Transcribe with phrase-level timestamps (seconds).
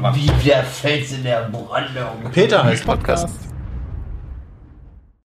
[0.00, 2.30] Wie der Fels in der Brandung.
[2.32, 3.28] Peter heißt Podcast.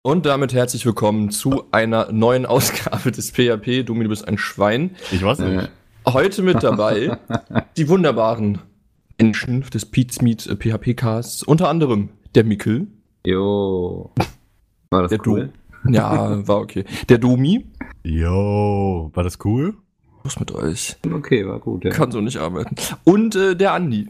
[0.03, 3.85] Und damit herzlich willkommen zu einer neuen Ausgabe des PHP.
[3.87, 4.97] Domi, du bist ein Schwein.
[5.13, 5.71] Ich weiß nicht.
[6.07, 7.17] Heute mit dabei
[7.79, 8.59] die wunderbaren
[9.19, 11.43] Menschen des Pete's Meet PHP Casts.
[11.43, 12.89] Unter anderem der Mikkel.
[13.25, 14.13] Jo.
[14.91, 15.53] War das Der cool?
[15.85, 15.91] Du.
[15.93, 16.85] Ja, war okay.
[17.09, 17.65] Der Domi.
[18.03, 19.75] Yo, war das cool?
[20.23, 20.97] Was mit euch?
[21.11, 21.83] Okay, war gut.
[21.83, 21.93] Ja.
[21.93, 22.75] Kann so nicht arbeiten.
[23.05, 24.09] Und äh, der Andi.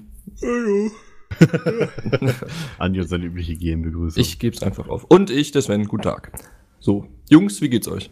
[2.79, 4.21] Und seine übliche GM-Begrüßung.
[4.21, 5.05] Ich geb's einfach auf.
[5.05, 5.87] Und ich, der Sven.
[5.87, 6.33] Guten Tag.
[6.81, 8.11] So, Jungs, wie geht's euch?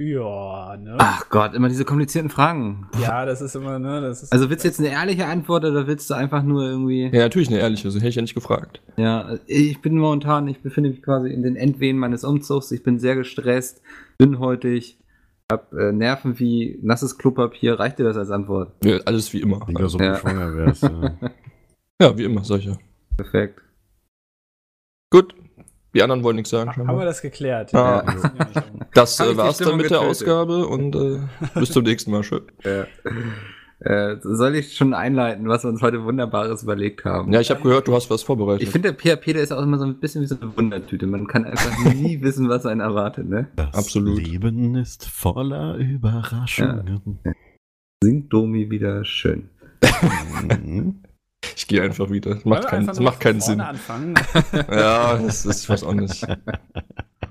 [0.00, 0.94] Ja, ne?
[0.98, 2.86] Ach Gott, immer diese komplizierten Fragen.
[3.02, 4.00] Ja, das ist immer, ne?
[4.00, 7.06] Das ist Also willst du jetzt eine ehrliche Antwort oder willst du einfach nur irgendwie.
[7.06, 8.80] Ja, natürlich eine ehrliche, so hätte ich ja nicht gefragt.
[8.96, 12.70] Ja, ich bin momentan, ich befinde mich quasi in den Endwehen meines Umzugs.
[12.70, 13.82] Ich bin sehr gestresst,
[14.20, 14.97] dünnhäutig,
[15.50, 17.78] hab äh, Nerven wie nasses Klopapier.
[17.78, 18.72] Reicht dir das als Antwort?
[18.84, 19.66] Ja, alles wie immer.
[19.74, 20.12] Als ob Ja.
[20.12, 20.82] du schwanger wärst.
[20.82, 21.16] Ja.
[22.00, 22.78] Ja, wie immer, solche.
[23.16, 23.60] Perfekt.
[25.10, 25.34] Gut.
[25.92, 26.70] Die anderen wollen nichts sagen.
[26.70, 27.74] haben wir das geklärt?
[27.74, 28.04] Ah.
[28.06, 28.62] Ja.
[28.94, 30.10] Das äh, war's dann mit der getötet?
[30.10, 31.18] Ausgabe und äh,
[31.58, 32.22] bis zum nächsten Mal.
[32.22, 32.42] Schön.
[32.62, 32.86] Ja.
[33.80, 37.32] Äh, soll ich schon einleiten, was wir uns heute Wunderbares überlegt haben?
[37.32, 38.62] Ja, ich habe gehört, du hast was vorbereitet.
[38.62, 41.06] Ich finde, der PHP, der ist auch immer so ein bisschen wie so eine Wundertüte.
[41.06, 43.46] Man kann einfach nie wissen, was einen erwartet, ne?
[43.54, 44.18] Das Absolut.
[44.18, 47.20] Leben ist voller Überraschungen.
[48.02, 49.50] Singt Domi wieder schön.
[51.56, 52.34] Ich gehe einfach wieder.
[52.34, 53.62] Das macht, einfach das macht keinen Sinn.
[54.70, 56.26] Ja, das ist, auch nicht.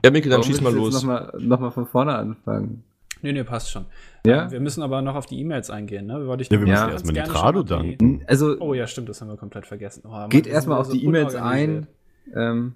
[0.04, 0.94] Ja, Mikkel, dann Warum schieß mal los.
[0.94, 2.84] Nochmal noch mal von vorne anfangen.
[3.22, 3.86] nee, nee, passt schon.
[4.28, 4.44] Ja?
[4.46, 6.28] Ähm, Wir müssen aber noch auf die E-Mails eingehen, ne?
[6.28, 8.24] Wollte ich Ja, wir müssen ganz erstmal Nitrado die- danken.
[8.28, 10.04] Also, Oh ja, stimmt, das haben wir komplett vergessen.
[10.06, 11.88] Oh, Mann, geht erstmal auf die so E-Mails ein.
[12.36, 12.76] Ähm,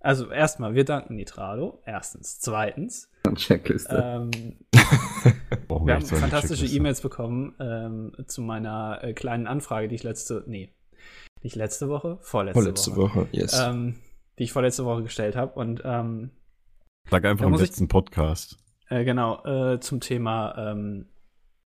[0.00, 1.80] Also erstmal, wir danken Nitrado.
[1.86, 2.38] Erstens.
[2.40, 4.02] Zweitens, Checkliste.
[4.04, 4.30] ähm,
[5.68, 6.66] wir haben fantastische.
[6.66, 10.70] E-Mails bekommen ähm, zu meiner äh, kleinen Anfrage, die ich letzte, nee,
[11.42, 13.58] nicht letzte Woche, vorletzte, Vorletzte Woche, Woche, yes.
[13.58, 13.96] Ähm,
[14.38, 15.58] die ich vorletzte Woche gestellt habe.
[15.58, 16.30] Und ähm,
[17.10, 18.58] Sag einfach im muss ich- letzten Podcast.
[18.88, 21.06] Äh, genau, äh, zum Thema ähm,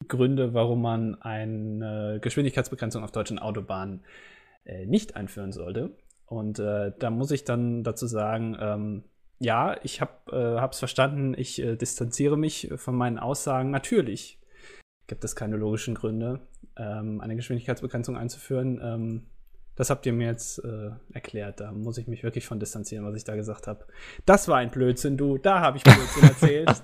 [0.08, 4.04] Gründe, warum man eine Geschwindigkeitsbegrenzung auf deutschen Autobahnen
[4.64, 5.96] äh, nicht einführen sollte.
[6.26, 9.04] Und äh, da muss ich dann dazu sagen, ähm,
[9.38, 13.70] ja, ich habe es verstanden, ich distanziere mich von meinen Aussagen.
[13.70, 14.40] Natürlich
[15.06, 16.40] gibt es keine logischen Gründe,
[16.78, 19.26] ähm, eine Geschwindigkeitsbegrenzung einzuführen.
[19.76, 21.60] Das habt ihr mir jetzt äh, erklärt.
[21.60, 23.86] Da muss ich mich wirklich von distanzieren, was ich da gesagt habe.
[24.24, 25.38] Das war ein Blödsinn, du.
[25.38, 26.68] Da habe ich Blödsinn erzählt.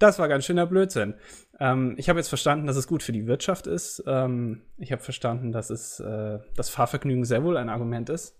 [0.00, 1.14] Das war ganz schöner Blödsinn.
[1.60, 4.02] Ähm, ich habe jetzt verstanden, dass es gut für die Wirtschaft ist.
[4.08, 8.36] Ähm, ich habe verstanden, dass es äh, das Fahrvergnügen sehr wohl ein Argument ist.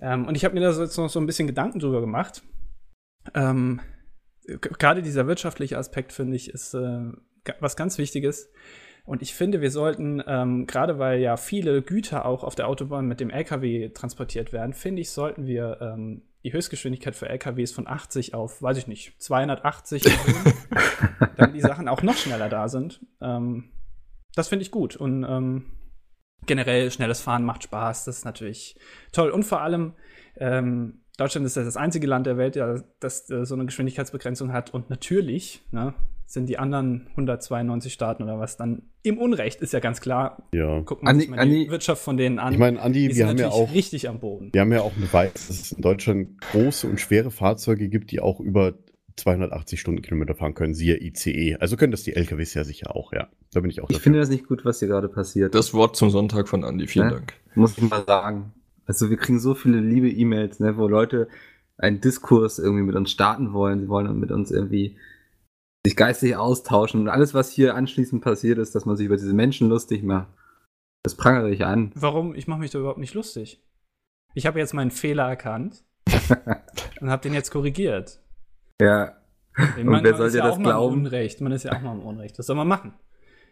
[0.00, 2.42] Ähm, und ich habe mir da jetzt noch so ein bisschen Gedanken drüber gemacht.
[3.34, 3.80] Ähm,
[4.46, 7.12] Gerade dieser wirtschaftliche Aspekt, finde ich, ist äh,
[7.60, 8.50] was ganz Wichtiges.
[9.10, 13.06] Und ich finde, wir sollten, ähm, gerade weil ja viele Güter auch auf der Autobahn
[13.06, 17.88] mit dem LKW transportiert werden, finde ich, sollten wir ähm, die Höchstgeschwindigkeit für LKWs von
[17.88, 20.54] 80 auf, weiß ich nicht, 280 erhöhen,
[21.36, 23.04] damit die Sachen auch noch schneller da sind.
[23.20, 23.72] Ähm,
[24.36, 24.94] das finde ich gut.
[24.94, 25.72] Und ähm,
[26.46, 28.04] generell schnelles Fahren macht Spaß.
[28.04, 28.78] Das ist natürlich
[29.10, 29.30] toll.
[29.30, 29.94] Und vor allem,
[30.36, 34.52] ähm, Deutschland ist ja das einzige Land der Welt, ja, das äh, so eine Geschwindigkeitsbegrenzung
[34.52, 34.72] hat.
[34.72, 35.94] Und natürlich ne,
[36.32, 40.46] sind die anderen 192 Staaten oder was dann im Unrecht, ist ja ganz klar.
[40.54, 40.84] Ja.
[41.02, 42.52] Man Andi- sich mal die Andi- Wirtschaft von denen an.
[42.52, 44.50] Ich meine, Andi, die wir sind haben ja auch, richtig am Boden.
[44.52, 48.12] wir haben ja auch eine Weise, dass es in Deutschland große und schwere Fahrzeuge gibt,
[48.12, 48.74] die auch über
[49.16, 51.56] 280 Stundenkilometer fahren können, siehe ICE.
[51.60, 53.28] Also können das die LKWs ja sicher auch, ja.
[53.52, 54.04] Da bin ich auch ich dafür.
[54.04, 55.54] finde das nicht gut, was hier gerade passiert.
[55.54, 56.86] Das Wort zum Sonntag von Andi.
[56.86, 57.14] Vielen Ne?
[57.14, 57.34] Dank.
[57.54, 58.52] muss ich mal sagen.
[58.86, 61.28] Also wir kriegen so viele liebe E-Mails, ne, wo Leute
[61.76, 63.80] einen Diskurs irgendwie mit uns starten wollen.
[63.80, 64.96] Sie wollen mit uns irgendwie
[65.86, 67.00] sich geistig austauschen.
[67.00, 70.28] Und alles, was hier anschließend passiert ist, dass man sich über diese Menschen lustig macht,
[71.02, 71.92] das prangere ich an.
[71.94, 72.34] Warum?
[72.34, 73.62] Ich mache mich da überhaupt nicht lustig.
[74.34, 75.82] Ich habe jetzt meinen Fehler erkannt
[77.00, 78.20] und habe den jetzt korrigiert.
[78.80, 79.16] Ja.
[79.76, 80.94] Ich Und wer soll ist dir ja das auch mal im glauben?
[81.00, 81.40] Unrecht.
[81.40, 82.38] Man ist ja auch mal im Unrecht.
[82.38, 82.94] Was soll man machen?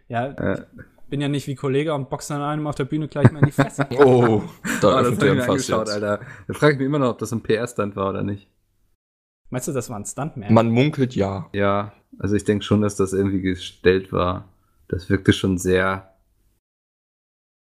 [0.09, 0.65] Ja, Äh,
[1.05, 3.41] ich bin ja nicht wie Kollege und boxe dann einem auf der Bühne gleich mal
[3.41, 3.87] in die Fresse.
[3.93, 4.43] Oh,
[4.83, 5.95] da oh, das öffnet er Fass angeschaut, jetzt.
[5.95, 6.21] Alter.
[6.47, 8.51] Da frage ich mich immer noch, ob das ein PR-Stand war oder nicht.
[9.51, 10.53] Meinst du, das war ein Stuntman?
[10.53, 11.49] Man munkelt ja.
[11.55, 14.49] Ja, also ich denke schon, dass das irgendwie gestellt war.
[14.89, 16.15] Das wirkte schon sehr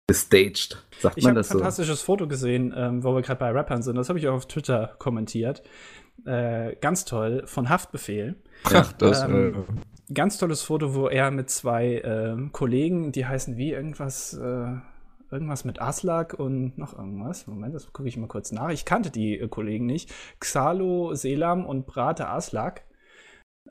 [0.07, 0.83] gestaged.
[0.99, 1.57] Sagt Ich man habe ein das so?
[1.57, 3.95] fantastisches Foto gesehen, ähm, wo wir gerade bei Rappern sind.
[3.95, 5.63] Das habe ich auch auf Twitter kommentiert.
[6.25, 8.35] Äh, ganz toll, von Haftbefehl.
[8.65, 9.23] Ach, das.
[9.23, 14.33] Ähm, äh, Ganz tolles Foto, wo er mit zwei ähm, Kollegen, die heißen wie irgendwas,
[14.35, 14.67] äh,
[15.31, 17.47] irgendwas mit Aslak und noch irgendwas.
[17.47, 18.69] Moment, das gucke ich mal kurz nach.
[18.69, 20.13] Ich kannte die äh, Kollegen nicht.
[20.39, 22.84] Xalo, Selam und Brate Aslak.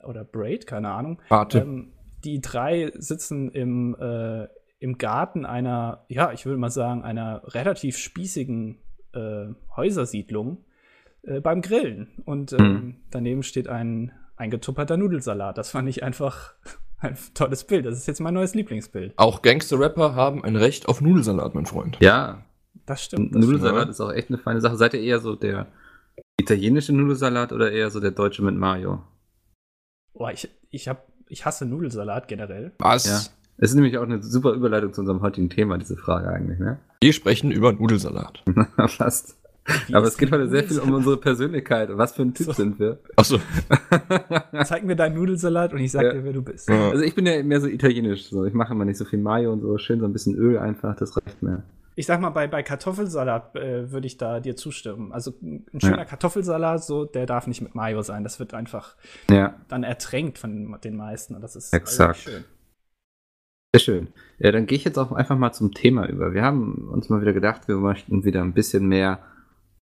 [0.03, 1.21] Oder Braid, keine Ahnung.
[1.29, 1.59] Warte.
[1.59, 1.91] Ähm,
[2.23, 4.47] die drei sitzen im, äh,
[4.79, 8.77] im Garten einer, ja, ich würde mal sagen, einer relativ spießigen
[9.13, 9.45] äh,
[9.75, 10.63] Häusersiedlung
[11.23, 12.07] äh, beim Grillen.
[12.25, 12.95] Und ähm, Hm.
[13.11, 15.57] daneben steht ein eingetupperter Nudelsalat.
[15.57, 16.53] Das fand ich einfach
[16.99, 17.85] ein tolles Bild.
[17.85, 19.13] Das ist jetzt mein neues Lieblingsbild.
[19.17, 21.97] Auch Gangster-Rapper haben ein Recht auf Nudelsalat, mein Freund.
[22.01, 22.43] Ja,
[22.85, 23.33] Das stimmt.
[23.35, 23.91] Das Nudelsalat stimmt.
[23.91, 24.75] ist auch echt eine feine Sache.
[24.77, 25.67] Seid ihr eher so der
[26.39, 29.03] italienische Nudelsalat oder eher so der deutsche mit Mayo?
[30.15, 32.71] Oh, ich, ich, hab, ich hasse Nudelsalat generell.
[32.79, 33.05] Was?
[33.05, 33.19] Ja.
[33.57, 36.77] Es ist nämlich auch eine super Überleitung zu unserem heutigen Thema, diese Frage eigentlich, ne?
[37.01, 38.43] Wir sprechen über Nudelsalat.
[38.87, 39.37] Fast.
[39.87, 41.89] Wie Aber es geht heute sehr viel um unsere Persönlichkeit.
[41.93, 42.51] Was für ein Typ So.
[42.53, 42.99] sind wir?
[43.15, 43.39] Achso.
[44.65, 46.13] Zeig mir deinen Nudelsalat und ich sag Ja.
[46.13, 46.69] dir, wer du bist.
[46.69, 46.89] Ja.
[46.91, 48.29] Also ich bin ja mehr so italienisch.
[48.29, 48.45] So.
[48.45, 49.77] Ich mache immer nicht so viel Mayo und so.
[49.79, 51.63] Schön so ein bisschen Öl einfach, das reicht mir.
[51.97, 55.11] Ich sag mal, bei, bei Kartoffelsalat äh, würde ich da dir zustimmen.
[55.13, 56.05] Also ein schöner Ja.
[56.05, 58.23] Kartoffelsalat, so, der darf nicht mit Mayo sein.
[58.23, 58.95] Das wird einfach
[59.29, 61.35] Ja, dann ertränkt von den meisten.
[61.35, 62.17] Und das ist Exakt.
[62.19, 62.43] schön.
[63.73, 64.07] sehr schön.
[64.39, 66.33] Ja, dann gehe ich jetzt auch einfach mal zum Thema über.
[66.33, 69.19] Wir haben uns mal wieder gedacht, wir möchten wieder ein bisschen mehr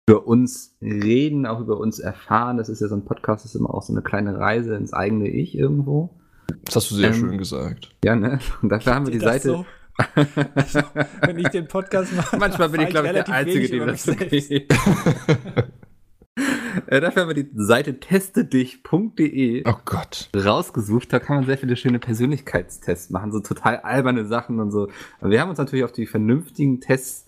[0.09, 2.55] über uns reden, auch über uns erfahren.
[2.55, 4.93] Das ist ja so ein Podcast, das ist immer auch so eine kleine Reise ins
[4.93, 6.17] eigene Ich irgendwo.
[6.63, 7.93] Das hast du sehr Ähm, schön gesagt.
[8.05, 8.39] Ja, ne?
[8.61, 9.49] Und dafür haben wir die Seite.
[9.49, 9.65] so?
[10.55, 10.81] Also,
[11.21, 13.85] wenn ich den Podcast mache, Manchmal bin ich, glaube ich, der relativ Einzige, dem über
[13.87, 14.73] das so geht.
[16.85, 20.29] Äh, Dafür haben wir die Seite testedich.de Oh Gott.
[20.35, 21.11] rausgesucht.
[21.11, 24.87] Da kann man sehr viele schöne Persönlichkeitstests machen, so total alberne Sachen und so.
[25.19, 27.25] Aber wir haben uns natürlich auf die vernünftigen Tests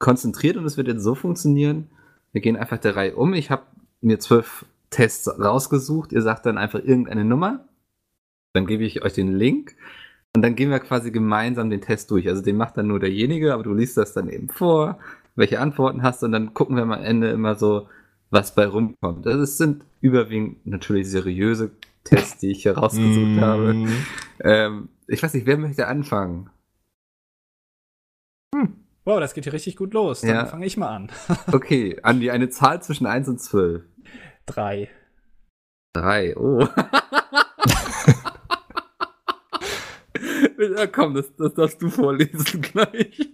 [0.00, 1.88] konzentriert und es wird jetzt so funktionieren.
[2.32, 3.34] Wir gehen einfach der Reihe um.
[3.34, 3.62] Ich habe
[4.00, 6.10] mir zwölf Tests rausgesucht.
[6.12, 7.68] Ihr sagt dann einfach irgendeine Nummer.
[8.52, 9.76] Dann gebe ich euch den Link.
[10.34, 12.26] Und dann gehen wir quasi gemeinsam den Test durch.
[12.28, 14.98] Also den macht dann nur derjenige, aber du liest das dann eben vor,
[15.36, 17.88] welche Antworten hast und dann gucken wir am Ende immer so,
[18.30, 19.26] was bei rumkommt.
[19.26, 21.72] Also es sind überwiegend natürlich seriöse
[22.04, 23.74] Tests, die ich hier rausgesucht habe.
[23.74, 23.88] Mm.
[24.42, 26.48] Ähm, ich weiß nicht, wer möchte anfangen?
[29.04, 30.20] Wow, das geht hier richtig gut los.
[30.20, 30.46] Dann Ja.
[30.46, 31.10] fange ich mal an.
[31.52, 33.82] Okay, Andi, eine Zahl zwischen 1 und 12.
[34.46, 34.88] Drei.
[35.94, 36.66] Drei, oh.
[40.62, 43.30] ja, komm, das, das darfst du vorlesen gleich.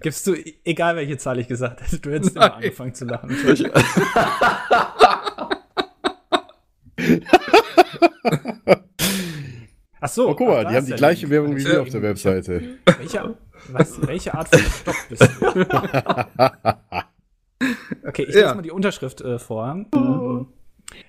[0.00, 0.34] Gibst du,
[0.64, 2.56] egal welche Zahl ich gesagt hätte, du hättest immer Nein.
[2.56, 3.30] angefangen zu lachen.
[10.00, 10.28] Ach so.
[10.30, 11.32] Oh, guck mal, die haben die gleiche Link.
[11.32, 12.62] Werbung wie wir auf der Webseite.
[12.98, 13.36] Welche,
[13.70, 15.66] was, welche Art von Stock bist du?
[18.04, 18.40] Okay, ich Ja.
[18.42, 19.86] lese mal die Unterschrift äh, vor.
[19.94, 20.46] Ähm,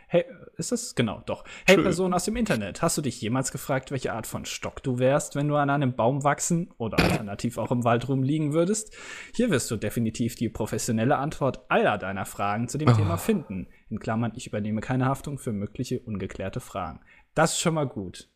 [0.07, 0.25] Hey,
[0.57, 0.95] ist das?
[0.95, 1.43] Genau, doch.
[1.65, 1.83] Hey, Schön.
[1.83, 5.35] Person aus dem Internet, hast du dich jemals gefragt, welche Art von Stock du wärst,
[5.35, 8.95] wenn du an einem Baum wachsen oder alternativ auch im Wald rumliegen würdest?
[9.35, 12.93] Hier wirst du definitiv die professionelle Antwort aller deiner Fragen zu dem Oh.
[12.93, 13.67] Thema finden.
[13.89, 17.01] In Klammern, ich übernehme keine Haftung für mögliche ungeklärte Fragen.
[17.35, 18.29] Das ist schon mal gut.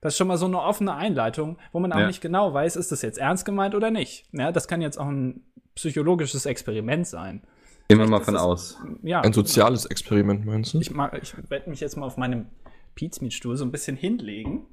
[0.00, 2.06] Das ist schon mal so eine offene Einleitung, wo man auch Ja.
[2.06, 4.26] nicht genau weiß, ist das jetzt ernst gemeint oder nicht.
[4.32, 5.44] Ja, das kann jetzt auch ein
[5.74, 7.46] psychologisches Experiment sein.
[7.90, 8.78] Gehen wir mal von aus.
[9.02, 10.78] Ja, Ein soziales Experiment, meinst du?
[10.78, 12.46] Ich, mag, ich werde mich jetzt mal auf meinem
[12.94, 14.68] Pizmeet-Stuhl so ein bisschen hinlegen.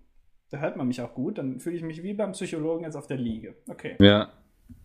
[0.51, 1.39] Da hört man mich auch gut.
[1.39, 3.55] Dann fühle ich mich wie beim Psychologen jetzt auf der Liege.
[3.67, 3.95] Okay.
[3.99, 4.31] Ja.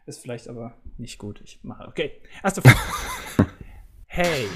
[0.06, 1.42] Ist vielleicht aber nicht gut.
[1.44, 1.86] Ich mache.
[1.86, 2.22] Okay.
[2.42, 3.50] Erste Frage.
[4.06, 4.46] hey.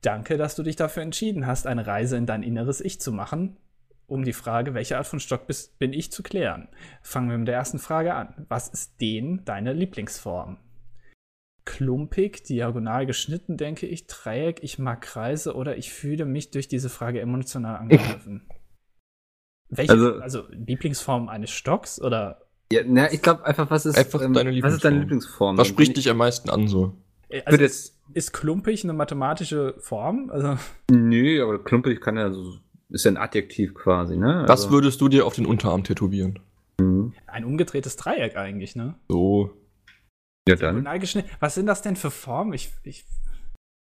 [0.00, 3.58] Danke, dass du dich dafür entschieden hast, eine Reise in dein inneres Ich zu machen,
[4.08, 6.66] um die Frage, welche Art von Stock bist, bin ich, zu klären.
[7.00, 8.44] Fangen wir mit der ersten Frage an.
[8.48, 10.58] Was ist den deine Lieblingsform?
[11.66, 16.88] Klumpig, diagonal geschnitten, denke ich, Dreieck, ich mag Kreise oder ich fühle mich durch diese
[16.88, 18.48] Frage emotional angegriffen.
[19.68, 22.40] Welche, also, Also- Lieblingsform eines Stocks oder
[22.72, 25.58] ja na, ich glaube einfach, was ist, ähm, Einfach deine was ist deine Lieblingsform.
[25.58, 26.96] Was spricht dich am meisten an so?
[27.28, 30.30] Äh, Also ist, ist klumpig eine mathematische Form?
[30.30, 30.56] Also,
[30.90, 32.54] nö, aber klumpig kann ja so,
[32.90, 34.44] ist ja ein Adjektiv quasi, ne?
[34.46, 36.38] Was Also- würdest du dir auf den Unterarm tätowieren?
[36.78, 37.14] Mhm.
[37.26, 38.94] ein umgedrehtes Dreieck eigentlich, ne?
[39.08, 39.50] So.
[40.48, 40.86] Ja, dann.
[41.40, 42.52] Was sind das denn für Formen?
[42.52, 43.04] Ich, ich,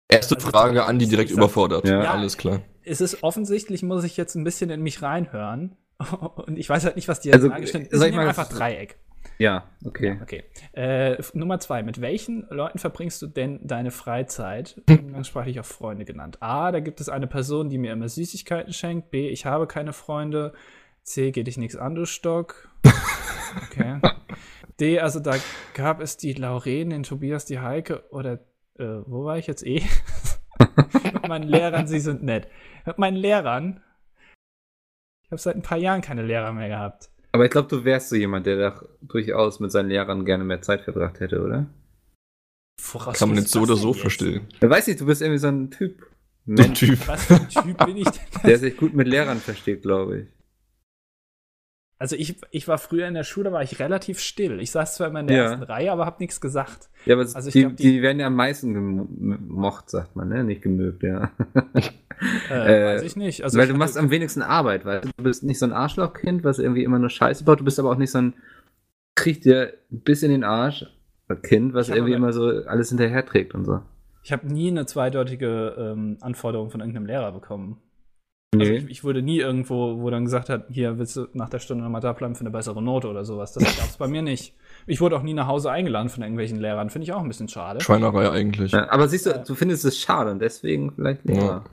[0.10, 1.88] Erste Also, Frage an die direkt überfordert.
[1.88, 2.04] Ja.
[2.04, 2.62] Ja, alles klar.
[2.84, 5.76] es ist offensichtlich, muss ich jetzt ein bisschen in mich reinhören.
[6.36, 8.00] Und ich weiß halt nicht, was Also, diagonal geschnitten ist.
[8.00, 8.98] sag Ich mal, einfach Dreieck.
[9.40, 10.18] Ja, okay.
[10.24, 10.44] Okay.
[10.74, 11.84] Äh, Nummer zwei.
[11.84, 14.82] Mit welchen Leuten verbringst du denn deine Freizeit?
[14.90, 16.38] Umgangssprachlich auch Freunde genannt.
[16.42, 19.12] A, da gibt es eine Person, die mir immer Süßigkeiten schenkt.
[19.12, 20.54] B, ich habe keine Freunde.
[21.04, 22.70] C, geht dich nichts an, du Stock.
[23.72, 24.00] Okay.
[24.80, 25.36] D, also da
[25.74, 28.40] gab es die Lauren, den Tobias, die Heike oder
[28.78, 29.82] äh, wo war ich jetzt eh?
[31.04, 32.48] Mit meinen Lehrern, sie sind nett.
[32.86, 33.82] Mit meinen Lehrern.
[35.24, 37.10] Ich habe seit ein paar Jahren keine Lehrer mehr gehabt.
[37.32, 40.62] Aber ich glaube, du wärst so jemand, der doch durchaus mit seinen Lehrern gerne mehr
[40.62, 41.68] Zeit verbracht hätte, oder?
[42.92, 44.02] Woraus Kann man jetzt so oder so jetzt?
[44.02, 44.48] verstehen.
[44.54, 46.08] Ich weiß nicht, du bist irgendwie so ein Typ.
[46.46, 47.08] Mensch, Typ.
[47.08, 48.24] Was für ein Typ bin ich denn?
[48.44, 50.28] der sich gut mit Lehrern versteht, glaube ich.
[52.00, 54.60] Also ich, ich war früher in der Schule, war ich relativ still.
[54.62, 55.44] Ich saß zwar immer in der Ja.
[55.46, 56.90] ersten Reihe, aber habe nichts gesagt.
[57.06, 60.44] Ja, aber Also die, glaub, die, die- werden ja am meisten gemocht, sagt man, ne?
[60.44, 61.32] Nicht gemögt, ja.
[62.50, 62.54] Äh,
[62.94, 63.44] Äh, weiß ich nicht.
[63.44, 66.44] Also Weil ich du machst am wenigsten Arbeit, weil du bist nicht so ein Arschlochkind,
[66.44, 67.60] was irgendwie immer nur Scheiße baut.
[67.60, 68.34] Du bist aber auch nicht so ein
[69.16, 70.86] kriegt dir bis in den Arsch
[71.44, 73.82] Kind, was irgendwie immer so alles hinterher trägt und so.
[74.24, 77.78] Ich habe nie eine zweideutige ähm, Anforderung von irgendeinem Lehrer bekommen.
[78.56, 78.78] Also Nee.
[78.78, 81.84] ich, ich wurde nie irgendwo, wo dann gesagt hat, hier willst du nach der Stunde
[81.84, 83.52] nochmal da bleiben für eine bessere Note oder sowas.
[83.54, 84.56] Das gab es bei mir nicht.
[84.86, 86.90] Ich wurde auch nie nach Hause eingeladen von irgendwelchen Lehrern.
[86.90, 87.82] Finde ich auch ein bisschen schade.
[87.82, 88.72] Schweinerei eigentlich.
[88.72, 89.38] Ja, aber siehst du, Ja.
[89.40, 91.66] du findest es schade und deswegen vielleicht Lehrer.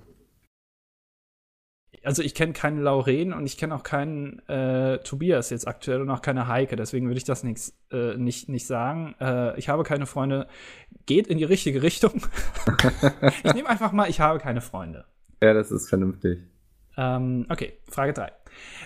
[2.03, 6.11] Also ich kenne keinen Lauren und ich kenne auch keinen äh, Tobias jetzt aktuell und
[6.11, 6.75] auch keine Heike.
[6.77, 9.15] Deswegen würde ich das nix, äh, nicht, nicht sagen.
[9.21, 10.49] Äh, ich habe keine Freunde.
[11.07, 12.21] Geht in die richtige Richtung.
[13.45, 15.05] ich nehme einfach mal, ich habe keine Freunde.
[15.43, 16.41] Ja, das ist vernünftig.
[16.97, 18.33] Ähm, okay, Frage 3.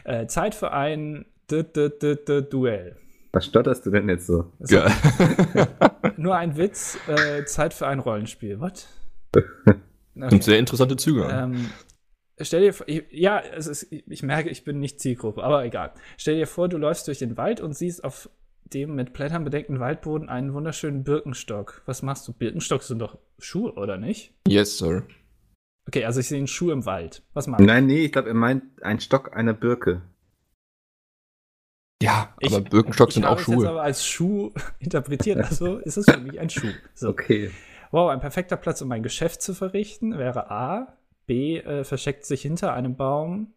[0.05, 2.97] Äh, Zeit für ein D -D -D -D Duell.
[3.33, 4.53] Was stotterst du denn jetzt so?
[4.67, 4.91] Geil.
[6.17, 8.61] Nur ein Witz, äh, Zeit für ein Rollenspiel.
[8.61, 8.87] What?
[10.15, 11.27] Und sehr interessante Züge.
[11.27, 11.55] an.
[11.55, 11.71] Ähm,
[12.41, 15.93] stell dir vor, ich, ja, es ist, ich merke, ich bin nicht Zielgruppe, aber egal.
[16.17, 18.31] Stell dir vor, du läufst durch den Wald und siehst auf
[18.65, 21.83] dem mit Blättern bedeckten Waldboden einen wunderschönen Birkenstock.
[21.87, 22.33] Was machst du?
[22.33, 24.33] Birkenstocks sind doch Schuhe, oder nicht?
[24.47, 25.05] Yes, sir.
[25.89, 27.23] Okay, also ich sehe einen Schuh im Wald.
[27.35, 27.67] Was machst du?
[27.67, 30.03] Nein, nee, ich glaube, er meint ein Stock einer Birke.
[32.03, 33.69] Ja, Ich- aber Birkenstocks ich sind habe auch es jetzt Schuhe.
[33.69, 36.71] aber als Schuh interpretiert, also ist es für mich ein Schuh.
[36.95, 37.09] So.
[37.09, 37.51] Okay.
[37.91, 40.95] Wow, ein perfekter Platz, um ein Geschäft zu verrichten, wäre A.
[41.27, 41.59] B.
[41.59, 43.53] Äh, versteckt sich hinter einem Baum.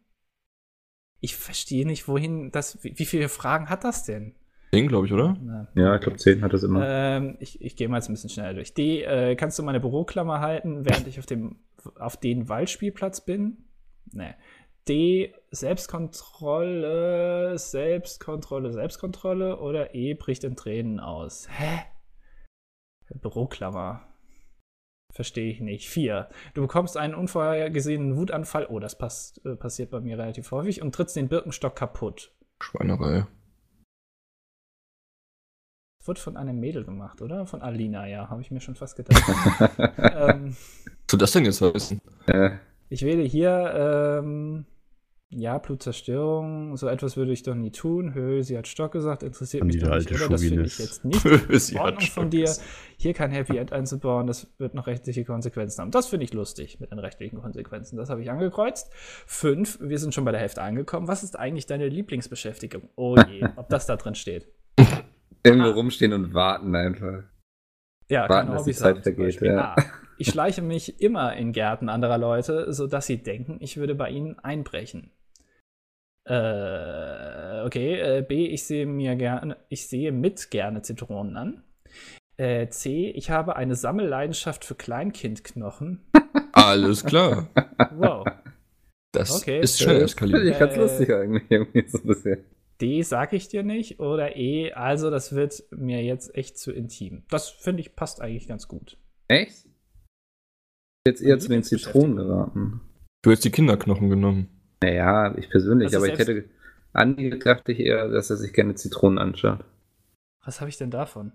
[1.19, 2.83] Ich verstehe nicht, wohin das.
[2.83, 4.35] Wie, wie viele Fragen hat das denn?
[4.73, 5.37] Den, glaube ich, oder?
[5.41, 6.81] Na, Ja, ich glaube, 10 hat das immer.
[6.87, 8.73] ähm, ich ich gehe mal jetzt ein bisschen schneller durch.
[8.73, 9.03] D.
[9.03, 11.57] Äh, kannst du meine Büroklammer halten, während ich auf dem
[11.95, 13.65] auf den Waldspielplatz bin?
[14.11, 14.33] Nee.
[14.87, 15.33] D.
[15.51, 20.15] Selbstkontrolle, Selbstkontrolle, Selbstkontrolle oder E.
[20.15, 21.47] bricht in Tränen aus.
[21.49, 21.83] Hä?
[23.21, 24.11] Büroklammer.
[25.11, 25.89] Verstehe ich nicht.
[25.89, 26.29] Vier.
[26.53, 28.67] Du bekommst einen unvorhergesehenen Wutanfall.
[28.67, 32.33] Oh, das passt, äh, passiert bei mir relativ häufig und trittst den Birkenstock kaputt.
[32.61, 33.27] Schweinerei.
[35.99, 37.45] Das wird von einem Mädel gemacht, oder?
[37.45, 39.21] Von Alina, ja, habe ich mir schon fast gedacht.
[39.97, 40.55] ähm,
[41.11, 41.99] Soll das denn jetzt heißen?
[42.27, 42.51] äh,
[42.87, 44.65] ich wähle hier, ähm,
[45.29, 48.13] ja, Blutzerstörung, so etwas würde ich doch nie tun.
[48.13, 50.29] Hö, sie hat Stock gesagt, interessiert An mich doch nicht, alte oder?
[50.29, 52.49] Das finde ich jetzt nicht Sie in hat Ordnung von dir.
[52.95, 55.91] Hier kein Happy End einzubauen, das wird noch rechtliche Konsequenzen haben.
[55.91, 57.97] Das finde ich lustig mit den rechtlichen Konsequenzen.
[57.97, 58.89] Das habe ich angekreuzt.
[59.25, 61.09] Fünf, wir sind schon bei der Hälfte angekommen.
[61.09, 62.87] Was ist eigentlich deine Lieblingsbeschäftigung?
[62.95, 64.47] Oh je, ob das da drin steht.
[65.43, 67.23] irgendwo rumstehen und warten einfach.
[68.07, 69.75] Ja, Warten, dass die Hobbys Zeit vergeht, ja.
[69.75, 69.75] A.
[70.21, 74.37] Ich schleiche mich immer in Gärten anderer Leute, sodass sie denken, ich würde bei ihnen
[74.39, 75.09] einbrechen.
[76.25, 77.99] Äh, okay.
[77.99, 78.45] Äh, B.
[78.47, 81.63] Ich sehe mir gerne, ich sehe mit gerne Zitronen an.
[82.37, 83.09] Äh, C.
[83.09, 86.05] Ich habe eine Sammelleidenschaft für Kleinkindknochen.
[86.53, 87.49] Alles klar.
[87.95, 88.25] Wow.
[89.11, 89.59] Das Okay.
[89.59, 90.45] ist Das finde eskaliert.
[90.45, 92.43] ich ganz Äh, lustig eigentlich irgendwie so bisschen.
[92.79, 93.01] D.
[93.01, 93.99] Sag ich dir nicht.
[93.99, 94.71] Oder E.
[94.73, 97.23] Also, das wird mir jetzt echt zu intim.
[97.29, 98.97] Das finde ich passt eigentlich ganz gut.
[99.27, 99.65] Echt?
[101.07, 102.81] Jetzt eher Meine zu den Zitronen geraten.
[103.23, 104.49] Du hättest die Kinderknochen genommen.
[104.83, 106.45] Naja, ich persönlich, aber ich hätte
[106.93, 109.63] Andi gedacht ich eher, dass er sich gerne Zitronen anschaut.
[110.45, 111.31] Was habe ich denn davon?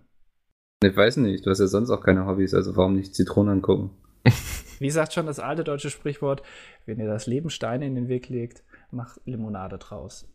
[0.85, 3.91] Ich weiß nicht, du hast ja sonst auch keine Hobbys, also warum nicht Zitronen angucken?
[4.79, 6.43] Wie sagt schon das alte deutsche Sprichwort,
[6.85, 10.29] wenn ihr das Leben Steine in den Weg legt, mach Limonade draus.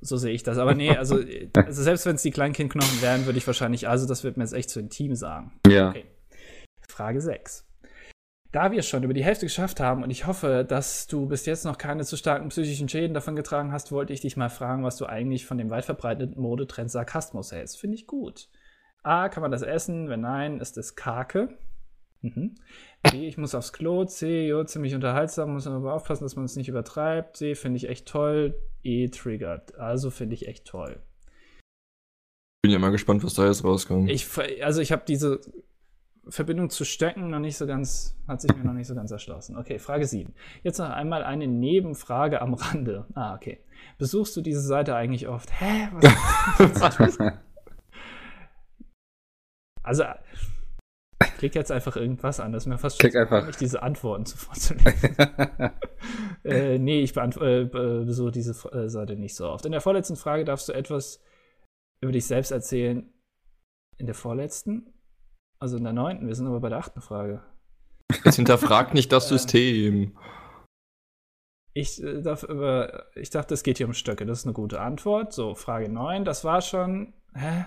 [0.00, 0.58] So sehe ich das.
[0.58, 1.18] Aber nee, also,
[1.54, 4.52] also selbst wenn es die Kleinkindknochen wären, würde ich wahrscheinlich, also das wird mir jetzt
[4.52, 5.58] echt zu intim sagen.
[5.66, 5.90] Ja.
[5.90, 6.04] Okay.
[6.86, 7.66] Frage 6.
[8.54, 11.64] Da wir schon über die Hälfte geschafft haben und ich hoffe, dass du bis jetzt
[11.64, 14.96] noch keine zu starken psychischen Schäden davon getragen hast, wollte ich dich mal fragen, was
[14.96, 17.80] du eigentlich von dem weit verbreiteten Modetrend Sarkasmus hältst.
[17.80, 18.48] Finde ich gut.
[19.02, 20.08] A, kann man das essen?
[20.08, 21.58] Wenn nein, ist es Kake.
[22.20, 22.54] Mhm.
[23.02, 24.04] B, ich muss aufs Klo.
[24.04, 27.40] C, jo, ziemlich unterhaltsam, muss man aber aufpassen, dass man es nicht übertreibt.
[27.40, 28.54] D, finde ich echt toll.
[28.84, 29.74] E, triggert.
[29.80, 31.02] Also finde ich echt toll.
[32.62, 34.08] Bin ja mal gespannt, was da jetzt rauskommt.
[34.12, 34.28] Ich,
[34.62, 35.40] also ich habe diese
[36.28, 39.56] Verbindung zu Stöcken noch nicht so ganz, hat sich mir noch nicht so ganz erschlossen.
[39.56, 40.34] Okay, Frage 7.
[40.62, 43.06] Jetzt noch einmal eine Nebenfrage am Rande.
[43.14, 43.60] Ah, okay.
[43.98, 45.50] Besuchst du diese Seite eigentlich oft?
[45.60, 45.88] Hä?
[46.58, 47.18] Was?
[49.82, 50.04] also,
[51.38, 52.52] klick jetzt einfach irgendwas an.
[52.52, 53.40] Das ist mir fast schon einfach.
[53.40, 55.16] peinlich, diese Antworten zu vorzulesen.
[56.44, 59.66] äh, nee, ich äh, be- besuche diese äh, Seite nicht so oft.
[59.66, 61.22] In der vorletzten Frage darfst du etwas
[62.00, 63.12] über dich selbst erzählen.
[63.98, 64.93] In der vorletzten?
[65.58, 66.26] Also in der neunten.
[66.26, 67.42] Wir sind aber bei der achten Frage.
[68.24, 69.34] Jetzt hinterfragt nicht das Äh.
[69.38, 70.16] System.
[71.76, 74.26] Ich, äh, darf über, ich dachte, es geht hier um Stöcke.
[74.26, 75.32] Das ist eine gute Antwort.
[75.32, 77.14] So, Frage 9, das war schon.
[77.34, 77.64] Hä?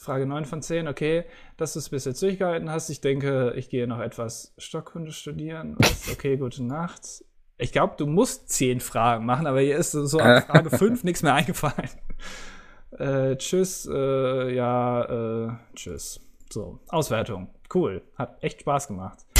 [0.00, 1.24] Frage 9 von 10, okay,
[1.58, 2.88] dass du es bis jetzt durchgehalten hast.
[2.88, 5.74] Ich denke, ich gehe noch etwas Stockkunde studieren.
[5.78, 6.10] Was?
[6.10, 7.24] Okay, gute Nacht.
[7.58, 11.22] Ich glaube, du musst 10 Fragen machen, aber hier ist so an Frage 5 nichts
[11.22, 11.90] mehr eingefallen.
[12.92, 16.20] Äh, tschüss, äh, ja, äh, tschüss.
[16.52, 17.54] So, Auswertung.
[17.72, 18.02] Cool.
[18.16, 19.18] Hat echt Spaß gemacht.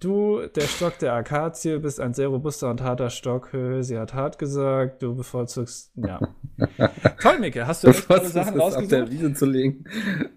[0.00, 3.48] Du, der Stock der Akazie, bist ein sehr robuster und harter Stock.
[3.80, 5.02] Sie hat hart gesagt.
[5.02, 5.92] Du bevorzugst.
[5.96, 6.20] Ja.
[7.22, 7.66] Toll, Micke.
[7.66, 9.10] Hast du echt tolle Sachen es auf der rausgesucht?
[9.12, 9.84] Wiese zu legen.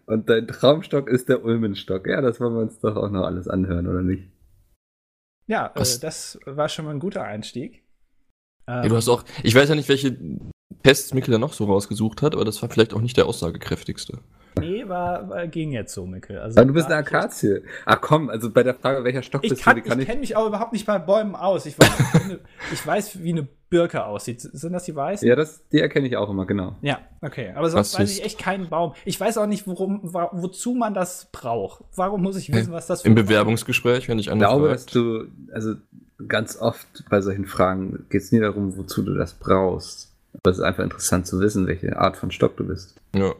[0.06, 2.08] Und dein Traumstock ist der Ulmenstock.
[2.08, 4.32] Ja, das wollen wir uns doch auch noch alles anhören, oder nicht?
[5.48, 7.84] Ja, äh, das war schon mal ein guter Einstieg.
[8.68, 10.18] Ähm, Ja, du hast auch, ich weiß ja nicht, welche
[10.84, 14.20] Tests Mikkel da noch so rausgesucht hat, aber das war vielleicht auch nicht der aussagekräftigste.
[14.60, 16.42] Nee, war, war, ging jetzt so, Micke.
[16.42, 17.64] Also, Aber du bist eine Akazie.
[17.86, 20.04] Ach komm, also bei der Frage, welcher Stock Ich, bist kann, du, die kann ich
[20.04, 20.10] ich.
[20.10, 21.66] kenne mich auch überhaupt nicht bei Bäumen aus.
[21.66, 22.40] Ich weiß, wie eine,
[22.74, 24.42] ich weiß, wie eine Birke aussieht.
[24.42, 25.28] Sind das die weißen?
[25.28, 26.76] Ja, das, die erkenne ich auch immer, genau.
[26.82, 27.52] Ja, okay.
[27.56, 28.94] Aber sonst Was weiß ich echt keinen Baum.
[29.06, 31.84] Ich weiß auch nicht, worum, wozu man das braucht.
[31.96, 34.96] Warum muss ich wissen, was das für Im Bewerbungsgespräch, wenn ich Ich glaube, dass angefragt.
[34.96, 35.76] du, also
[36.28, 40.14] ganz oft bei solchen Fragen geht es nie darum, wozu du das brauchst.
[40.34, 42.96] Aber es ist einfach interessant zu wissen, welche Art von Stock du bist.
[43.16, 43.34] Ja.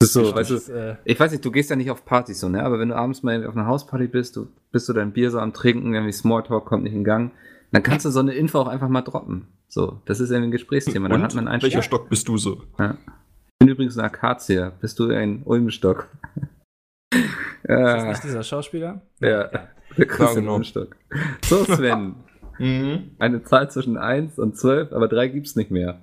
[0.00, 2.38] Das ist so, weißt du, äh, ich weiß nicht, du gehst ja nicht auf Partys
[2.40, 2.62] so, ne?
[2.62, 5.40] Aber wenn du abends mal auf einer Hausparty bist, du bist du dein Bier so
[5.40, 7.32] am Trinken, irgendwie Smalltalk kommt nicht in Gang,
[7.72, 9.48] dann kannst du so eine Info auch einfach mal droppen.
[9.66, 11.08] So, das ist irgendwie ein Gesprächsthema.
[11.08, 11.82] Dann Und hat man einen welcher Ja.
[11.82, 12.62] Stock bist du so?
[12.78, 12.96] Ja.
[13.06, 14.70] Ich bin übrigens eine Akazie.
[14.80, 16.08] Bist du ein Ulmenstock?
[17.12, 17.24] ist
[17.64, 19.02] das ja, nicht dieser Schauspieler?
[19.20, 19.50] ja,
[19.96, 20.52] der Christian genau.
[20.52, 20.96] Ulmenstock.
[21.44, 22.14] So, Sven.
[22.60, 23.12] Mhm.
[23.20, 26.02] Eine Zahl zwischen 1 und 12, aber 3 gibt's nicht mehr.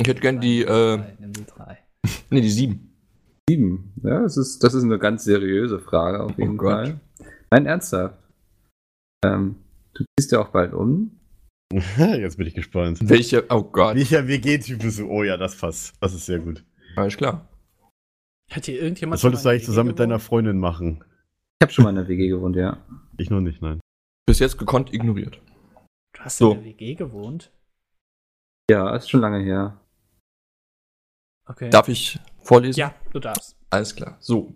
[0.00, 1.78] Ich hätte gern die, äh, Nimm die drei.
[2.30, 2.50] nee, die
[3.50, 3.92] sieben.
[4.02, 4.10] 7.
[4.10, 6.72] Ja, das ist, das ist eine ganz seriöse Frage auf jeden Oh Gott.
[6.88, 7.00] Fall.
[7.50, 8.18] Nein, ernsthaft.
[9.24, 9.56] Ähm,
[9.94, 11.18] du ziehst ja auch bald um.
[11.96, 12.98] Jetzt bin ich gespannt.
[13.02, 15.08] Welcher, oh Gott, Welcher WG-Typ bist du?
[15.08, 15.94] Oh ja, das passt.
[16.00, 16.64] Das ist sehr gut.
[16.96, 17.48] alles klar.
[18.50, 19.14] Hat hier irgendjemand.
[19.14, 20.22] Das solltest du eigentlich zusammen in mit deiner gewohnt?
[20.28, 21.04] Freundin machen.
[21.60, 22.78] Ich habe schon mal in der WG gewohnt, ja.
[23.18, 23.78] Ich noch nicht, nein.
[24.26, 25.40] Bis jetzt gekonnt ignoriert.
[26.16, 26.52] Du hast So.
[26.52, 27.52] in der WG gewohnt?
[28.70, 29.78] Ja, ist schon lange her.
[31.46, 31.70] Okay.
[31.70, 32.80] Darf ich vorlesen?
[32.80, 33.56] Ja, du darfst.
[33.70, 34.16] Alles klar.
[34.18, 34.52] So.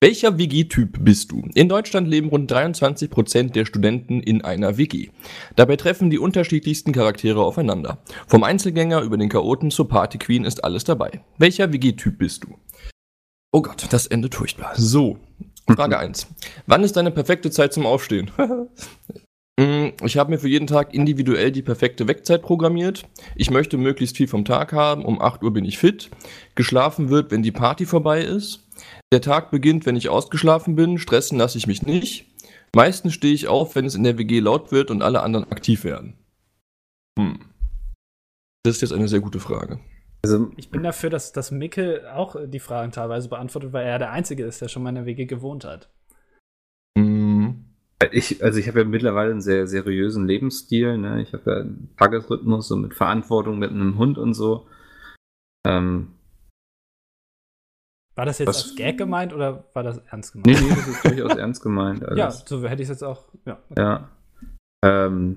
[0.00, 1.48] Welcher WG-Typ bist du?
[1.54, 5.08] In Deutschland leben rund 23% der Studenten in einer WG.
[5.56, 7.98] Dabei treffen die unterschiedlichsten Charaktere aufeinander.
[8.28, 11.24] Vom Einzelgänger über den Chaoten zur Partyqueen ist alles dabei.
[11.38, 12.56] Welcher WG-Typ bist du?
[13.52, 14.72] Oh Gott, das endet furchtbar.
[14.76, 15.18] So.
[15.68, 16.28] Frage 1.
[16.66, 18.30] Wann ist deine perfekte Zeit zum Aufstehen?
[19.62, 23.04] Mm, Ich habe mir für jeden Tag individuell die perfekte Wegzeit programmiert.
[23.36, 25.04] Ich möchte möglichst viel vom Tag haben.
[25.04, 26.10] Um 8 Uhr bin ich fit.
[26.54, 28.66] Geschlafen wird, wenn die Party vorbei ist.
[29.12, 30.98] Der Tag beginnt, wenn ich ausgeschlafen bin.
[30.98, 32.26] Stressen lasse ich mich nicht.
[32.74, 35.84] Meistens stehe ich auf, wenn es in der WG laut wird und alle anderen aktiv
[35.84, 36.14] werden.
[37.18, 37.40] Hm.
[38.64, 39.78] Das ist jetzt eine sehr gute Frage.
[40.24, 44.12] Also, Ich bin dafür, dass, dass Micke auch die Fragen teilweise beantwortet, weil er der
[44.12, 45.90] Einzige ist, der schon mal in der WG gewohnt hat.
[48.10, 50.98] Ich, also ich habe ja mittlerweile einen sehr seriösen Lebensstil.
[50.98, 51.22] Ne?
[51.22, 54.66] Ich habe ja einen Tagesrhythmus so mit Verantwortung mit einem Hund und so.
[55.66, 56.12] Ähm,
[58.14, 60.68] War das jetzt Was- als Gag gemeint oder war das ernst nee, gemeint?
[60.68, 62.00] nee, das ist durchaus ernst gemeint.
[62.16, 62.44] ja, Alles.
[62.46, 63.28] so hätte ich es jetzt auch.
[63.46, 63.58] Ja.
[63.76, 64.08] Ja.
[64.84, 65.36] Ähm.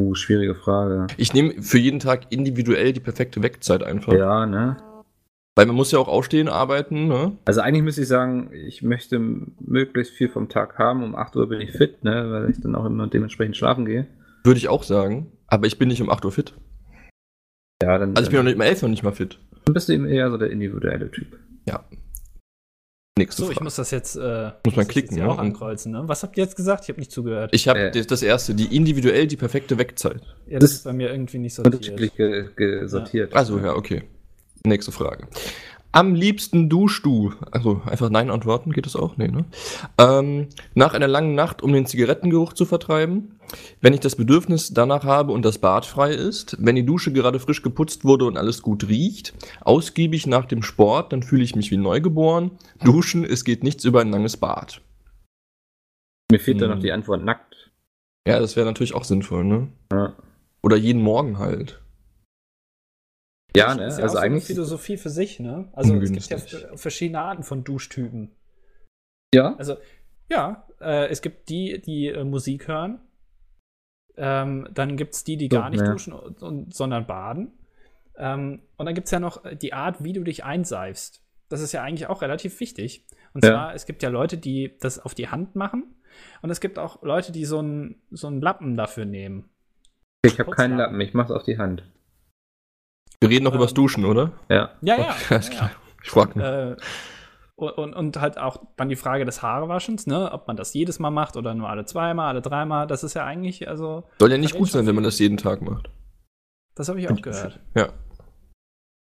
[0.00, 1.06] Uh, schwierige Frage.
[1.16, 4.12] Ich nehme für jeden Tag individuell die perfekte Wegzeit einfach.
[4.12, 4.76] Ja, ne?
[5.54, 7.36] Weil man muss ja auch aufstehen, arbeiten, ne?
[7.44, 11.02] Also eigentlich müsste ich sagen, ich möchte möglichst viel vom Tag haben.
[11.02, 12.30] Um 8 Uhr bin ich fit, ne?
[12.30, 14.06] Weil ich dann auch immer dementsprechend schlafen gehe.
[14.44, 15.30] Würde ich auch sagen.
[15.48, 16.54] Aber ich bin nicht um 8 Uhr fit.
[17.82, 19.38] Ja, dann, Also ich bin noch nicht um 11 Uhr nicht mal fit.
[19.66, 21.38] dann bist du eben eher so der individuelle Typ.
[23.18, 23.64] Nächste So, ich Frage.
[23.64, 25.30] muss das jetzt, äh, Muss man klicken, jetzt hier ne?
[25.30, 25.92] auch ankreuzen.
[25.92, 26.04] Ne?
[26.06, 26.84] Was habt ihr jetzt gesagt?
[26.84, 27.50] Ich habe nicht zugehört.
[27.54, 27.90] Ich habe Äh.
[28.06, 30.22] das erste, die individuell die perfekte Wegzeit.
[30.46, 31.74] ja, das das- ist bei mir irgendwie nicht sortiert.
[31.74, 33.34] Unterschiedlich ge ge sortiert.
[33.34, 34.04] Also ja, okay.
[34.66, 35.26] Nächste Frage.
[35.94, 39.18] Am liebsten duschst du, also einfach Nein antworten, geht das auch?
[39.18, 39.44] Nee, ne?
[39.98, 43.38] Ähm, nach einer langen Nacht, um den Zigarettengeruch zu vertreiben.
[43.82, 46.56] Wenn ich das Bedürfnis danach habe und das Bad frei ist.
[46.58, 49.34] Wenn die Dusche gerade frisch geputzt wurde und alles gut riecht.
[49.60, 52.52] Ausgiebig nach dem Sport, dann fühle ich mich wie neugeboren.
[52.82, 54.80] Duschen, es geht nichts über ein langes Bad.
[56.30, 56.72] Mir fehlt da Hm.
[56.76, 57.70] noch die Antwort nackt.
[58.26, 59.68] Ja, das wäre natürlich auch sinnvoll, ne?
[59.92, 60.14] Ja,
[60.62, 61.82] Oder jeden Morgen halt.
[63.56, 63.86] Ja ne?
[63.86, 64.44] Ist ja Also auch so eine eigentlich.
[64.44, 65.68] Philosophie für sich, ne?
[65.72, 68.34] Also es gibt ja verschiedene Arten von Duschtypen.
[69.34, 69.56] Ja.
[69.56, 69.76] Also,
[70.30, 73.00] ja, äh, es gibt die, die äh, Musik hören.
[74.16, 75.90] Ähm, dann gibt es die, die So, gar nicht ja.
[75.90, 77.52] duschen, und, und, sondern baden.
[78.16, 81.22] Ähm, und dann gibt es ja noch die Art, wie du dich einseifst.
[81.48, 83.06] Das ist ja eigentlich auch relativ wichtig.
[83.32, 83.50] Und Ja.
[83.52, 85.94] zwar, es gibt ja Leute, die das auf die Hand machen
[86.42, 89.48] Und es gibt auch Leute, die so einen so einen Lappen dafür nehmen.
[90.24, 90.76] Ich habe keinen.
[90.76, 91.84] Lappen, ich mach's auf die Hand.
[93.22, 94.32] Wir reden noch übers Duschen, oder?
[94.48, 94.70] Ja.
[94.82, 95.14] Ja, ja.
[95.30, 95.70] Alles ja, klar.
[96.02, 96.44] Ich frag mich.
[96.44, 96.70] ja.
[96.72, 96.76] Äh,
[97.54, 100.32] und, und, und halt auch dann die Frage des Haarewaschens, ne?
[100.32, 102.86] Ob man das jedes Mal macht oder nur alle zweimal, alle dreimal.
[102.88, 105.62] Das ist ja eigentlich, also, Soll ja nicht gut sein, wenn man das jeden Tag
[105.62, 105.88] macht.
[106.74, 107.60] das habe ich auch gehört.
[107.76, 107.90] Ja.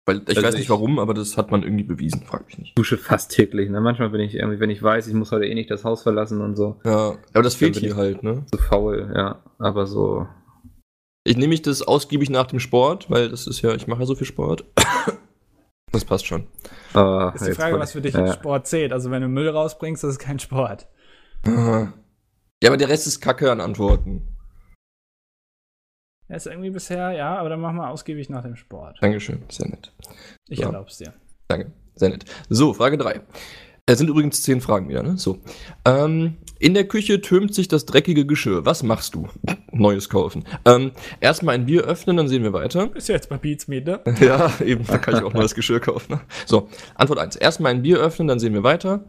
[0.05, 2.57] Weil ich Also weiß nicht ich- warum, aber das hat man irgendwie bewiesen, frag mich
[2.57, 2.77] nicht.
[2.77, 3.69] Dusche fast täglich.
[3.69, 3.79] Ne?
[3.79, 6.41] Manchmal bin ich irgendwie, wenn ich weiß, ich muss heute eh nicht das Haus verlassen
[6.41, 8.43] und so, Ja, aber das fehlt hier halt, ne?
[8.51, 9.39] zu faul, ja.
[9.59, 10.27] Aber so.
[11.23, 14.05] Ich nehme mich das ausgiebig nach dem Sport, weil das ist ja, ich mache ja
[14.05, 14.65] so viel Sport.
[15.93, 16.47] Das passt schon.
[16.93, 18.31] ah, Ist die Frage, was für dich ja.
[18.31, 18.93] Sport zählt.
[18.93, 20.87] Also, wenn du Müll rausbringst, das ist kein Sport.
[21.45, 21.91] Ja,
[22.65, 24.25] aber der Rest ist Kacke an Antworten.
[26.29, 28.99] Ja, ist irgendwie bisher, ja, aber dann machen wir ausgiebig nach dem Sport.
[29.01, 29.91] Dankeschön, sehr nett.
[30.47, 30.67] Ich Ja.
[30.67, 31.13] erlaub's dir.
[31.49, 32.23] Danke, sehr nett.
[32.47, 33.19] So, Frage 3.
[33.85, 35.17] Es sind übrigens zehn Fragen wieder, ne?
[35.17, 35.39] So.
[35.85, 38.65] Ähm, in der Küche türmt sich das dreckige Geschirr.
[38.65, 39.27] Was machst du?
[39.71, 40.43] Neues kaufen.
[40.65, 42.95] Ähm, erstmal ein Bier öffnen, dann sehen wir weiter.
[42.95, 43.99] Ist ja jetzt bei Beats Meet, ne?
[44.19, 46.13] Ja, eben, da kann ich auch neues Geschirr kaufen.
[46.13, 46.21] Ne?
[46.45, 47.35] So, Antwort 1.
[47.37, 49.03] Erstmal ein Bier öffnen, dann sehen wir weiter.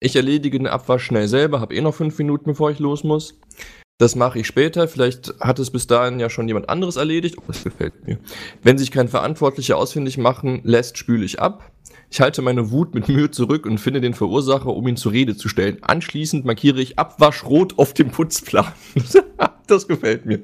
[0.00, 3.38] Ich erledige den Abwasch schnell selber, habe eh noch fünf Minuten, bevor ich los muss.
[3.98, 4.88] Das mache ich später.
[4.88, 7.36] Vielleicht hat es bis dahin ja schon jemand anderes erledigt.
[7.38, 8.18] Oh, das gefällt mir.
[8.62, 11.70] Wenn sich kein Verantwortlicher ausfindig machen lässt, spüle ich ab.
[12.16, 15.36] Ich halte meine Wut mit Mühe zurück und finde den Verursacher, um ihn zur Rede
[15.36, 15.82] zu stellen.
[15.82, 18.72] Anschließend markiere ich Abwasch rot auf dem Putzplan.
[19.66, 20.40] das gefällt mir.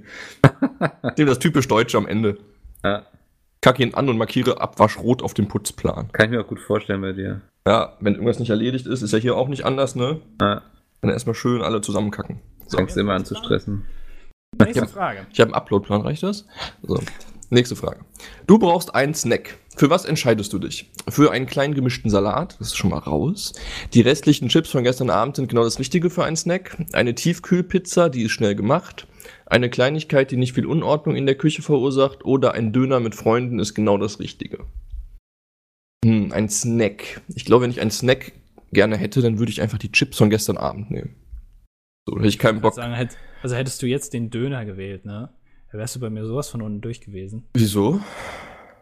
[1.16, 2.36] Dem das typisch Deutsche am Ende.
[2.84, 3.06] Ja,
[3.62, 6.12] Kacke ihn an und markiere Abwasch rot auf dem Putzplan.
[6.12, 7.40] kann ich mir auch gut vorstellen bei dir.
[7.66, 10.20] Ja, wenn irgendwas nicht erledigt ist, ist ja hier auch nicht anders, ne?
[10.42, 10.60] Ja,
[11.00, 12.40] Dann erstmal schön alle zusammenkacken.
[12.66, 12.76] So.
[12.76, 13.86] fängst immer an zu stressen.
[14.58, 14.86] Nächste.
[14.88, 15.26] Frage.
[15.32, 16.46] Ich habe einen Uploadplan, reicht das?
[16.82, 17.00] So.
[17.52, 18.06] Nächste Frage.
[18.46, 19.58] Du brauchst einen Snack.
[19.76, 20.90] Für was entscheidest du dich?
[21.10, 23.52] Für einen kleinen gemischten Salat, das ist schon mal raus.
[23.92, 26.78] Die restlichen Chips von gestern Abend sind genau das Richtige für einen Snack.
[26.94, 29.06] Eine Tiefkühlpizza, die ist schnell gemacht.
[29.44, 32.24] Eine Kleinigkeit, die nicht viel Unordnung in der Küche verursacht.
[32.24, 34.64] Oder ein Döner mit Freunden ist genau das Richtige.
[36.06, 37.20] Hm, ein Snack.
[37.34, 38.32] Ich glaube, wenn ich einen Snack
[38.72, 41.16] gerne hätte, dann würde ich einfach die Chips von gestern Abend nehmen.
[42.08, 42.72] So, da hätte ich keinen Bock.
[42.72, 43.10] sagen,
[43.42, 45.28] also hättest du jetzt den Döner gewählt, ne?
[45.72, 47.48] Da wärst du bei mir sowas von unten durch gewesen.
[47.54, 48.00] Wieso?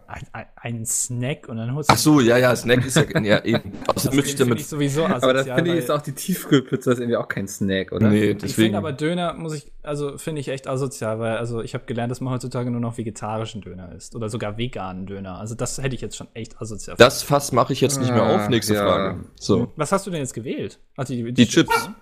[0.09, 1.95] Ein, ein, ein Snack und dann holst du.
[1.95, 3.73] Ach so, ja, ja, Snack ist ja, ja eben.
[3.87, 4.59] das Außerdem müsste ich damit.
[4.59, 7.47] ich sowieso Aber das asozial, finde ich ist auch die Tiefkühlpizza ist irgendwie auch kein
[7.47, 8.09] Snack, oder?
[8.09, 8.55] Nee, Ich deswegen.
[8.55, 12.11] finde aber Döner muss ich, also finde ich echt asozial, weil also ich habe gelernt,
[12.11, 15.39] dass man heutzutage nur noch vegetarischen Döner isst oder sogar veganen Döner.
[15.39, 16.97] Also das hätte ich jetzt schon echt asozial.
[16.99, 18.41] das Fass mache ich jetzt nicht mehr auf.
[18.41, 18.83] Ah, Nächste ja.
[18.83, 19.25] Frage.
[19.39, 19.73] So.
[19.77, 20.81] Was hast du denn jetzt gewählt?
[20.97, 21.87] Ach, die, Die Chips.
[21.87, 21.95] ne?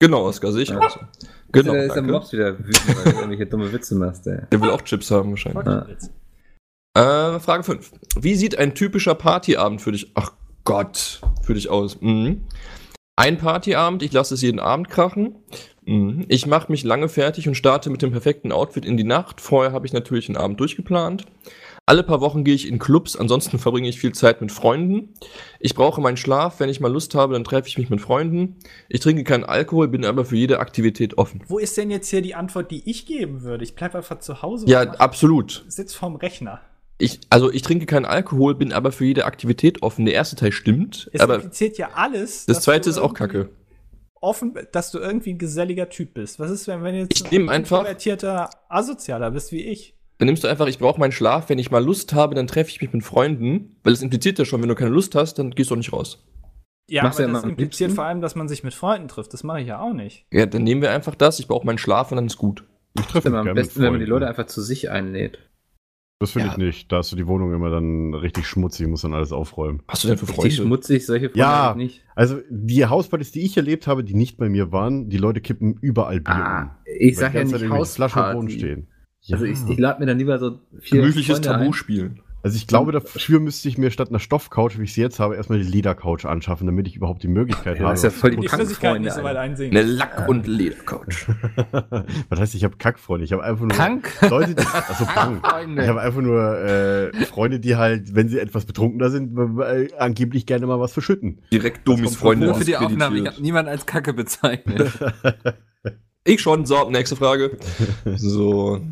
[0.00, 0.78] Genau, Oskar, sehe ich Ja.
[0.78, 1.00] auch so.
[1.52, 2.12] Genau, da ist der danke.
[2.12, 4.38] Mops wieder wütend, weil du irgendwelche dumme Witze machst, ey.
[4.50, 5.66] Der will auch Chips haben wahrscheinlich.
[5.88, 6.10] Witz.
[6.96, 7.92] Äh, Frage 5.
[8.20, 10.32] Wie sieht ein typischer Partyabend für dich, ach
[10.64, 12.00] Gott, für dich aus?
[12.00, 12.44] Mhm.
[13.16, 15.34] Ein Partyabend, ich lasse es jeden Abend krachen.
[15.84, 16.24] Mhm.
[16.28, 19.40] Ich mache mich lange fertig und starte mit dem perfekten Outfit in die Nacht.
[19.40, 21.26] Vorher habe ich natürlich den Abend durchgeplant.
[21.90, 25.12] Alle paar Wochen gehe ich in Clubs, ansonsten verbringe ich viel Zeit mit Freunden.
[25.58, 28.58] Ich brauche meinen Schlaf, wenn ich mal Lust habe, dann treffe ich mich mit Freunden.
[28.88, 31.42] Ich trinke keinen Alkohol, bin aber für jede Aktivität offen.
[31.48, 33.64] Wo ist denn jetzt hier die Antwort, die ich geben würde?
[33.64, 35.64] Ich bleibe einfach zu Hause Ja, absolut.
[35.66, 36.60] sitz vorm Rechner.
[36.98, 40.04] Ich, also ich trinke keinen Alkohol, bin aber für jede Aktivität offen.
[40.04, 42.46] Der erste Teil stimmt, Es aber impliziert ja alles.
[42.46, 43.48] das zweite ist auch kacke.
[44.20, 46.38] Offen, dass du irgendwie ein geselliger Typ bist.
[46.38, 49.96] Was ist, wenn, wenn du jetzt Ich nehm einfach- introvertierter Asozialer bist wie ich?
[50.20, 52.70] Dann nimmst du einfach, ich brauche meinen Schlaf, wenn ich mal Lust habe, dann treffe
[52.70, 55.50] ich mich mit Freunden, weil es impliziert ja schon, wenn du keine Lust hast, dann
[55.52, 56.22] gehst du auch nicht raus.
[56.90, 57.96] Ja, Machst aber ja das impliziert liebsten?
[57.96, 59.32] vor allem, dass man sich mit Freunden trifft.
[59.32, 60.26] Das mache ich ja auch nicht.
[60.30, 62.64] Ja, dann nehmen wir einfach das, ich brauche meinen Schlaf und dann ist gut.
[62.94, 64.06] Ich Das treffe immer am besten, wenn man die.
[64.06, 65.38] Leute einfach zu sich einlädt.
[66.18, 66.52] Das finde Ja.
[66.52, 66.92] ich nicht.
[66.92, 69.82] Da hast du die Wohnung immer dann richtig schmutzig, muss dann alles aufräumen.
[69.88, 70.56] Hast du denn für Richtig Freunde?
[70.56, 71.74] schmutzig, solche Freunde Ja.
[71.74, 72.02] nicht.
[72.14, 75.78] Also die Hauspartys, die ich erlebt habe, die nicht bei mir waren, die Leute kippen
[75.80, 76.70] überall Bier Ah, um.
[76.84, 78.36] ich Weil sag die ja nicht irgendwelche Flaschen am
[79.36, 79.48] Stehen.
[79.50, 82.20] Also ich, ich lade mir dann lieber so vier Gemütliches Tabu spielen.
[82.42, 85.36] Also ich glaube, dafür müsste ich mir statt einer Stoffcouch, wie ich sie jetzt habe,
[85.36, 87.90] erstmal die Ledercouch anschaffen, damit ich überhaupt die Möglichkeit Ja, habe.
[87.92, 89.08] das ist ja voll die Die Flüssigkeit Kackfreunde.
[89.08, 89.36] nicht so weit.
[89.36, 91.26] Eine Lack- und Ledercouch.
[92.30, 93.26] Was heißt, ich habe Kackfreunde?
[93.26, 94.10] Ich habe einfach nur Krank?
[94.30, 95.04] Leute, die, also.
[95.04, 95.82] Kackfreunde.
[95.82, 100.46] Ich habe einfach nur äh, Freunde, die halt, wenn sie etwas betrunkener sind, äh, angeblich
[100.46, 101.42] gerne mal was verschütten.
[101.52, 102.46] Direkt Domis kommt Freunde.
[102.46, 104.90] Nur für die Aufnahme, ich habe niemand als Kacke bezeichnet.
[106.22, 107.56] Ich schon, so, nächste Frage.
[108.16, 108.82] So.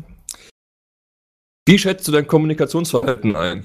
[1.69, 3.63] Wie schätzt du dein Kommunikationsverhalten ein?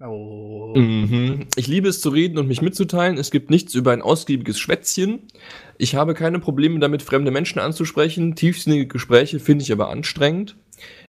[0.00, 0.72] Oh.
[0.74, 1.48] Mhm.
[1.56, 3.18] Ich liebe es zu reden und mich mitzuteilen.
[3.18, 5.28] Es gibt nichts über ein ausgiebiges Schwätzchen.
[5.76, 8.36] Ich habe keine Probleme damit, fremde Menschen anzusprechen.
[8.36, 10.56] Tiefsinnige Gespräche finde ich aber anstrengend.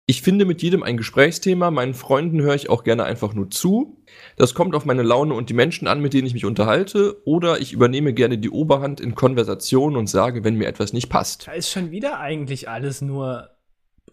[0.05, 1.71] Ich finde mit jedem ein Gesprächsthema.
[1.71, 3.97] Meinen Freunden höre ich auch gerne einfach nur zu.
[4.35, 7.19] Das kommt auf meine Laune und die Menschen an, mit denen ich mich unterhalte.
[7.25, 11.47] Oder ich übernehme gerne die Oberhand in Konversationen und sage, wenn mir etwas nicht passt.
[11.47, 13.49] Da ist schon wieder eigentlich alles nur.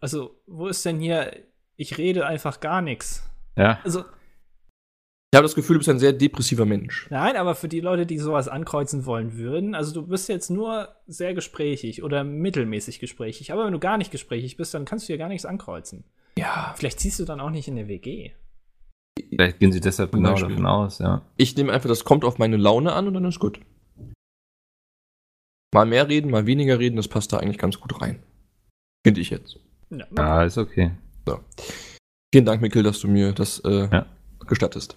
[0.01, 1.33] Also, wo ist denn hier.
[1.79, 3.23] Ich rede einfach gar nichts.
[3.57, 3.79] Ja.
[3.85, 7.07] Also, Ich habe das Gefühl, du bist ein sehr depressiver Mensch.
[7.11, 10.89] nein, aber für die Leute, die sowas ankreuzen wollen würden, also du bist jetzt nur
[11.07, 13.53] sehr gesprächig oder mittelmäßig gesprächig.
[13.53, 16.05] Aber wenn du gar nicht gesprächig bist, dann kannst du hier gar nichts ankreuzen.
[16.37, 16.75] Ja.
[16.77, 18.33] Vielleicht ziehst du dann auch nicht in der WG.
[19.31, 20.49] Vielleicht gehen sie deshalb genau Beispiel.
[20.51, 21.23] davon aus, ja.
[21.37, 23.61] Ich nehme einfach, das kommt auf meine Laune an und dann ist gut.
[25.75, 28.23] Mal mehr reden, mal weniger reden, das passt da eigentlich ganz gut rein.
[29.05, 29.59] Finde ich jetzt.
[29.91, 30.93] Ja, Ja, ist okay.
[32.33, 34.07] Vielen Dank, Mikkel, dass du mir das äh, Ja.
[34.47, 34.97] gestattest.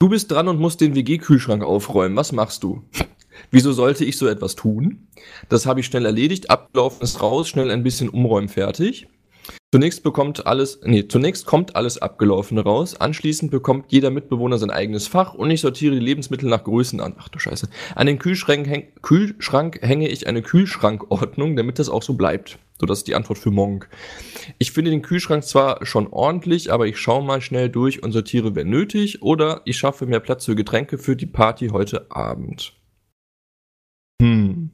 [0.00, 2.16] Du bist dran und musst den WG-Kühlschrank aufräumen.
[2.16, 2.82] Was machst du?
[3.50, 5.08] Wieso sollte ich so etwas tun?
[5.48, 9.08] Das habe ich schnell erledigt, abgelaufen ist raus, schnell ein bisschen umräumen, fertig.
[9.74, 15.08] Zunächst bekommt alles, nee, zunächst kommt alles Abgelaufene raus, anschließend bekommt jeder Mitbewohner sein eigenes
[15.08, 17.14] Fach und ich sortiere die Lebensmittel nach Größen an.
[17.18, 17.70] Ach du Scheiße.
[17.94, 22.58] An den Kühlschrank, häng, Kühlschrank hänge ich eine Kühlschrankordnung, damit das auch so bleibt.
[22.78, 23.88] So, das ist die Antwort für Monk.
[24.58, 28.54] Ich finde den Kühlschrank zwar schon ordentlich, aber ich schaue mal schnell durch und sortiere,
[28.54, 32.74] wenn nötig, oder ich schaffe mehr Platz für Getränke für die Party heute Abend.
[34.20, 34.70] Hm.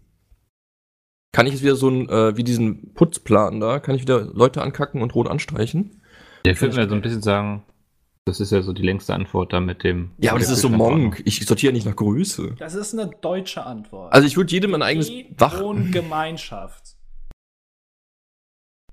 [1.32, 4.62] Kann ich jetzt wieder so ein, äh, wie diesen Putzplan da, kann ich wieder Leute
[4.62, 6.02] ankacken und rot anstreichen?
[6.46, 7.64] Ja, ich würde mir so ein bisschen sagen,
[8.24, 10.12] das ist ja so die längste Antwort da mit dem.
[10.18, 10.68] Ja, aber das der ist so.
[10.68, 11.22] Monk.
[11.24, 12.56] Ich sortiere nicht nach Größe.
[12.58, 14.12] Das ist eine deutsche Antwort.
[14.12, 15.60] Also ich würde jedem ein eigenes Die Wach.
[15.60, 16.96] Wohngemeinschaft.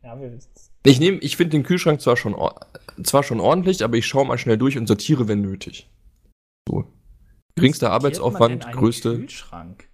[0.04, 0.52] Ja, wir wissen
[0.84, 2.36] Ich nehme, ich finde den Kühlschrank zwar schon,
[3.04, 5.90] zwar schon ordentlich, aber ich schaue mal schnell durch und sortiere, wenn nötig.
[6.70, 6.86] So.
[7.56, 9.18] Geringster Arbeitsaufwand, größte.
[9.18, 9.90] Kühlschrank.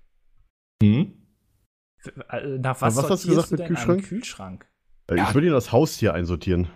[0.84, 1.14] Hm?
[2.30, 3.90] Äh, Nach was, was hast du gesagt du mit denn Kühlschrank?
[4.00, 4.66] einen Kühlschrank?
[5.10, 5.24] Äh, Ja.
[5.28, 6.68] Ich würde ihn das Haustier einsortieren.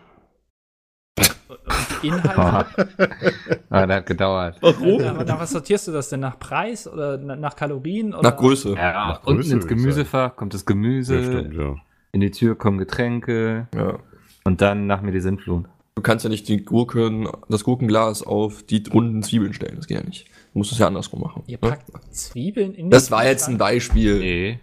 [1.47, 1.57] Und
[2.03, 2.89] die Inhalte.
[3.69, 4.61] Ah, das hat gedauert.
[4.61, 6.21] nach, nach was sortierst du das denn?
[6.21, 8.13] Nach Preis oder na- nach Kalorien?
[8.13, 8.21] Oder?
[8.29, 8.73] Nach Größe.
[8.75, 11.75] Ja, Nach unten Größe, ins würde ich Gemüsefach kommt das Gemüse, Ja, stimmt, ja.
[12.13, 13.99] in die Tür kommen Getränke Ja.
[14.45, 15.65] und dann nach mir die Sintflut.
[15.95, 19.75] Du kannst ja nicht die Gurken, das Gurkenglas auf die runden Zwiebeln stellen.
[19.75, 20.27] Das geht ja nicht.
[20.53, 21.43] Du musst es ja andersrum machen.
[21.47, 21.69] Ihr ne?
[21.69, 23.57] packt Zwiebeln in den Das war jetzt ein?
[23.57, 24.19] Beispiel.
[24.19, 24.59] Nee.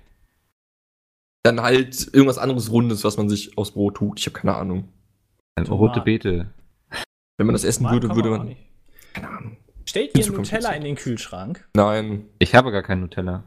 [1.44, 4.20] Dann halt irgendwas anderes Rundes, was man sich aufs Brot tut.
[4.20, 4.88] Ich habe keine Ahnung.
[5.56, 5.72] Tomaten.
[5.72, 6.52] rote Beete.
[7.36, 8.56] Wenn man das essen würde, würde man.
[9.12, 9.56] Keine Ahnung.
[9.84, 11.68] Stellt ihr Nutella in den Kühlschrank?
[11.74, 12.26] Nein.
[12.38, 13.44] Ich habe gar kein Nutella.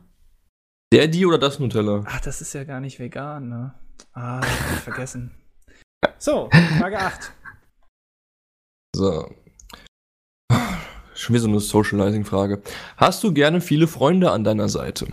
[0.93, 2.03] Der, die oder das Nutella?
[2.05, 3.73] Ach, das ist ja gar nicht vegan, ne?
[4.13, 5.31] Ah, das hab ich vergessen.
[6.19, 7.31] So, Frage 8.
[8.95, 9.34] So.
[11.13, 12.62] Schon wieder so eine Socializing-Frage.
[12.97, 15.08] Hast du gerne viele Freunde an deiner Seite?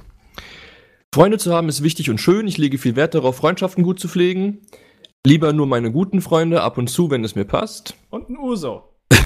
[1.14, 2.46] Freunde zu haben ist wichtig und schön.
[2.46, 4.62] Ich lege viel Wert darauf, Freundschaften gut zu pflegen.
[5.26, 7.94] Lieber nur meine guten Freunde, ab und zu, wenn es mir passt.
[8.08, 8.88] Und ein Uso.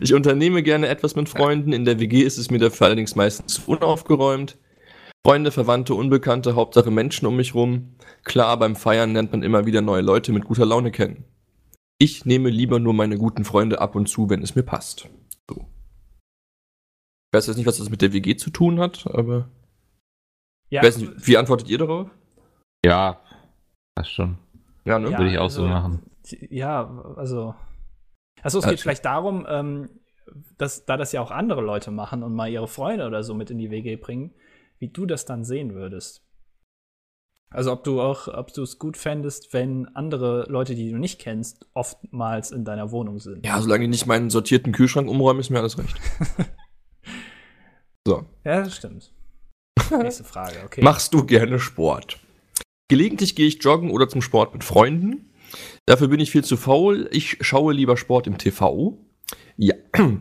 [0.00, 1.72] Ich unternehme gerne etwas mit Freunden.
[1.72, 4.56] In der WG ist es mir dafür allerdings meistens unaufgeräumt.
[5.24, 7.94] Freunde, Verwandte, Unbekannte, Hauptsache Menschen um mich rum.
[8.24, 11.24] Klar, beim Feiern lernt man immer wieder neue Leute mit guter Laune kennen.
[11.98, 15.08] Ich nehme lieber nur meine guten Freunde ab und zu, wenn es mir passt.
[15.48, 15.56] So.
[15.56, 19.48] Ich weiß jetzt nicht, was das mit der WG zu tun hat, aber
[20.70, 22.10] Ja, ich weiß nicht, wie antwortet ihr darauf?
[22.84, 23.20] Ja,
[23.96, 24.38] das schon.
[24.84, 25.10] Ja, ne?
[25.10, 26.02] Ja, Würde ich auch also- so machen.
[26.48, 27.54] Ja, also.
[28.42, 29.90] Achso, es Also- geht vielleicht darum, ähm,
[30.58, 33.50] dass, da das ja auch andere Leute machen und mal ihre Freunde oder so mit
[33.50, 34.32] in die WG bringen,
[34.78, 36.24] wie du das dann sehen würdest.
[37.52, 41.18] Also ob du auch, ob du es gut fändest, wenn andere Leute, die du nicht
[41.20, 43.44] kennst, oftmals in deiner Wohnung sind.
[43.44, 45.96] Ja, solange die nicht meinen sortierten Kühlschrank umräumen, ist mir alles recht.
[48.06, 48.24] so.
[48.44, 49.12] Ja, das stimmt.
[49.98, 50.82] Nächste Frage, okay.
[50.82, 52.18] Machst du gerne Sport?
[52.88, 55.30] Gelegentlich gehe ich joggen oder zum Sport mit Freunden.
[55.86, 57.08] Dafür bin ich viel zu faul.
[57.12, 58.98] Ich schaue lieber Sport im TV.
[59.56, 59.74] Ja.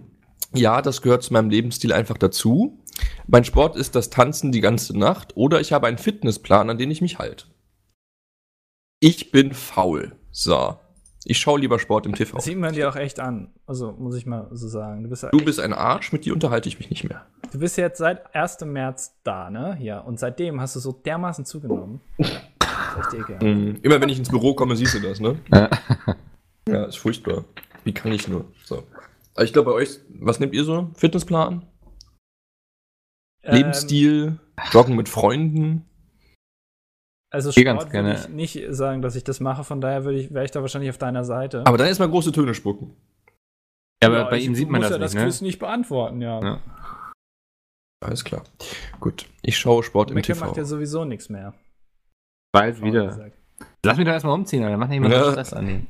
[0.51, 2.79] Ja, das gehört zu meinem Lebensstil einfach dazu.
[3.27, 6.89] Mein Sport ist das Tanzen die ganze Nacht oder ich habe einen Fitnessplan, an den
[6.89, 7.45] ich mich halte.
[8.99, 10.15] Ich bin faul.
[10.32, 10.75] So.
[11.23, 12.36] Ich schaue lieber Sport im TV.
[12.38, 13.53] Das sieht man dir auch echt an.
[13.67, 15.03] Also, muss ich mal so sagen.
[15.03, 17.27] Du bist, Du bist ein Arsch, mit dir unterhalte ich mich nicht mehr.
[17.51, 18.62] Du bist jetzt seit 1.
[18.65, 19.77] März da, ne?
[19.81, 19.99] Ja.
[19.99, 22.01] Und seitdem hast du so dermaßen zugenommen.
[22.17, 22.27] Das
[23.13, 23.41] ist echt.
[23.41, 23.79] Mhm.
[23.81, 25.39] Immer wenn ich ins Büro komme, siehst du das, ne?
[25.53, 25.69] Ja.
[26.67, 27.45] Ja, ist furchtbar.
[27.83, 28.45] Wie kann ich nur?
[28.63, 28.83] So.
[29.35, 30.89] Aber ich glaube, bei euch, was nehmt ihr so?
[30.95, 31.65] Fitnessplan?
[33.43, 34.39] Ähm, Lebensstil?
[34.71, 35.85] Joggen mit Freunden?
[37.31, 40.03] Also gehe ganz Sport würde gerne- ich nicht sagen, dass ich das mache, von daher
[40.03, 41.63] würde ich, wäre ich da wahrscheinlich auf deiner Seite.
[41.65, 42.95] Aber dann erstmal große Töne spucken.
[44.01, 45.23] Ja, aber Ja, bei ich ihm sieht man das ja nicht, das ne?
[45.23, 46.41] Quiz nicht beantworten, ja.
[46.41, 46.62] Ja.
[48.01, 48.43] Alles klar.
[48.99, 49.25] Gut.
[49.41, 50.45] Ich schaue Sport im Mecke TV.
[50.45, 51.53] macht ja sowieso nichts mehr.
[52.51, 53.31] Bald wieder.
[53.83, 54.77] Lass mich doch erstmal umziehen, Alter.
[54.77, 55.25] Mach nicht immer Ja.
[55.25, 55.31] ja.
[55.31, 55.88] Stress an den.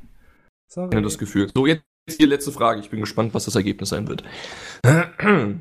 [0.68, 0.90] Sorry.
[0.90, 1.50] Ich habe das Gefühl.
[1.54, 1.84] So, jetzt
[2.20, 2.80] die letzte Frage.
[2.82, 4.24] Ich bin gespannt, was das Ergebnis sein wird.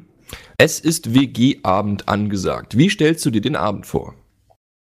[0.59, 2.77] Es ist WG-Abend angesagt.
[2.77, 4.15] Wie stellst du dir den Abend vor?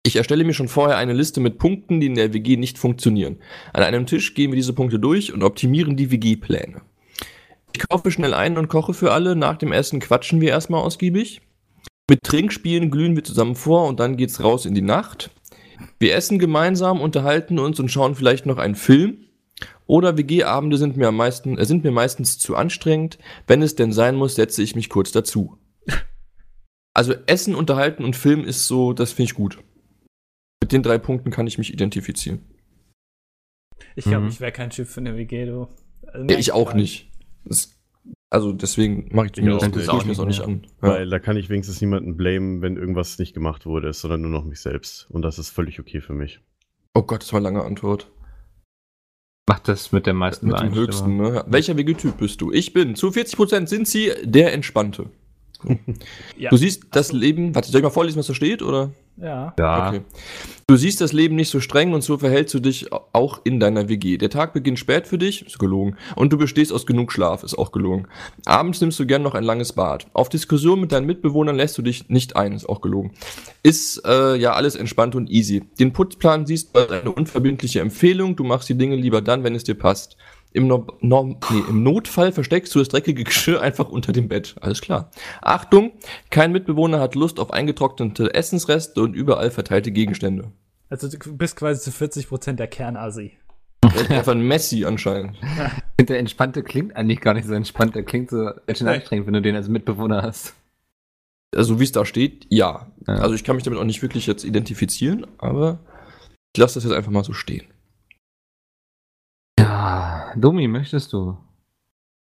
[0.03, 3.37] Ich erstelle mir schon vorher eine Liste mit Punkten, die in der WG nicht funktionieren.
[3.71, 6.81] An einem Tisch gehen wir diese Punkte durch und optimieren die WG-Pläne.
[7.73, 9.35] Ich kaufe schnell ein und koche für alle.
[9.35, 11.41] Nach dem Essen quatschen wir erstmal ausgiebig.
[12.09, 15.29] Mit Trinkspielen glühen wir zusammen vor und dann geht's raus in die Nacht.
[15.99, 19.25] Wir essen gemeinsam, unterhalten uns und schauen vielleicht noch einen Film.
[19.85, 23.17] Oder WG-Abende sind mir am meisten, äh, sind mir meistens zu anstrengend.
[23.47, 25.57] Wenn es denn sein muss, setze ich mich kurz dazu.
[26.95, 29.59] Also Essen, Unterhalten und Film ist so, das finde ich gut.
[30.61, 32.43] Mit den drei Punkten kann ich mich identifizieren.
[33.95, 34.29] Ich glaube, Mhm.
[34.29, 35.67] ich wäre kein Typ für eine WG, du.
[36.07, 37.09] Also, Ja, ich auch nicht.
[37.45, 37.78] Das,
[38.29, 39.87] also deswegen mache ich Ich mir auch das, nicht.
[39.87, 40.63] das mir das auch nicht an.
[40.81, 40.89] Ja.
[40.89, 44.45] Weil da kann ich wenigstens niemanden blamen, wenn irgendwas nicht gemacht wurde, sondern nur noch
[44.45, 45.07] mich selbst.
[45.09, 46.39] Und das ist völlig okay für mich.
[46.93, 48.09] Oh Gott, das war eine lange Antwort.
[49.47, 51.43] Mach das mit der meisten Mit dem höchsten, ne?
[51.47, 52.51] Welcher WG-Typ bist du?
[52.51, 55.09] Ich bin, zu 40% sind sie der Entspannte.
[56.37, 56.49] Ja.
[56.51, 57.11] Du siehst das.
[57.11, 58.91] Leben, warte, soll ich mal vorlesen, was da steht, oder?
[59.21, 59.53] Ja.
[59.57, 59.87] Ja.
[59.87, 60.01] Okay.
[60.67, 63.89] Du siehst das Leben nicht so streng und so verhältst du dich auch in deiner
[63.89, 64.17] WG.
[64.17, 65.97] Der Tag beginnt spät für dich, ist gelogen.
[66.15, 68.07] Und du bestehst aus genug Schlaf, ist auch gelogen.
[68.45, 70.07] Abends nimmst du gern noch ein langes Bad.
[70.13, 73.13] Auf Diskussionen mit deinen Mitbewohnern lässt du dich nicht ein, ist auch gelogen.
[73.63, 75.63] Ist äh, ja alles entspannt und easy.
[75.79, 78.35] Den Putzplan siehst du als eine unverbindliche Empfehlung.
[78.35, 80.17] Du machst die Dinge lieber dann, wenn es dir passt.
[80.51, 84.55] Im, no Norm nee, Im Notfall versteckst du das dreckige Geschirr einfach unter dem Bett.
[84.61, 85.11] Alles klar.
[85.41, 85.91] Achtung,
[86.31, 90.51] kein Mitbewohner hat Lust auf eingetrocknete Essensreste und überall verteilte Gegenstände.
[90.89, 93.33] Also du bist quasi zu 40% der Kernasi.
[93.81, 95.37] Einfach ein Messi anscheinend.
[95.99, 97.95] Der Entspannte klingt eigentlich gar nicht so entspannt.
[97.95, 100.53] Der klingt so ganz schön anstrengend, wenn du den als Mitbewohner hast.
[101.55, 102.87] Also wie es da steht, ja.
[103.07, 103.15] Ja.
[103.15, 105.79] Also ich kann mich damit auch nicht wirklich jetzt identifizieren, aber
[106.53, 107.65] ich lasse das jetzt einfach mal so stehen.
[110.35, 111.37] Domi, möchtest du?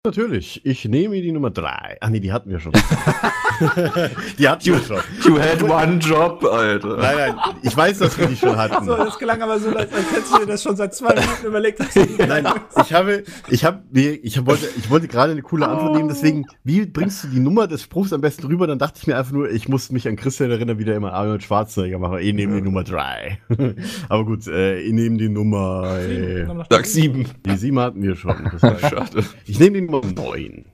[0.06, 1.96] Natürlich, ich nehme die Nummer drei.
[2.02, 2.72] Ach nee, die hatten wir schon.
[4.38, 4.98] die hatten wir schon.
[5.24, 6.98] You had one job, Alter.
[6.98, 8.84] Nein, nein, ich weiß, dass wir die schon hatten.
[8.84, 11.46] So, das gelang aber so, als als hättest du dir das schon seit zwei Minuten
[11.46, 11.80] überlegt.
[11.80, 12.46] Dass du die Nein,
[12.82, 16.08] ich habe, ich habe, nee, ich hab, wollte, ich wollte gerade eine coole Antwort nehmen,
[16.10, 18.66] deswegen, wie bringst du die Nummer des Spruchs am besten rüber?
[18.66, 21.14] Dann dachte ich mir einfach nur, ich muss mich an Christian erinnern, wie der immer
[21.14, 22.20] Arnold Schwarzenegger macht.
[22.20, 23.38] Ich nehme die Nummer drei.
[24.10, 27.24] Aber gut, äh, ich nehme die Nummer, äh, Sag sieben.
[27.46, 28.50] die sieben hatten wir schon.
[28.52, 29.24] Das war, Schade.
[29.46, 30.66] ich nehme die Nummer neun.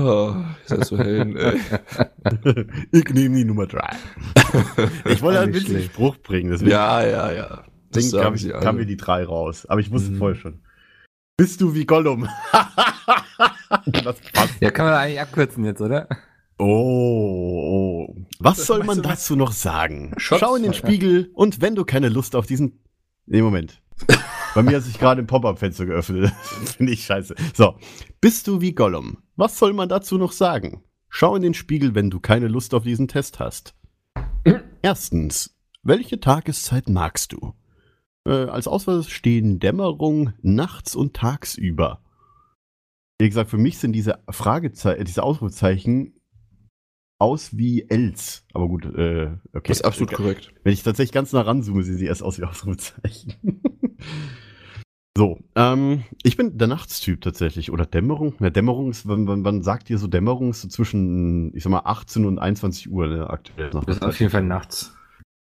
[0.00, 1.60] Oh, ist das so hell, ey.
[2.92, 3.90] ich nehme die Nummer drei.
[5.04, 5.82] Ich wollte einen witzigen.
[5.82, 7.64] Spruch bringen, deswegen, Ja, ja, ja.
[7.94, 9.66] Deswegen kam, ich, kam mir die drei raus.
[9.66, 10.16] Aber ich wusste Mhm.
[10.18, 10.62] vorher schon.
[11.36, 12.28] Bist du wie Gollum?
[13.86, 14.60] das passt.
[14.60, 16.08] Ja, kann man eigentlich abkürzen jetzt, oder?
[16.58, 18.16] Oh, oh.
[18.38, 20.14] Was Das soll man was- dazu noch sagen?
[20.18, 22.80] Schau in den Spiegel und wenn du keine Lust auf diesen.
[23.26, 23.79] Nee, Moment.
[24.54, 26.32] Bei mir hat sich gerade ein Pop-Up-Fenster geöffnet.
[26.76, 27.34] Finde ich scheiße.
[27.54, 27.76] So.
[28.20, 29.18] Bist du wie Gollum?
[29.36, 30.82] Was soll man dazu noch sagen?
[31.08, 33.74] Schau in den Spiegel, wenn du keine Lust auf diesen Test hast.
[34.82, 35.56] Erstens.
[35.82, 37.54] Welche Tageszeit magst du?
[38.26, 42.02] Äh, als Auswahl stehen Dämmerung, nachts und tagsüber.
[43.18, 46.20] Wie gesagt, für mich sind diese Fragezeichen, diese Ausrufezeichen
[47.18, 48.46] aus wie Els.
[48.52, 49.68] Aber gut, äh, okay.
[49.68, 50.52] Das ist absolut korrekt.
[50.64, 53.34] Wenn ich tatsächlich ganz nah ranzoome, sehen sie erst aus wie Ausrufezeichen.
[55.20, 57.70] so, ähm, ich bin der Nachtstyp tatsächlich.
[57.70, 58.36] Oder Dämmerung.
[58.38, 60.48] Na, Dämmerung ist, wann, wann, wann sagt ihr so Dämmerung?
[60.48, 63.68] Ist so zwischen, ich sag mal, 18 und 21 Uhr ne, aktuell.
[63.68, 64.96] Das ist auf jeden Fall nachts.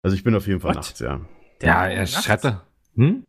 [0.02, 0.78] Also ich bin auf jeden Fall What?
[0.78, 1.22] nachts, ja.
[1.62, 2.24] Ja, er Nachts?
[2.24, 2.64] schreibt da.
[2.96, 3.24] Hm?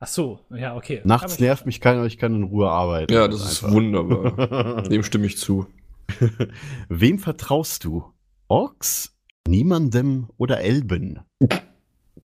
[0.00, 1.02] Ach so, ja, okay.
[1.04, 3.12] Nachts nervt mich keiner, ich kann in Ruhe arbeiten.
[3.12, 3.76] Ja, das ist einfach.
[3.76, 4.82] wunderbar.
[4.88, 5.68] Dem stimme ich zu.
[6.88, 8.12] Wem vertraust du?
[8.48, 11.20] Orks, niemandem oder Elben?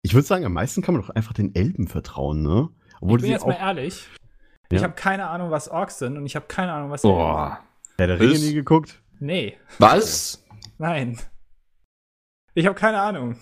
[0.01, 2.69] Ich würde sagen, am meisten kann man doch einfach den Elben vertrauen, ne?
[3.01, 4.07] Obwohl Ich bin sie jetzt auch mal ehrlich.
[4.71, 4.83] Ich Ja.
[4.83, 7.01] habe keine Ahnung, was Orks sind und ich habe keine Ahnung, was.
[7.01, 7.59] Boah.
[7.97, 9.01] Herr der Ringe Ist- nie geguckt.
[9.19, 10.45] Nee, Was?
[10.77, 11.19] nein.
[12.53, 13.37] Ich habe keine Ahnung.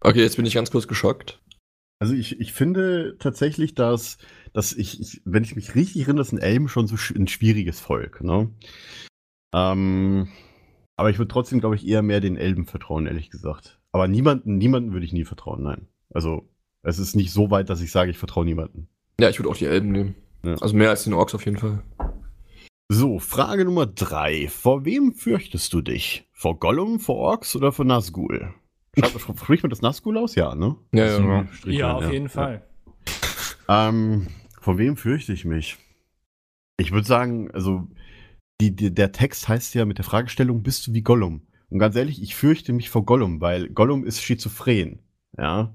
[0.00, 1.40] Okay, jetzt bin ich ganz kurz geschockt.
[2.00, 4.16] Also ich, ich finde tatsächlich, dass,
[4.52, 8.22] dass ich, ich, wenn ich mich richtig erinnere, sind Elben schon so ein schwieriges Volk,
[8.22, 8.50] ne?
[9.54, 10.28] Ähm,
[10.96, 13.80] aber ich würde trotzdem, glaube ich, eher mehr den Elben vertrauen, ehrlich gesagt.
[13.92, 15.88] Aber niemanden, niemanden würde ich nie vertrauen, nein.
[16.12, 16.48] Also
[16.82, 18.88] es ist nicht so weit, dass ich sage, ich vertraue niemanden.
[19.20, 20.14] Ja, ich würde auch die Elben nehmen.
[20.42, 20.54] Ja.
[20.54, 21.82] Also mehr als den Orks auf jeden Fall.
[22.88, 24.48] So, Frage Nummer drei.
[24.48, 26.28] Vor wem fürchtest du dich?
[26.32, 28.52] Vor Gollum, vor Orks oder vor Nazgul?
[29.18, 30.34] Spricht man das Nazgul aus?
[30.34, 30.76] Ja, ne?
[30.92, 31.46] Ja, ja.
[31.66, 32.66] Ja, rein, auf jeden Fall.
[33.68, 34.26] Ähm,
[34.60, 35.76] vor wem fürchte ich mich?
[36.78, 37.86] Ich würde sagen, also
[38.60, 41.42] die, die, der Text heißt ja mit der Fragestellung, bist du wie Gollum?
[41.68, 44.98] Und ganz ehrlich, ich fürchte mich vor Gollum, weil Gollum ist schizophren.
[45.38, 45.74] Ja.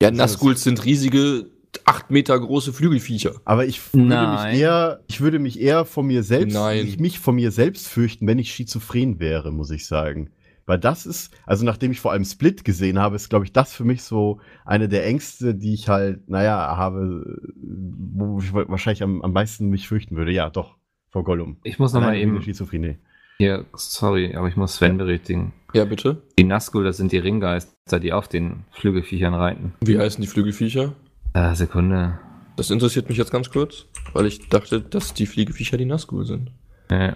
[0.00, 1.50] Ja, Nazguls sind riesige,
[1.84, 3.32] acht Meter große Flügelviecher.
[3.44, 4.50] Aber ich würde Nein.
[4.52, 6.86] mich eher, ich würde mich eher von mir selbst, Nein.
[6.86, 10.30] ich mich von mir selbst fürchten, wenn ich schizophren wäre, muss ich sagen.
[10.66, 13.74] Weil das ist, also nachdem ich vor allem Split gesehen habe, ist, glaube ich, das
[13.74, 19.02] für mich so eine der Ängste, die ich halt, naja, habe, wo ich wa- wahrscheinlich
[19.02, 20.32] am, am meisten mich fürchten würde.
[20.32, 20.76] Ja, doch,
[21.10, 21.58] vor Gollum.
[21.64, 22.96] Ich muss noch mal Alleine wegen eben- Schizophrenie.
[23.36, 25.52] Hier, sorry, aber ich muss Sven berichtigen.
[25.74, 26.22] Ja, bitte.
[26.38, 29.74] Die Nazgul, das sind die Ringgeister, die auf den Flügelviechern reiten.
[29.80, 30.94] Wie heißen die Flügelviecher?
[31.34, 32.18] Äh, Sekunde.
[32.56, 36.52] Das interessiert mich jetzt ganz kurz, weil ich dachte, dass die Fliegeviecher die Nazgul sind.
[36.88, 37.14] Äh,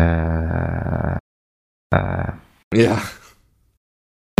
[0.00, 1.16] äh,
[1.94, 2.32] äh,
[2.74, 3.00] Ja.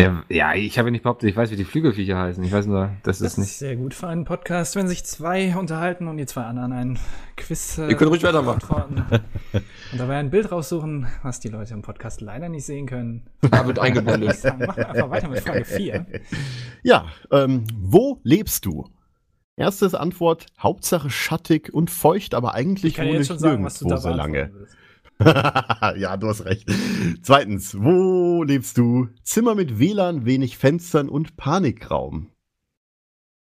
[0.00, 2.42] Ja, ja, ich habe ja nicht behauptet, ich weiß, wie die Flügelviecher heißen.
[2.44, 3.48] Ich weiß nur, das Das ist nicht.
[3.50, 6.98] ist sehr gut für einen Podcast, wenn sich zwei unterhalten und die zwei anderen ein
[7.36, 7.78] Quiz.
[7.78, 8.60] Äh, Ihr könnt ruhig weitermachen.
[8.68, 9.22] beantworten.
[9.92, 13.26] Und dabei ein Bild raussuchen, was die Leute im Podcast leider nicht sehen können.
[13.50, 14.32] Da wird eingeblendet.
[14.34, 16.06] Ich sag, machen wir einfach weiter mit Frage 4.
[16.82, 18.88] Ja, ähm, wo lebst du?
[19.56, 23.64] Erstes Antwort, Hauptsache schattig und feucht, aber eigentlich Ich kann wohne jetzt ich schon sagen,
[23.64, 24.50] was du da so lange.
[24.54, 24.76] willst.
[25.96, 26.66] ja, du hast recht.
[27.22, 29.08] Zweitens, wo lebst du?
[29.22, 32.30] Zimmer mit WLAN, wenig Fenstern und Panikraum.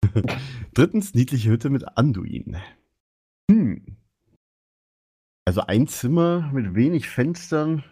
[0.74, 2.58] Drittens, niedliche Hütte mit Anduin.
[3.50, 3.96] Hm.
[5.46, 7.82] Also ein Zimmer mit wenig Fenstern.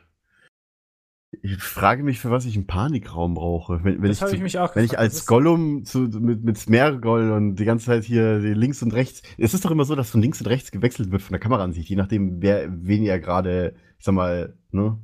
[1.40, 3.82] Ich frage mich, für was ich einen Panikraum brauche.
[3.82, 5.02] Wenn, wenn Das ich, habe ich mich auch wenn ich gefragt.
[5.04, 8.92] als Das ist- Gollum zu, mit, mit Smergol und die ganze Zeit hier links und
[8.92, 9.22] rechts.
[9.38, 11.88] Es ist doch immer so, dass von links und rechts gewechselt wird von der Kameraansicht,
[11.88, 14.98] je nachdem, wer, wen ihr gerade, ich sag mal, ne?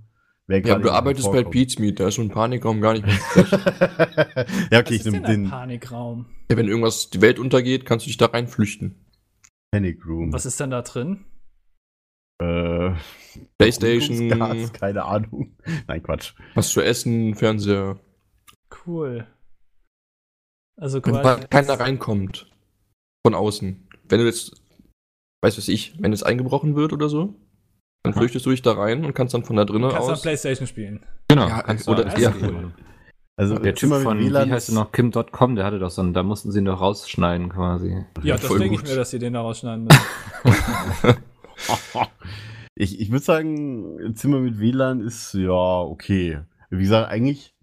[0.46, 1.52] Wer Ja, gerade du arbeitest bei vorkommt.
[1.52, 3.46] Pete's Meat, da ist so ein Panikraum gar nicht mehr ja,
[4.70, 6.26] Was okay, ich ist denn nehme ein den Panikraum?
[6.50, 8.94] ja, wenn irgendwas, die Welt untergeht, kannst du dich da reinflüchten.
[9.70, 10.32] Panic Room.
[10.32, 11.24] Was ist denn da drin?
[12.40, 12.92] Äh,
[13.58, 15.56] Playstation, Gas, keine Ahnung.
[15.88, 16.34] Nein, Quatsch.
[16.54, 17.98] was zu essen, Fernseher.
[18.86, 19.26] Cool.
[20.80, 21.40] Also Wenn quasi.
[21.40, 22.50] da keiner reinkommt.
[23.26, 23.88] Von außen.
[24.08, 24.52] Wenn du jetzt,
[25.42, 27.34] weiß was ich, wenn es eingebrochen wird oder so,
[28.04, 28.20] dann Aha.
[28.20, 30.22] flüchtest du dich da rein und kannst dann von da drinnen Kannst du aus.
[30.22, 31.04] Playstation spielen.
[31.28, 31.48] Genau.
[31.48, 32.32] Ja, kannst oder- ja.
[32.40, 32.72] cool.
[33.36, 36.12] Also, Der Typ von, WLAN wie heißt er noch, Kim.com, der hatte doch so einen,
[36.12, 38.04] da mussten sie ihn doch rausschneiden quasi.
[38.22, 41.16] Ja, das denke ich mir, dass sie den da rausschneiden müssen.
[42.74, 46.42] ich ich würde sagen, Zimmer mit WLAN ist ja okay.
[46.70, 47.54] Wie gesagt, eigentlich,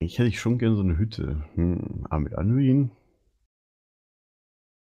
[0.00, 1.44] eigentlich hätte ich schon gerne so eine Hütte.
[1.54, 2.90] Hm, aber mit Anduin?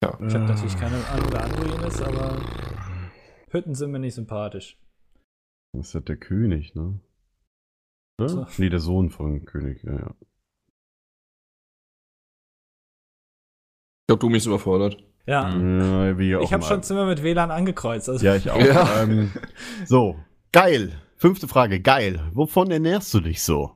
[0.04, 0.18] Ja.
[0.26, 2.38] Ich habe natürlich keine Ahnung, wer Anduin ist, aber
[3.50, 4.78] Hütten sind mir nicht sympathisch.
[5.74, 7.00] Das ist halt der König, ne?
[8.20, 8.30] ne?
[8.30, 8.48] So.
[8.58, 10.16] Nee, der Sohn von König, ja, ja.
[14.02, 15.07] Ich glaube, Domi ist überfordert.
[15.28, 15.82] Ja, Mhm.
[15.82, 18.10] ja wie auch ich habe schon Zimmer mit WLAN angekreuzt.
[18.10, 18.58] Also Ja, ich auch.
[18.66, 19.04] Ja.
[19.04, 19.32] Ähm,
[19.86, 20.16] so,
[20.52, 20.94] geil.
[21.18, 22.22] Fünfte Frage, geil.
[22.34, 23.72] Wovon ernährst du dich so?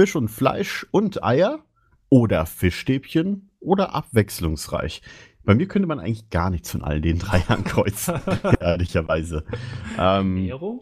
[0.00, 1.60] Fisch und Fleisch und Eier?
[2.08, 3.50] Oder Fischstäbchen?
[3.60, 5.02] Oder abwechslungsreich?
[5.44, 8.14] Bei mir könnte man eigentlich gar nichts von all den drei ankreuzen,
[8.60, 9.44] ehrlicherweise.
[9.98, 10.80] Ähm, Nero?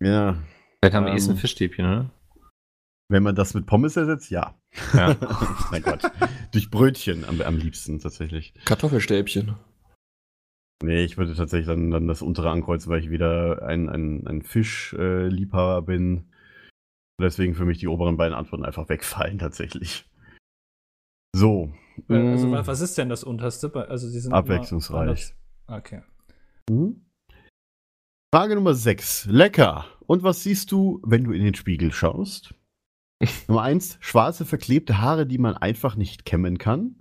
[0.00, 0.36] ja,
[0.80, 1.18] Vielleicht haben wir Ähm.
[1.18, 2.10] eh ein Fischstäbchen, oder?
[3.08, 4.58] Wenn man das mit Pommes ersetzt, ja.
[4.92, 5.14] Ja.
[5.70, 6.02] Nein, Gott.
[6.52, 8.54] Durch Brötchen am, am liebsten tatsächlich.
[8.64, 9.54] Kartoffelstäbchen.
[10.82, 14.42] Nee, ich würde tatsächlich dann, dann das untere ankreuzen, weil ich wieder ein, ein, ein
[14.42, 16.30] Fischliebhaber äh, Liebhaber bin.
[17.20, 20.10] Deswegen für mich die oberen beiden Antworten einfach wegfallen, tatsächlich.
[21.34, 21.72] So.
[22.08, 23.68] Also, mm, wa- was ist denn das unterste?
[23.68, 25.34] Bei- Also, sie sind Abwechslungsreich.
[25.68, 26.02] Okay.
[26.68, 27.06] mhm.
[28.34, 29.26] Frage Nummer 6.
[29.26, 29.86] Lecker.
[30.06, 32.52] Und was siehst du, wenn du in den Spiegel schaust?
[33.48, 33.98] Nummer 1.
[34.00, 36.96] Schwarze, verklebte Haare, die man einfach nicht kämmen kann.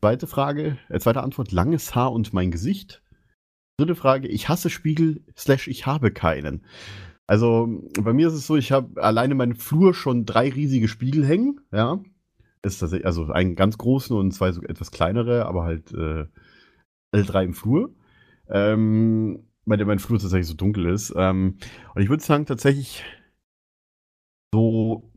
[0.00, 3.02] Zweite Frage, äh, zweite Antwort, langes Haar und mein Gesicht.
[3.78, 6.64] Dritte Frage, ich hasse Spiegel, slash ich habe keinen.
[7.26, 7.68] Also
[8.00, 11.26] bei mir ist es so, ich habe alleine in meinem Flur schon drei riesige Spiegel
[11.26, 12.00] hängen, ja.
[12.62, 16.26] Ist tatsächlich, also einen ganz großen und zwei so etwas kleinere, aber halt äh,
[17.12, 17.94] alle drei im Flur.
[18.48, 21.12] Ähm, weil der mein Flur tatsächlich so dunkel ist.
[21.14, 21.58] Ähm,
[21.94, 23.04] und ich würde sagen, tatsächlich
[24.52, 25.08] so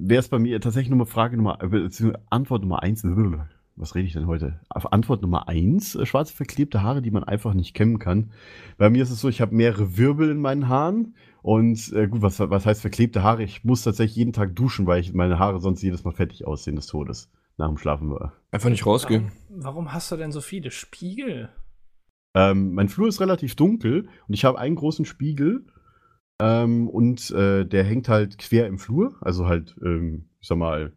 [0.00, 1.88] wäre es bei mir tatsächlich Nummer Frage Nummer, äh,
[2.30, 3.04] Antwort Nummer eins.
[3.76, 4.60] Was rede ich denn heute?
[4.68, 8.32] Auf Antwort Nummer eins, äh, schwarze verklebte Haare, die man einfach nicht kämmen kann.
[8.76, 12.20] Bei mir ist es so, ich habe mehrere Wirbel in meinen Haaren und äh, gut,
[12.20, 13.42] was, was heißt verklebte Haare?
[13.42, 16.76] Ich muss tatsächlich jeden Tag duschen, weil ich meine Haare sonst jedes Mal fettig aussehen
[16.76, 17.30] des Todes.
[17.56, 18.34] Nach dem Schlafen war.
[18.50, 19.32] Einfach nicht rausgehen.
[19.48, 21.50] Warum, warum hast du denn so viele Spiegel?
[22.34, 25.66] Ähm, mein Flur ist relativ dunkel und ich habe einen großen Spiegel
[26.40, 30.92] ähm, und äh, der hängt halt quer im Flur, also halt, ähm, ich sag mal,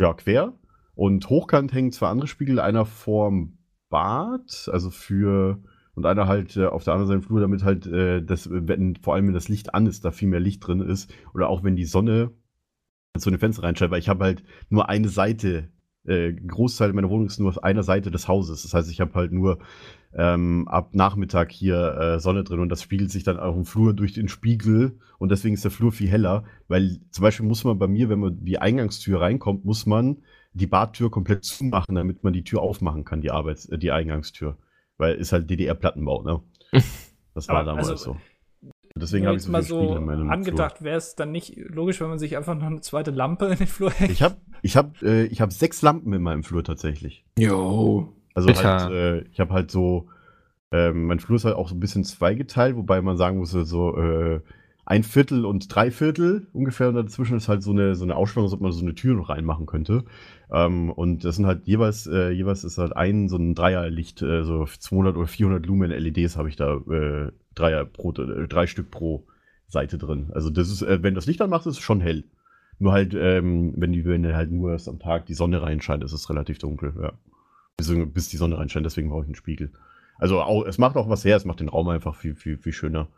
[0.00, 0.54] ja, quer.
[0.94, 3.58] Und hochkant hängen zwei andere Spiegel, einer vorm
[3.90, 5.62] Bad, also für,
[5.94, 8.96] und einer halt äh, auf der anderen Seite im Flur, damit halt äh, das, wenn,
[8.96, 11.12] vor allem wenn das Licht an ist, da viel mehr Licht drin ist.
[11.34, 12.32] Oder auch wenn die Sonne
[13.16, 15.70] so eine Fenster reinschreibe, weil ich habe halt nur eine Seite,
[16.06, 18.62] äh, Großteil meiner Wohnung ist nur auf einer Seite des Hauses.
[18.62, 19.58] Das heißt, ich habe halt nur
[20.14, 23.94] ähm, ab Nachmittag hier äh, Sonne drin und das spiegelt sich dann auch im Flur
[23.94, 27.78] durch den Spiegel und deswegen ist der Flur viel heller, weil zum Beispiel muss man
[27.78, 32.32] bei mir, wenn man die Eingangstür reinkommt, muss man die Badtür komplett zumachen, damit man
[32.32, 34.56] die Tür aufmachen kann, die Arbeits-, äh, die Eingangstür.
[34.96, 36.40] Weil ist halt DDR-Plattenbau, ne?
[37.34, 38.16] Das war damals also, so.
[38.96, 42.08] Deswegen habe ich so mal so in meinem angedacht, wäre es dann nicht logisch, wenn
[42.08, 44.12] man sich einfach noch eine zweite Lampe in den Flur hängt?
[44.12, 47.24] Ich habe ich hab, äh, ich hab sechs Lampen in meinem Flur tatsächlich.
[47.36, 48.12] Jo.
[48.34, 50.08] Also halt, äh, ich habe halt so,
[50.70, 53.96] ähm, mein Flur ist halt auch so ein bisschen zweigeteilt, wobei man sagen muss, so
[53.96, 54.40] äh,
[54.86, 58.46] ein Viertel und drei Viertel ungefähr und dazwischen ist halt so eine, so eine Aussparung,
[58.46, 60.04] als ob man so eine Tür noch reinmachen könnte.
[60.52, 64.44] Ähm, und das sind halt jeweils, äh, jeweils ist halt ein so ein Dreierlicht, äh,
[64.44, 68.90] so 200 oder 400 Lumen LEDs habe ich da, äh, Dreier pro, äh, drei Stück
[68.90, 69.26] pro
[69.66, 70.30] Seite drin.
[70.34, 72.24] Also das ist, äh, wenn das Licht anmacht, ist es schon hell.
[72.78, 76.12] Nur halt, ähm, wenn die, wenn halt nur erst am Tag die Sonne reinscheint, ist
[76.12, 77.12] es relativ dunkel, ja.
[77.76, 79.72] Bis, bis die Sonne reinscheint, deswegen brauche ich einen Spiegel.
[80.18, 82.72] Also auch, es macht auch was her, es macht den Raum einfach viel, viel, viel
[82.72, 83.08] schöner.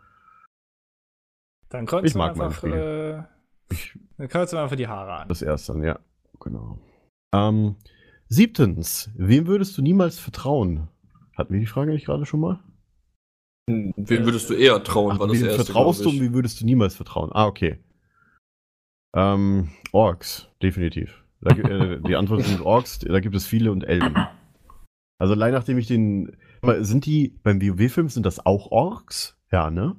[1.69, 3.27] Dann kreuzen Ich wir mag meinen einfach, Spiegel.
[3.71, 5.29] äh, Ich, dann kreuzen wir einfach die Haare an.
[5.29, 5.99] das erste dann, ja.
[6.41, 6.79] Genau.
[7.33, 7.77] Ähm,
[8.29, 10.89] siebtens, wem würdest du niemals vertrauen?
[11.37, 12.61] Hatten wir die Frage nicht gerade schon mal?
[13.69, 16.61] Wem würdest du eher trauen, Ach, war das wem erste, vertraust du und wie würdest
[16.61, 17.31] du niemals vertrauen?
[17.33, 17.81] Ah, okay.
[19.15, 21.25] Ähm, Orks, definitiv.
[21.41, 24.15] Da, äh, die Antwort sind Orks, da gibt es viele und Elben.
[25.19, 26.37] Also allein nachdem ich den.
[26.81, 29.37] Sind die beim WoW-Film sind das auch Orks?
[29.51, 29.97] Ja, ne?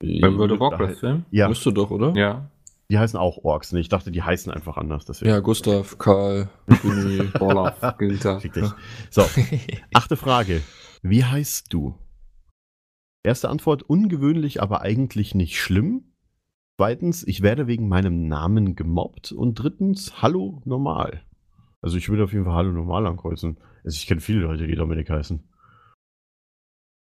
[0.00, 1.24] Beim World of Warcraft-Film?
[1.30, 2.12] Ja, Müsste doch, oder?
[2.14, 2.50] Ja.
[2.90, 3.72] die heißen auch Orks.
[3.72, 3.80] Ne?
[3.80, 5.04] Ich dachte, die heißen einfach anders.
[5.06, 5.30] Deswegen.
[5.30, 6.48] Ja, Gustav, Karl,
[6.82, 7.28] Günni.
[7.40, 8.40] Olaf, Günther.
[9.10, 9.24] So,
[9.94, 10.62] achte Frage.
[11.02, 11.94] Wie heißt du?
[13.26, 16.12] Erste Antwort, ungewöhnlich, aber eigentlich nicht schlimm.
[16.78, 19.32] Zweitens, ich werde wegen meinem Namen gemobbt.
[19.32, 21.24] Und drittens, hallo normal.
[21.82, 23.58] Also ich würde auf jeden Fall hallo normal ankreuzen.
[23.82, 25.42] Also ich kenne viele Leute, die Dominik heißen.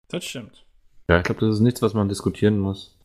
[0.07, 0.65] Das stimmt.
[1.09, 2.97] Ja, ich glaube, das ist nichts, was man diskutieren muss.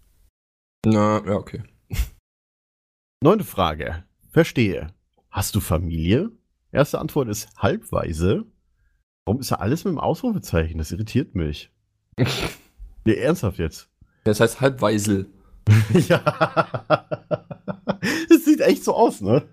[0.86, 1.64] Na, ja, okay.
[3.24, 4.04] Neunte Frage.
[4.30, 4.94] Verstehe.
[5.32, 6.30] Hast du Familie?
[6.70, 8.44] Erste Antwort ist halbweise.
[9.24, 10.78] Warum ist da alles mit dem Ausrufezeichen?
[10.78, 11.72] Das irritiert mich.
[13.04, 13.88] nee, ernsthaft jetzt.
[14.24, 15.26] Das heißt Halbweisel.
[16.08, 17.06] ja.
[18.30, 19.44] Es sieht echt so aus, ne?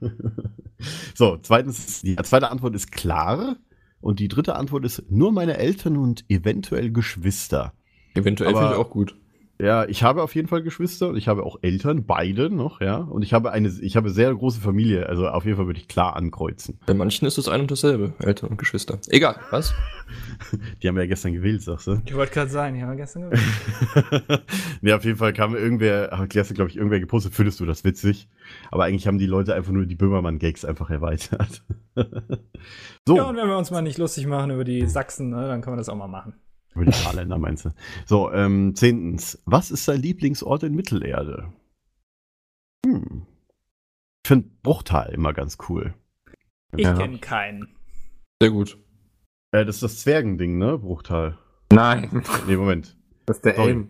[1.15, 3.57] So, zweitens, die zweite Antwort ist klar.
[3.99, 7.73] Und die dritte Antwort ist nur meine Eltern und eventuell Geschwister.
[8.13, 9.15] Eventuell finde ich auch gut.
[9.59, 12.97] Ja, ich habe auf jeden Fall Geschwister und ich habe auch Eltern, beide noch, ja.
[12.97, 15.87] Und ich habe eine, ich habe sehr große Familie, also auf jeden Fall würde ich
[15.87, 16.79] klar ankreuzen.
[16.85, 18.99] Bei manchen ist es ein und dasselbe, Eltern und Geschwister.
[19.07, 19.73] Egal, was?
[20.83, 22.01] Die haben ja gestern gewählt, sagst du?
[22.05, 24.43] Ich wollte gerade sagen, die haben wir gestern gewählt.
[24.81, 27.83] nee, auf jeden Fall kam irgendwer, hat gestern, glaube ich, irgendwer gepostet, findest du das
[27.83, 28.29] witzig?
[28.71, 31.63] Aber eigentlich haben die Leute einfach nur die Böhmermann-Gags einfach erweitert.
[33.05, 35.61] so, Ja, und wenn wir uns mal nicht lustig machen über die Sachsen, ne, dann
[35.61, 36.35] können wir das auch mal machen.
[36.77, 37.69] Über die Saarländer meinst du.
[38.05, 39.41] So, ähm, zehntens.
[39.45, 41.51] Was ist dein Lieblingsort in Mittelerde?
[42.85, 43.25] Hm.
[44.23, 45.93] Ich finde Bruchtal immer ganz cool.
[46.75, 46.93] Ich Ja.
[46.95, 47.67] kenne keinen.
[48.41, 48.77] Sehr gut.
[49.51, 50.77] Äh, das ist das Zwergending, ne?
[50.77, 51.37] Bruchtal.
[51.71, 52.97] Nein, Nee, Moment.
[53.25, 53.69] das ist der Sorry.
[53.69, 53.89] Elm.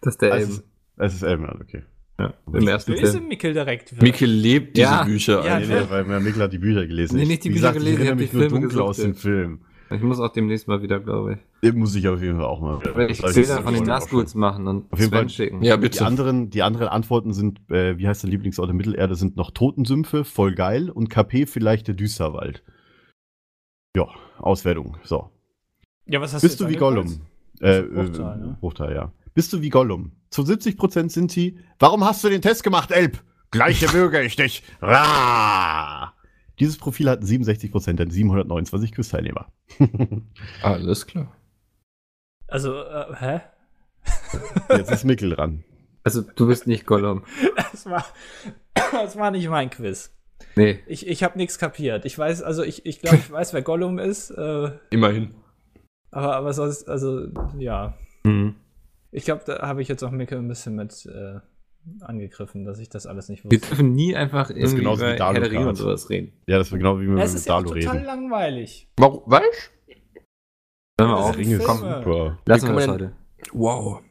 [0.00, 0.50] Das ist der Es Elm.
[0.50, 0.64] ist,
[0.96, 1.82] es ist Elmer, okay.
[2.18, 4.00] Ja, Im ersten im Mickel direkt.
[4.00, 5.04] Mikkel lebt diese Ja.
[5.04, 5.44] Bücher.
[5.44, 5.60] Ja.
[5.60, 7.16] Nee, nee, weil Mikkel hat die Bücher gelesen.
[7.16, 8.48] Nee, Ich- nicht die wie Bücher gesagt, gelesen, ich ich erinnere hab mich die nur
[8.48, 9.16] Filme dunkel aus gesuchtet.
[9.16, 9.60] dem Film.
[9.90, 11.38] Ich muss auch demnächst mal wieder, glaube ich.
[11.62, 12.80] Den muss ich auf jeden Fall auch mal.
[13.08, 15.62] Ich da von den Nazguls machen und Auf jeden Sven Fall- schicken.
[15.62, 16.04] Ja, Die bitte.
[16.04, 20.24] anderen, die anderen Antworten sind, äh, wie heißt dein Lieblingsort in Mittelerde, sind noch Totensümpfe,
[20.24, 22.62] voll geil und KP vielleicht der Düsterwald.
[23.96, 24.08] Ja,
[24.38, 24.96] Auswertung.
[25.04, 25.30] So.
[26.06, 27.20] Ja, was hast Bist du wie Gollum?
[27.60, 28.56] Äh, äh, ne?
[28.60, 29.12] Bruchtal, ja.
[29.34, 30.12] Bist du wie Gollum?
[30.30, 31.58] Zu 70% sind sie.
[31.78, 33.22] Warum hast du den Test gemacht, Elb?
[33.50, 34.62] Gleiche Bürger ich dich.
[34.82, 36.12] Ra!
[36.58, 39.52] Dieses Profil hatten 67%, denn 729 Quiz-Teilnehmer.
[40.62, 41.36] Alles klar.
[42.48, 43.40] Also, äh, hä?
[44.70, 45.64] Jetzt ist Mickel dran.
[46.04, 47.24] Also, du bist nicht Gollum.
[47.56, 48.04] Das war,
[48.92, 50.12] das war nicht mein Quiz.
[50.54, 50.80] Nee.
[50.86, 52.04] Ich, ich habe nichts kapiert.
[52.04, 55.34] Ich weiß, also ich, ich glaube, ich weiß, wer Gollum ist, äh, Immerhin.
[56.10, 57.26] aber, aber sonst, also,
[57.58, 57.94] ja.
[58.24, 58.54] Hm.
[59.10, 61.40] Ich glaube, da habe ich jetzt auch Micke ein bisschen mit äh,
[62.00, 63.68] angegriffen, dass ich das alles nicht Wir wusste.
[63.68, 66.32] dürfen nie einfach ist irgendwie genauso wie über Dalo Herr der und sowas reden.
[66.46, 68.04] Ja, das war genau wie wir Es mit ist ja auch Dalo total reden.
[68.06, 68.88] langweilig.
[68.96, 69.22] Warum?
[69.26, 69.72] Weißt
[70.98, 71.36] Hören wir Das auf.
[71.36, 71.98] Ringe ist Filme.
[71.98, 72.38] super.
[72.46, 73.12] Lassen Wie wir das heute.
[73.52, 74.02] Wow.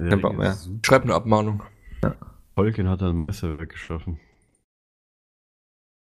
[0.00, 0.50] Der Kein Bock Ring mehr.
[0.50, 0.78] ist super.
[0.86, 1.62] Schreib eine Abmahnung.
[2.56, 4.18] Tolkien hat ein Messer weggeschaffen.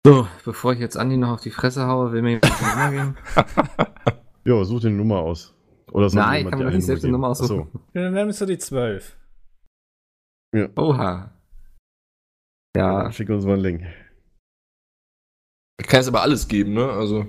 [0.06, 2.92] So, bevor ich jetzt Andi noch auf die Fresse haue, will mir jemand die Nummer
[2.92, 3.18] geben?
[4.46, 5.54] Ja, such dir eine Nummer aus.
[5.92, 7.68] Oder Nein, jemand kann eine nicht selbst eine Nummer aussuchen.
[7.74, 9.18] Ach Ja, Dann nimmst du die 12.
[10.76, 11.32] Oha.
[12.76, 13.82] Ja, schick uns mal einen Link.
[15.80, 16.90] Ich kann jetzt aber alles geben, ne?
[16.92, 17.28] Also.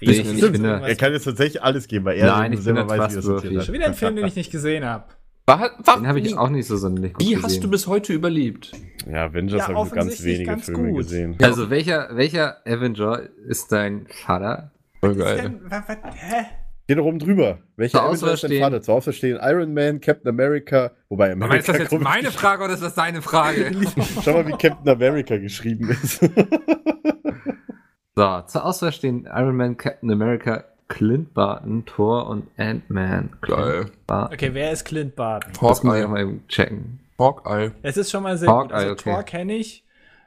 [0.00, 2.98] Ich- ich irgendwas- Er kann jetzt tatsächlich alles geben, weil er Nein, ich selber weiß,
[2.98, 3.42] wie er trustworthy.
[3.46, 5.04] sortiert Schon wieder ein Film, den ich nicht gesehen habe.
[5.46, 7.42] War, war, den habe ich auch nicht so sonderlich gut Wie gesehen.
[7.42, 8.72] hast du bis heute überlebt?
[9.06, 10.98] Ja, Avengers Ja, habe ich nur ganz wenige ganz Filme gut.
[10.98, 11.36] gesehen.
[11.42, 14.72] Also welcher, welcher Avenger ist dein Vater?
[15.00, 15.42] Voll Was ist geil.
[15.42, 16.44] denn- wa- wa- hä?
[16.86, 17.58] Geht doch oben drüber.
[17.76, 18.82] Welcher Zur Avenger Auswahl ist dein stehen- Vater?
[18.82, 22.62] Zur Auswahl stehen Iron Man, Captain America, wobei Aber America ist das jetzt meine Frage
[22.64, 23.70] oder ist das deine Frage?
[24.24, 26.20] Schau mal, wie Captain America geschrieben ist.
[28.16, 33.30] so, zur Auswahl stehen Iron Man, Captain America, Clint Barton, Thor und Ant-Man.
[33.40, 33.86] Geil.
[34.06, 35.52] Okay, wer ist Clint Barton?
[35.58, 36.04] Das muss ich Hawkeye.
[36.04, 37.00] auch mal eben checken.
[37.18, 37.70] Hawkeye.
[37.82, 38.72] Es ist schon mal sehr Hawkeye, gut.
[38.74, 39.02] Also okay.
[39.10, 39.84] Thor kenne ich.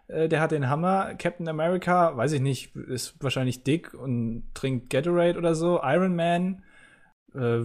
[0.07, 1.15] Äh, Der hat den Hammer.
[1.15, 5.79] Captain America, weiß ich nicht, ist wahrscheinlich dick und trinkt Gatorade oder so.
[5.83, 6.63] Iron Man,
[7.35, 7.61] äh,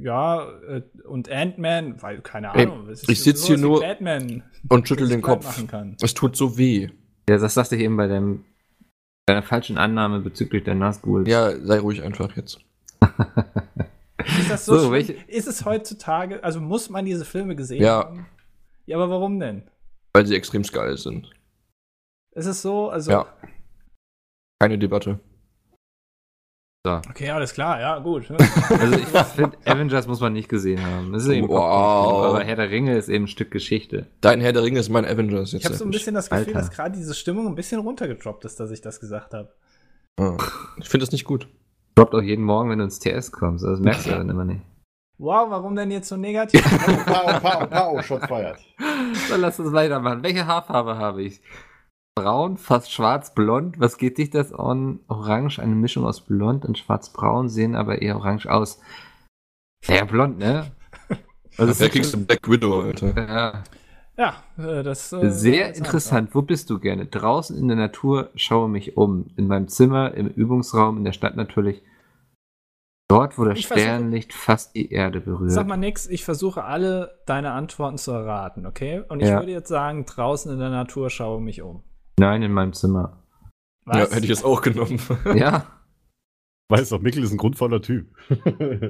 [0.00, 2.88] ja, äh, und Ant-Man, weil, keine Ey, Ahnung.
[2.88, 5.44] es ist ich sitz sowas hier nur Batman, Und schüttel den Kopf.
[5.44, 5.96] Machen kann.
[6.02, 6.88] Es tut so weh.
[7.28, 8.44] Ja, das sagte ich eben bei deinem,
[9.26, 11.28] deiner falschen Annahme bezüglich der Nazgul.
[11.28, 12.58] Ja, sei ruhig einfach jetzt.
[14.38, 18.04] Ist das so, So, Ist es heutzutage, also muss man diese Filme gesehen Ja.
[18.04, 18.26] haben?
[18.86, 19.62] Ja, aber warum denn?
[20.16, 21.30] Weil sie extrem geil sind.
[22.34, 22.88] Ist es so?
[22.88, 23.26] Also, Ja.
[24.58, 25.20] Keine Debatte.
[26.86, 28.30] okay, alles klar, ja, gut.
[28.70, 29.04] Also ich
[29.34, 31.12] finde, Avengers muss man nicht gesehen haben.
[31.12, 32.24] Das ist eben Wow.
[32.24, 34.06] Aber Herr der Ringe ist eben ein Stück Geschichte.
[34.22, 35.60] Dein Herr der Ringe ist mein Avengers jetzt.
[35.60, 36.60] Ich habe so ein bisschen das Gefühl, Alter.
[36.60, 39.52] dass gerade diese Stimmung ein bisschen runtergedroppt ist, dass ich das gesagt habe.
[40.78, 41.46] Ich finde das nicht gut.
[41.94, 43.66] Droppt auch jeden Morgen, wenn du ins TS kommst.
[43.66, 44.62] Das merkst du dann immer nicht.
[45.18, 46.62] Wow, warum denn jetzt so negativ?
[47.06, 48.58] Pau, pau, pau, Shots feiert.
[49.28, 50.22] So, lass uns weitermachen.
[50.22, 51.40] Welche Haarfarbe habe ich?
[52.14, 53.80] Braun, fast schwarz, blond.
[53.80, 55.00] Was geht dich das an?
[55.08, 58.80] Orange, eine Mischung aus blond und schwarz-braun, sehen aber eher orange aus.
[59.86, 60.72] Ja, blond, ne?
[61.58, 63.14] Also Da kriegst du Black Widow, Alter.
[63.16, 63.62] ja,
[64.18, 66.34] ja, äh, das äh, sehr interessant.
[66.34, 67.06] Wo bist du gerne?
[67.06, 69.26] Draußen in der Natur, schaue mich um.
[69.36, 71.82] In meinem Zimmer, im Übungsraum, in der Stadt natürlich.
[73.08, 75.52] Dort, wo das Ich versuche- Sternlicht fast die Erde berührt.
[75.52, 79.02] Sag mal nix, ich versuche alle deine Antworten zu erraten, okay?
[79.08, 79.38] Und ich Ja.
[79.38, 81.82] würde jetzt sagen, draußen in der Natur schaue mich um.
[82.18, 83.22] Nein, in meinem Zimmer.
[83.84, 83.96] Was?
[83.96, 84.98] Ja, hätte ich jetzt auch genommen.
[85.36, 85.66] Ja,
[86.68, 88.06] Weißt doch, Mikkel ist ein grundvoller Typ.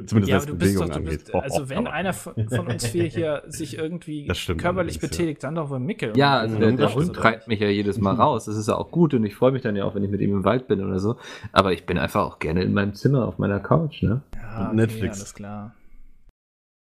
[0.06, 1.10] Zumindest ja, was du doch, Bewegung du angeht.
[1.24, 5.08] bist, also wenn Aber- einer von, von uns vier hier sich irgendwie körperlich allerdings, ja.
[5.08, 6.16] betätigt, dann doch wohl Mickel.
[6.16, 8.46] Ja, also der, der das Hund treibt mich ja jedes Mal raus.
[8.46, 10.22] Das ist ja auch gut und ich freue mich dann ja auch, wenn ich mit
[10.22, 11.16] ihm im Wald bin oder so.
[11.52, 14.22] Aber ich bin einfach auch gerne in meinem Zimmer auf meiner Couch, ne?
[14.34, 15.18] Ja, Und Netflix.
[15.18, 15.74] alles klar.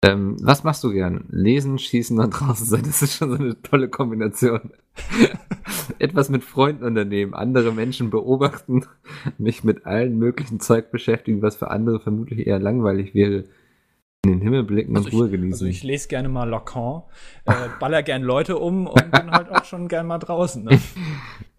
[0.05, 1.25] Ähm, was machst du gern?
[1.31, 2.83] Lesen, schießen und draußen sein.
[2.85, 4.73] Das ist schon so eine tolle Kombination.
[5.99, 8.85] Etwas mit Freunden unternehmen, andere Menschen beobachten,
[9.39, 13.45] mich mit allen möglichen Zeug beschäftigen, was für andere vermutlich eher langweilig wäre.
[14.25, 15.67] In den Himmel blicken Also und Ruhe Also genießen.
[15.67, 17.03] ich lese gerne mal Lacan,
[17.45, 20.63] äh, baller gern Leute um und bin halt auch schon gern mal draußen.
[20.63, 20.79] Ne?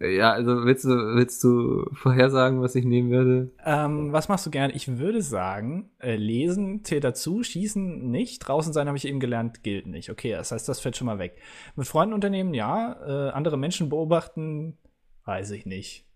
[0.00, 3.52] ja, also willst du, willst du vorhersagen, was ich nehmen würde?
[3.66, 4.70] Ähm, was machst du gern?
[4.74, 8.38] Ich würde sagen, äh, lesen zählt dazu, schießen nicht.
[8.38, 10.08] Draußen sein habe ich eben gelernt, gilt nicht.
[10.08, 11.36] Okay, das heißt, das fällt schon mal weg.
[11.76, 13.28] Mit Freunden unternehmen, ja.
[13.28, 14.78] Äh, andere Menschen beobachten,
[15.26, 16.06] weiß ich nicht.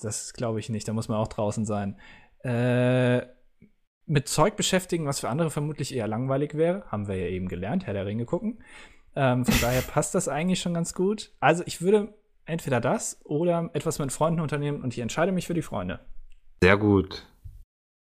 [0.00, 0.86] Das glaube ich nicht.
[0.86, 1.98] Da muss man auch draußen sein.
[2.44, 3.22] Äh,
[4.06, 7.86] mit Zeug beschäftigen, was für andere vermutlich eher langweilig wäre, haben wir ja eben gelernt,
[7.86, 8.62] Herr der Ringe gucken.
[9.14, 11.32] Ähm, von daher passt das eigentlich schon ganz gut.
[11.40, 15.54] Also ich würde entweder das oder etwas mit Freunden unternehmen und ich entscheide mich für
[15.54, 16.00] die Freunde.
[16.62, 17.26] Sehr gut.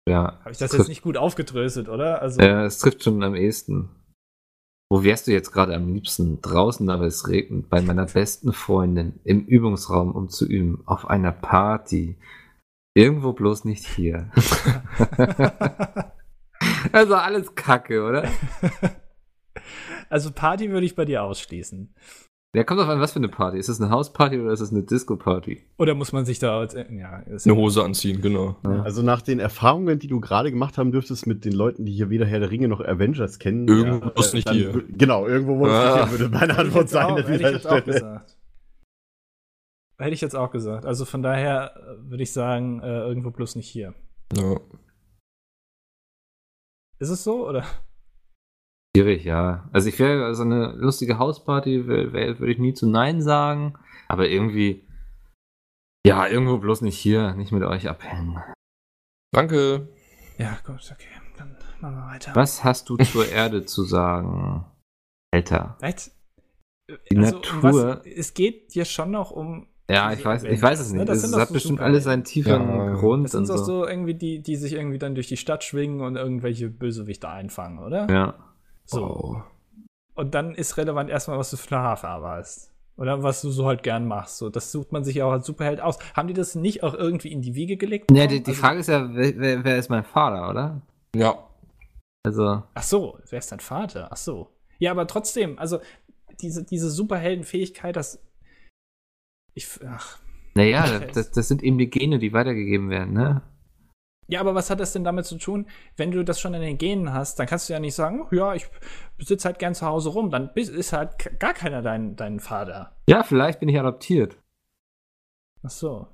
[0.08, 0.38] Ja.
[0.40, 2.22] Habe ich das jetzt nicht gut aufgedröselt, oder?
[2.22, 3.88] Also, Ja, es trifft schon am ehesten.
[4.88, 6.40] Wo wärst du jetzt gerade am liebsten?
[6.40, 7.68] Draußen, aber es regnet.
[7.68, 9.18] Bei meiner besten Freundin.
[9.24, 10.82] Im Übungsraum, um zu üben.
[10.86, 12.16] Auf einer Party.
[12.96, 14.30] Irgendwo bloß nicht hier.
[16.92, 18.24] also alles Kacke, oder?
[20.08, 21.94] also Party würde ich bei dir ausschließen.
[22.54, 23.58] Ja, kommt auf an, was für eine Party.
[23.58, 25.62] Ist es eine Hausparty oder ist es eine Disco-Party?
[25.76, 28.56] Oder muss man sich da als, ja, ist, Eine Hose anziehen, genau.
[28.62, 32.08] Also nach den Erfahrungen, die du gerade gemacht haben dürftest mit den Leuten, die hier
[32.08, 33.68] weder Herr der Ringe noch Avengers kennen.
[33.68, 34.72] Irgendwo bloß nicht dann hier.
[34.72, 35.96] wür- Genau, irgendwo bloß Ah.
[35.96, 38.35] nicht hier würde meine Antwort sein auch, hätte ich jetzt auch gesagt.
[39.98, 40.84] Hätte ich jetzt auch gesagt.
[40.84, 43.94] Also von daher äh, würde ich sagen, äh, irgendwo bloß nicht hier.
[44.36, 44.60] Ja.
[46.98, 47.64] Ist es so, oder?
[48.96, 49.68] Schwierig, ja.
[49.72, 53.78] Also ich wäre so eine lustige Hausparty, würde ich nie zu Nein sagen.
[54.08, 54.86] Aber irgendwie,
[56.06, 58.42] ja, irgendwo bloß nicht hier, nicht mit euch abhängen.
[59.34, 59.88] Danke.
[60.38, 61.08] Ja, gut, okay.
[61.36, 62.34] Dann machen wir weiter.
[62.34, 64.64] Was hast du zur Erde zu sagen?
[65.34, 65.76] Alter.
[65.80, 66.12] Was?
[67.10, 69.68] Die Um Natur- was, es geht hier schon noch um.
[69.88, 70.98] Ja, ich weiß, ich weiß es ne?
[70.98, 71.08] nicht.
[71.08, 72.94] Das doch hat so bestimmt alles seinen tieferen Ja.
[72.94, 73.64] Grund Das sind doch so.
[73.64, 77.78] so irgendwie die, die sich irgendwie dann durch die Stadt schwingen und irgendwelche Bösewichte einfangen,
[77.78, 78.08] oder?
[78.10, 78.34] Ja.
[78.84, 79.00] So.
[79.00, 79.42] Wow.
[80.14, 82.72] Und dann ist relevant erstmal, was du für eine Haarfarbe hast.
[82.96, 84.38] Oder was du so halt gern machst.
[84.38, 85.98] So, das sucht man sich ja auch als Superheld aus.
[86.14, 88.10] Haben die das nicht auch irgendwie in die Wiege gelegt?
[88.10, 90.80] Ja, die, die Also- Frage ist ja, wer, wer, wer ist mein Vater, oder?
[91.14, 91.38] Ja.
[92.24, 94.08] Also, Ach so, wer ist dein Vater?
[94.10, 94.48] Ach so.
[94.78, 95.78] Ja, aber trotzdem, also
[96.40, 98.18] diese, diese Superheldenfähigkeit, das.
[99.56, 100.18] Ich, ach.
[100.54, 103.42] naja, das, das sind eben die Gene, die weitergegeben werden, ne?
[104.28, 105.66] Ja, aber was hat das denn damit zu tun?
[105.96, 108.34] Wenn du das schon in den Genen hast, dann kannst du ja nicht sagen, oh,
[108.34, 108.68] ja, ich
[109.18, 110.30] sitze halt gern zu Hause rum.
[110.30, 112.96] Dann ist halt gar keiner dein, dein Vater.
[113.08, 114.36] Ja, vielleicht bin ich adoptiert.
[115.62, 116.08] Ach so.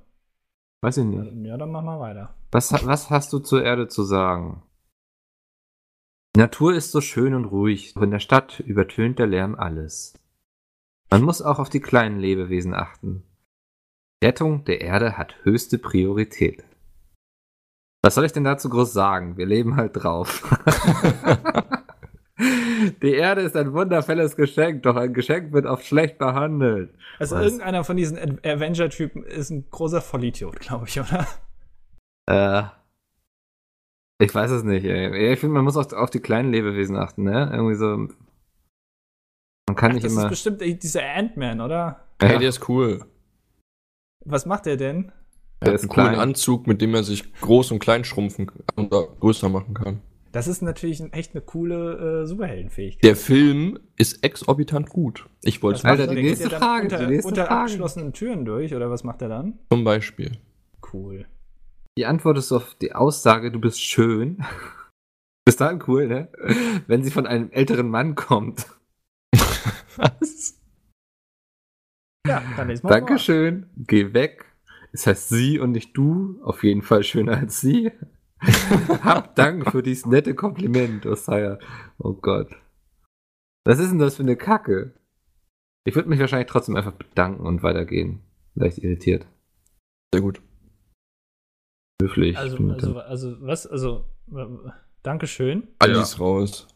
[0.81, 1.45] Weiß ich nicht.
[1.45, 2.35] ja, dann mach mal weiter.
[2.51, 4.61] Was, was hast du zur Erde zu sagen?
[6.35, 10.13] Die Natur ist so schön und ruhig, doch in der Stadt übertönt der Lärm alles.
[11.09, 13.23] Man muss auch auf die kleinen Lebewesen achten.
[14.23, 16.63] Die Rettung der Erde hat höchste Priorität.
[18.01, 19.35] Was soll ich denn dazu groß sagen?
[19.35, 20.49] Wir leben halt drauf.
[23.01, 26.95] die Erde ist ein wundervolles Geschenk, doch ein Geschenk wird oft schlecht behandelt.
[27.19, 27.43] Also Was?
[27.43, 31.27] irgendeiner von diesen Avenger-Typen ist ein großer Vollidiot, glaube ich, oder?
[32.29, 32.63] Äh,
[34.23, 35.33] ich weiß es nicht, ey.
[35.33, 37.49] Ich finde, man muss auch auf die kleinen Lebewesen achten, ne?
[37.51, 37.87] Irgendwie so.
[39.67, 40.29] Man kann Ach, nicht das ist immer.
[40.29, 42.05] bestimmt äh, dieser Ant-Man, oder?
[42.21, 43.05] Hey, Ja, der ist cool.
[44.25, 45.11] Was macht der denn?
[45.59, 46.19] Er hat ist einen coolen klein.
[46.19, 50.01] Anzug, mit dem er sich groß und klein schrumpfen und da größer machen kann.
[50.33, 53.03] Das ist natürlich echt eine coole äh, Superheldenfähigkeit.
[53.03, 55.27] Der Film ist exorbitant gut.
[55.43, 57.61] Ich wollte es Alter, die nächste dann Frage, Unter, die nächste unter Frage.
[57.61, 59.59] abgeschlossenen Türen durch, oder was macht er dann?
[59.71, 60.37] zum Beispiel.
[60.91, 61.25] Cool.
[61.97, 64.43] Die Antwort ist auf die Aussage, du bist schön.
[65.45, 66.29] Bis dahin cool, ne?
[66.87, 68.65] Wenn sie von einem älteren Mann kommt.
[69.97, 70.59] Was?
[72.25, 72.89] Ja, dann wir mal.
[72.89, 74.45] Dankeschön, geh weg.
[74.93, 76.39] Es heißt sie und nicht du.
[76.43, 77.91] Auf jeden Fall schöner als sie.
[79.03, 81.59] Hab Dank für dieses nette Kompliment, Osaya.
[81.97, 82.55] Oh Gott.
[83.65, 84.93] Was ist denn das für eine Kacke?
[85.85, 88.21] Ich würde mich wahrscheinlich trotzdem einfach bedanken und weitergehen.
[88.55, 89.25] Leicht irritiert.
[90.13, 90.41] Sehr gut.
[92.01, 92.37] Höflich.
[92.37, 93.67] Also, also, also, was?
[93.67, 94.45] Also, äh,
[95.01, 95.67] Dankeschön.
[95.79, 96.67] Alles raus.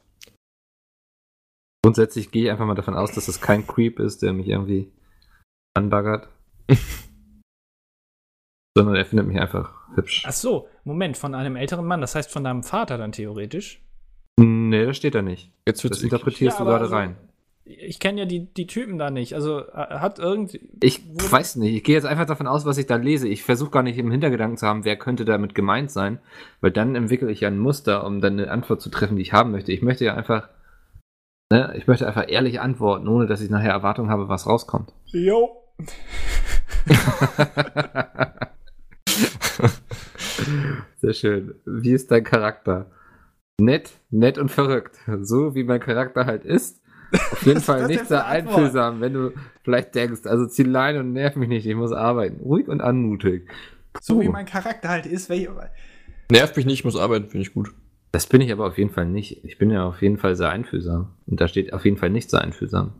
[1.83, 4.91] Grundsätzlich gehe ich einfach mal davon aus, dass das kein Creep ist, der mich irgendwie
[5.77, 6.27] anbaggert.
[8.75, 10.23] Sondern er findet mich einfach hübsch.
[10.27, 13.81] Ach so, Moment, von einem älteren Mann, das heißt von deinem Vater dann theoretisch.
[14.39, 15.51] Nee, das steht da nicht.
[15.65, 17.15] Jetzt wird's Das interpretierst Ja, du gerade also- rein.
[17.69, 19.33] Ich kenne ja die, die Typen da nicht.
[19.35, 20.57] Also äh, hat irgend.
[20.81, 21.01] Ich
[21.31, 21.75] weiß nicht.
[21.75, 23.27] Ich gehe jetzt einfach davon aus, was ich da lese.
[23.27, 26.19] Ich versuche gar nicht im Hintergedanken zu haben, wer könnte damit gemeint sein,
[26.61, 29.33] weil dann entwickle ich ja ein Muster, um dann eine Antwort zu treffen, die ich
[29.33, 29.73] haben möchte.
[29.73, 30.47] Ich möchte ja einfach,
[31.51, 34.93] ne, ich möchte einfach ehrlich antworten, ohne dass ich nachher Erwartung habe, was rauskommt.
[35.07, 35.49] Jo.
[41.01, 41.55] Sehr schön.
[41.65, 42.91] Wie ist dein Charakter?
[43.59, 44.97] Nett, nett und verrückt.
[45.21, 46.81] So wie mein Charakter halt ist.
[47.31, 49.31] Auf jeden Fall nicht sehr einfühlsam, wenn du
[49.63, 52.41] vielleicht denkst, also zieh Leine und nerv mich nicht, ich muss arbeiten.
[52.41, 53.49] Ruhig und anmutig.
[54.01, 54.31] So wie Uh.
[54.31, 55.29] mein Charakter halt ist.
[55.29, 55.49] Welche,
[56.29, 57.73] Nervt mich nicht, ich muss arbeiten, finde ich gut.
[58.11, 59.45] Das bin ich aber auf jeden Fall nicht.
[59.45, 61.13] Ich bin ja auf jeden Fall sehr einfühlsam.
[61.25, 62.93] Und da steht auf jeden Fall nicht sehr einfühlsam.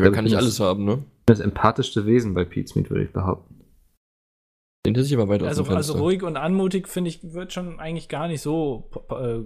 [0.00, 0.92] Wer Ich kann nicht das- alles haben, ne?
[0.92, 3.60] Ich bin das empathischste Wesen bei Pete's Meat, würde ich behaupten.
[4.86, 6.02] Den hätte ich aber weiter also, aus dem also Fenster.
[6.04, 9.40] ruhig und anmutig, finde ich, wird schon eigentlich gar nicht so äh,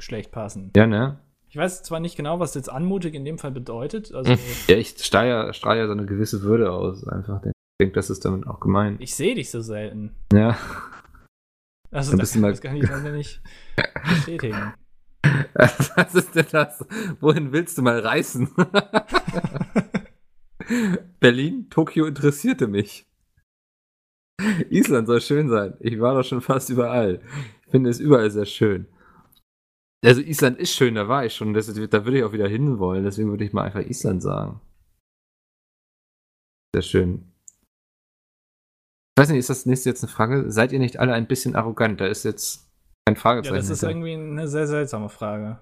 [0.00, 0.70] schlecht passen.
[0.76, 1.18] Ja, ne?
[1.48, 4.14] Ich weiß zwar nicht genau, was jetzt anmutig in dem Fall bedeutet.
[4.14, 4.32] Also,
[4.68, 7.06] Ja, ich strahle ja, ja so eine gewisse Würde aus.
[7.06, 7.42] Einfach.
[7.44, 9.00] Ich denke, das ist damit auch gemeint.
[9.02, 10.14] ich sehe dich so selten.
[10.32, 10.56] Ja.
[11.90, 13.40] Also, Dann das, kann ich leider nicht
[14.04, 14.72] bestätigen.
[15.54, 16.84] Was ist denn das?
[17.20, 18.50] Wohin willst du mal reisen?
[21.20, 23.06] Berlin, Tokio interessierte mich.
[24.70, 25.76] Island soll schön sein.
[25.80, 27.20] Ich war doch schon fast überall.
[27.64, 28.86] Ich finde es überall sehr schön.
[30.04, 31.52] Also Island ist schön, da war ich schon.
[31.54, 33.04] Das, da würde ich auch wieder hinwollen.
[33.04, 34.60] Deswegen würde ich mal einfach Island sagen.
[36.74, 37.32] Sehr schön.
[39.16, 40.50] Ich weiß nicht, ist das nächste jetzt eine Frage?
[40.52, 42.00] Seid ihr nicht alle ein bisschen arrogant?
[42.00, 42.68] Da ist jetzt
[43.08, 43.56] ein Ja, Fragezeichen.
[43.56, 45.58] das ist irgendwie eine sehr seltsame Frage.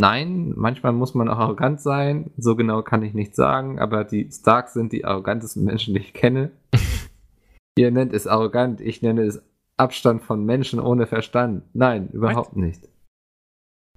[0.00, 2.30] Nein, manchmal muss man auch arrogant sein.
[2.38, 6.14] So genau kann ich nicht sagen, aber die Starks sind die arrogantesten Menschen, die ich
[6.14, 6.50] kenne.
[7.78, 9.42] Ihr nennt es arrogant, ich nenne es
[9.76, 11.64] Abstand von Menschen ohne Verstand.
[11.74, 12.88] Nein, überhaupt nicht.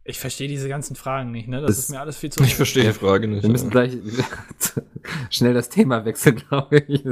[0.05, 1.61] Ich verstehe diese ganzen Fragen nicht, ne?
[1.61, 2.43] Das, Das- ist mir alles viel zu.
[2.43, 3.43] Ich verstehe die Frage nicht.
[3.43, 3.97] Wir müssen gleich
[5.29, 7.03] schnell das Thema wechseln, glaube ich.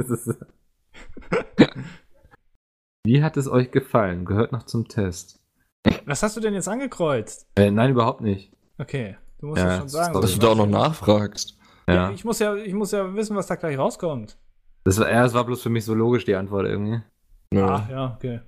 [3.04, 4.24] Wie hat es euch gefallen?
[4.26, 5.40] Gehört noch zum Test.
[6.04, 7.46] Was hast du denn jetzt angekreuzt?
[7.56, 8.52] Äh, nein, überhaupt nicht.
[8.78, 10.20] Okay, du musst Ja, das schon sagen.
[10.20, 11.58] Dass du da auch noch nachfragst.
[11.88, 12.10] Ja.
[12.10, 14.36] Ich, muss ja, ich muss ja wissen, was da gleich rauskommt.
[14.84, 17.02] Das war, ja, das war bloß für mich so logisch, die Antwort irgendwie.
[17.52, 17.66] Ja.
[17.66, 18.40] Ah, ja, okay.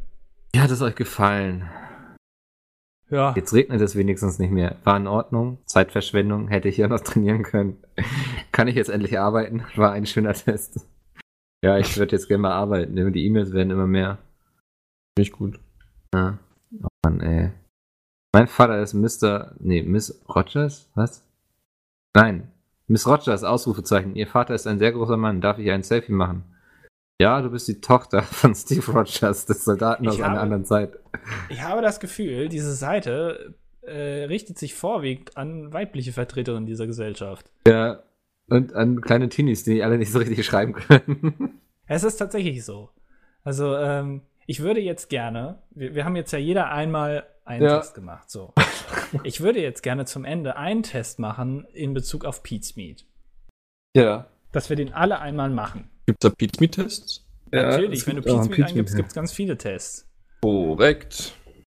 [0.53, 1.69] Wie hat es euch gefallen?
[3.11, 4.77] Ja, Jetzt regnet es wenigstens nicht mehr.
[4.85, 5.59] War in Ordnung.
[5.67, 6.49] Zeitverschwendung.
[6.49, 7.77] Hätte ich ja noch trainieren können.
[8.51, 9.63] kann ich jetzt endlich arbeiten?
[9.77, 10.87] War ein schöner Test.
[11.63, 13.13] Ja, ich würde jetzt gerne mal arbeiten.
[13.13, 14.19] Die E-Mails werden immer mehr.
[15.17, 15.61] Finde ich gut.
[16.15, 16.39] Ja.
[16.83, 17.53] Oh Mann, ey.
[18.35, 19.53] Mein Vater ist Mr.
[19.61, 20.91] Nee, Miss Rogers?
[20.97, 21.25] Was?
[22.15, 22.51] Nein.
[22.89, 24.17] Miss Rogers, Ausrufezeichen.
[24.17, 25.41] Ihr Vater ist ein sehr großer Mann.
[25.41, 26.43] Darf ich ein Selfie machen?
[27.21, 30.65] Ja, du bist die Tochter von Steve Rogers, des Soldaten Ich aus einer habe- anderen
[30.65, 30.99] Zeit.
[31.49, 37.49] Ich habe das Gefühl, diese Seite äh, richtet sich vorwiegend an weibliche Vertreterinnen dieser Gesellschaft.
[37.69, 38.03] Ja.
[38.49, 41.61] Und an kleine Teenies, die alle nicht so richtig schreiben können.
[41.87, 42.89] Es ist tatsächlich so.
[43.45, 47.79] Also, ähm, ich würde jetzt gerne, wir, wir haben jetzt ja jeder einmal einen Ja.
[47.79, 48.53] Test gemacht, so.
[49.23, 53.05] Ich würde jetzt gerne zum Ende einen Test machen in Bezug auf Pete's Meat.
[53.97, 54.29] ja.
[54.53, 55.91] Dass wir den alle einmal machen.
[56.07, 57.27] Gibt es da Pete Tests?
[57.51, 60.09] Natürlich, wenn du Pete's Meat eingibst, gibt es ganz viele Tests.
[60.43, 61.33] Korrekt.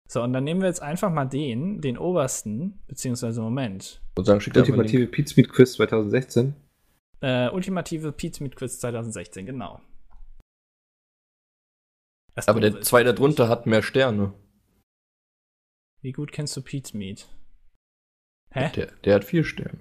[0.09, 4.01] So, und dann nehmen wir jetzt einfach mal den, den obersten, beziehungsweise Moment.
[4.17, 4.55] Und sagen, schickt.
[4.55, 6.55] Ultimative Pete Smith Quiz 2016.
[7.21, 9.81] Äh, ultimative Pete's Meat Quiz 2016, genau.
[12.35, 14.33] Das Aber der zwei darunter hat mehr Sterne.
[16.01, 17.27] Wie gut kennst du Pete's Meat?
[18.51, 18.71] Hä?
[18.75, 19.79] Der, der hat vier Sterne.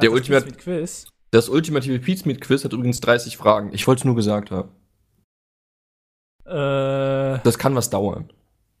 [0.00, 1.08] Der das Ultimat- Pete's Meat Quiz?
[1.30, 3.72] Das ultimative Pete Meat Quiz hat übrigens 30 Fragen.
[3.72, 4.70] Ich wollte es nur gesagt haben.
[6.44, 8.30] Äh, Das kann was dauern.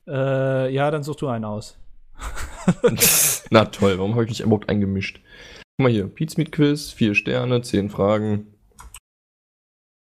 [0.06, 1.78] äh, ja, dann such du einen aus.
[3.50, 5.16] Na toll, warum habe ich mich überhaupt eingemischt?
[5.78, 8.54] Guck mal hier, Pete's Meat Quiz, vier Sterne, zehn Fragen.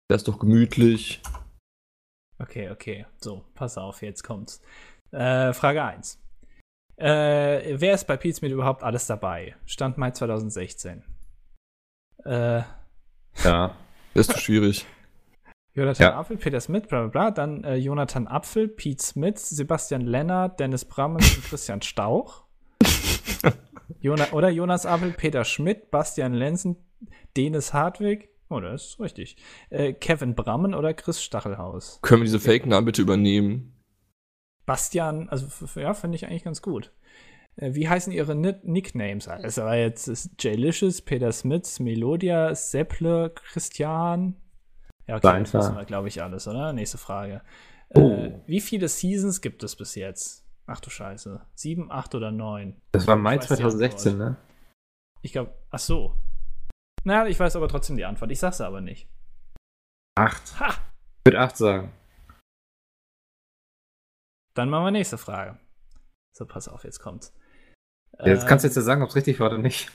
[0.09, 1.21] Das ist doch gemütlich.
[2.39, 3.05] Okay, okay.
[3.21, 4.63] So, pass auf, jetzt kommt's.
[5.11, 6.21] Äh, Frage 1.
[6.97, 9.55] Äh, wer ist bei Pete's Meat überhaupt alles dabei?
[9.67, 11.05] Stand Mai 2016.
[12.25, 12.63] Äh,
[13.45, 13.75] Ja.
[14.15, 14.85] Ist zu schwierig.
[15.75, 16.19] Jonathan Ja.
[16.19, 17.31] Apfel, Peter Smith, bla bla bla.
[17.31, 22.47] Dann äh, Jonathan Apfel, Pete Smith, Sebastian Lennart, Dennis Brammens und Christian Stauch.
[24.01, 26.77] Jona oder Jonas Apfel, Peter Schmidt, Bastian Lenzen,
[27.37, 28.29] Denis Hartwig.
[28.49, 29.37] Oh, das ist richtig.
[29.71, 32.01] Äh, Kevin Brammen oder Chris Stachelhaus.
[32.03, 33.78] Können wir diese Fake-Namen bitte übernehmen?
[34.69, 35.47] Bastian, also
[35.81, 36.93] ja, finde ich eigentlich ganz gut.
[37.57, 39.27] Äh, wie heißen ihre Ni Nicknames?
[39.27, 44.37] Also war jetzt ist Jaylicious, Peter Smith, Melodia, Sepple, Christian.
[45.07, 46.75] Ja, okay, das wissen wir, glaube ich, alles, oder?
[46.75, 47.41] Nächste Frage.
[47.95, 48.01] Oh.
[48.01, 50.45] Äh, wie viele Seasons gibt es bis jetzt?
[50.67, 51.41] Ach du Scheiße.
[51.55, 52.77] Sieben, acht oder neun?
[52.93, 54.31] Das war Mai Ich weiß die 2016, Antwort.
[54.31, 54.37] ne?
[55.23, 56.15] Ich glaube, ach so.
[57.05, 58.31] Na, ich weiß aber trotzdem die Antwort.
[58.31, 59.09] Ich sag's aber nicht.
[60.15, 60.61] Acht.
[60.61, 60.69] Ha!
[60.69, 61.93] Ich würde acht sagen.
[64.59, 65.57] Dann machen wir nächste Frage.
[66.37, 67.33] So, pass auf, jetzt kommt's.
[68.25, 69.89] Jetzt kannst du jetzt ja sagen, ob es richtig war oder nicht.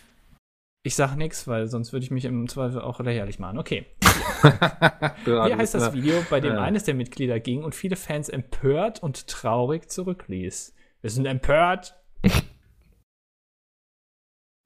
[0.84, 3.60] Ich sag nichts, weil sonst würde ich mich im Zweifel auch lächerlich machen.
[3.60, 3.86] Okay.
[4.44, 6.62] ja, Wie heißt das Video, bei dem Ja.
[6.62, 10.74] eines der Mitglieder ging und viele Fans empört und traurig zurückließ?
[11.02, 12.02] Wir sind empört.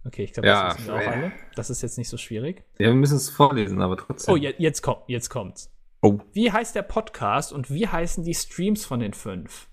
[0.05, 1.11] Okay, ich glaube, Ja, das wissen wir auch ja.
[1.11, 1.31] alle.
[1.55, 2.63] Das ist jetzt nicht so schwierig.
[2.77, 4.31] Ja, wir müssen es vorlesen, aber trotzdem.
[4.31, 5.73] Oh, je, jetzt kommt, jetzt kommt's.
[6.03, 6.19] Oh.
[6.33, 9.67] Wie heißt der Podcast und wie heißen die Streams von den fünf?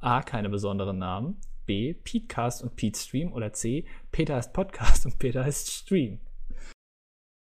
[0.00, 0.22] A.
[0.22, 1.40] Keine besonderen Namen.
[1.66, 1.94] B.
[1.94, 3.32] Petecast und Pete Stream.
[3.32, 3.86] Oder C.
[4.12, 6.20] Peter heißt Podcast und Peter heißt Stream.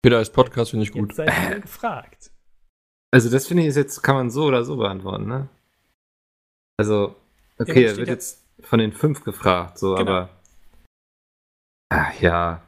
[0.03, 1.09] Peter als Podcast finde ich gut.
[1.09, 2.31] Jetzt seid ihr gefragt.
[3.13, 5.49] Also das finde ich ist jetzt, kann man so oder so beantworten, ne?
[6.79, 7.15] Also,
[7.57, 10.11] da okay, er steht wird ja- jetzt von den fünf gefragt, so, Genau.
[10.11, 10.29] aber.
[11.89, 12.61] Ach ja.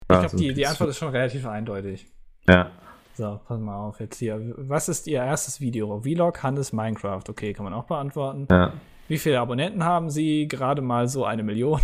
[0.00, 2.06] Ich glaube, die, die Antwort ist schon relativ eindeutig.
[2.48, 2.72] Ja.
[3.18, 4.54] So, pass mal auf jetzt hier.
[4.58, 6.02] Was ist Ihr erstes Video?
[6.02, 7.24] Vlog, Hannes, Minecraft.
[7.28, 8.46] Okay, kann man auch beantworten.
[8.48, 8.74] Ja.
[9.08, 10.46] Wie viele Abonnenten haben Sie?
[10.46, 11.80] Gerade mal so eine Million.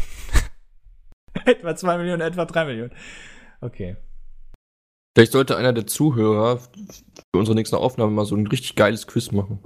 [1.45, 2.93] etwa zwei Millionen, etwa drei Millionen.
[3.61, 3.97] Okay.
[5.17, 9.33] Vielleicht sollte einer der Zuhörer für unsere nächste Aufnahme mal so ein richtig geiles Quiz
[9.33, 9.59] machen.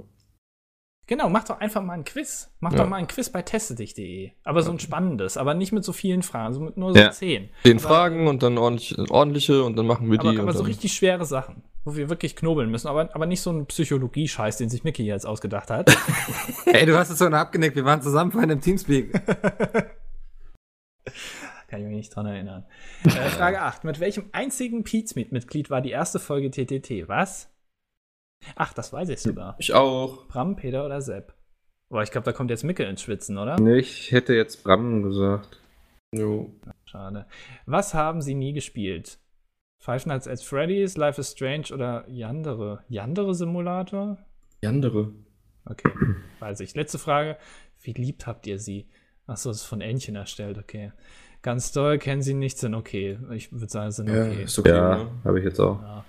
[1.09, 2.51] Genau, mach doch einfach mal ein Quiz.
[2.59, 2.77] Mach Ja.
[2.83, 4.29] doch mal ein Quiz bei testedich.de.
[4.43, 7.09] Aber so ein spannendes, aber nicht mit so vielen Fragen, also mit nur so Ja.
[7.09, 7.49] zehn.
[7.65, 10.27] Den Aber- Fragen und dann ordentlich, ordentliche und dann machen wir die.
[10.27, 13.41] Aber, aber und so richtig schwere Sachen, wo wir wirklich knobeln müssen, aber, aber nicht
[13.41, 15.89] so ein Psychologie-Scheiß, den sich Mickey jetzt ausgedacht hat.
[16.67, 19.11] Ey, du hast es so abgenickt, wir waren zusammen vorhin im Teamspeak.
[21.69, 22.65] Kann ich mich nicht dran erinnern.
[23.03, 23.83] Äh, Frage 8.
[23.83, 27.07] Mit welchem einzigen Pizmeet-Mitglied war die erste Folge TTT?
[27.07, 27.49] Was?
[28.55, 29.55] Ach, das weiß ich sogar.
[29.59, 30.27] ich auch.
[30.27, 31.33] Bram, Peter oder Sepp?
[31.89, 33.59] Boah, ich glaube, da kommt jetzt Mickel ins Schwitzen, oder?
[33.59, 35.59] Nee, ich hätte jetzt Bram gesagt.
[36.13, 36.51] Jo.
[36.85, 37.25] Schade.
[37.65, 39.19] Was haben sie nie gespielt?
[39.79, 42.83] Five Nights at Freddy's, Life is Strange oder Yandere?
[42.89, 44.17] Yandere Simulator?
[44.61, 45.13] Die andere.
[45.65, 45.91] Okay,
[46.39, 46.75] weiß ich.
[46.75, 47.37] Letzte Frage.
[47.81, 48.87] Wie liebt habt ihr sie?
[49.25, 50.91] Achso, das ist von Entchen erstellt, okay.
[51.41, 53.17] Ganz doll kennen sie nicht, sind okay.
[53.31, 54.43] Ich würde sagen, sind Ja, okay.
[54.43, 54.69] ist okay.
[54.69, 55.11] Ja, Ne?
[55.23, 55.81] habe ich jetzt auch.
[55.81, 56.05] Ja.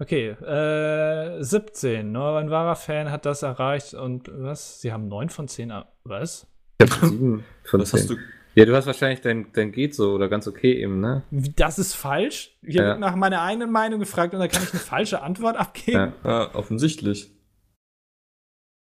[0.00, 2.12] Okay, äh, 17.
[2.12, 4.80] Nur ein wahrer Fan hat das erreicht und was?
[4.80, 5.70] Sie haben 9 von 10.
[5.72, 6.46] ab- Was?
[6.80, 8.16] Ich habe sieben von Was hast zehn.
[8.16, 8.22] du?
[8.54, 11.22] Ja, du hast wahrscheinlich dein, dein geht so oder ganz okay eben, ne?
[11.30, 12.56] Das ist falsch.
[12.62, 12.88] Hier Ja.
[12.90, 16.12] wird nach meiner eigenen Meinung gefragt und da kann ich eine falsche Antwort abgeben.
[16.24, 16.30] Ja.
[16.44, 17.32] Ja, offensichtlich.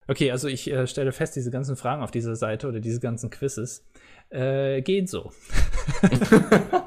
[0.07, 3.29] Okay, also ich äh, stelle fest, diese ganzen Fragen auf dieser Seite oder diese ganzen
[3.29, 3.85] Quizzes
[4.31, 5.31] äh, gehen so.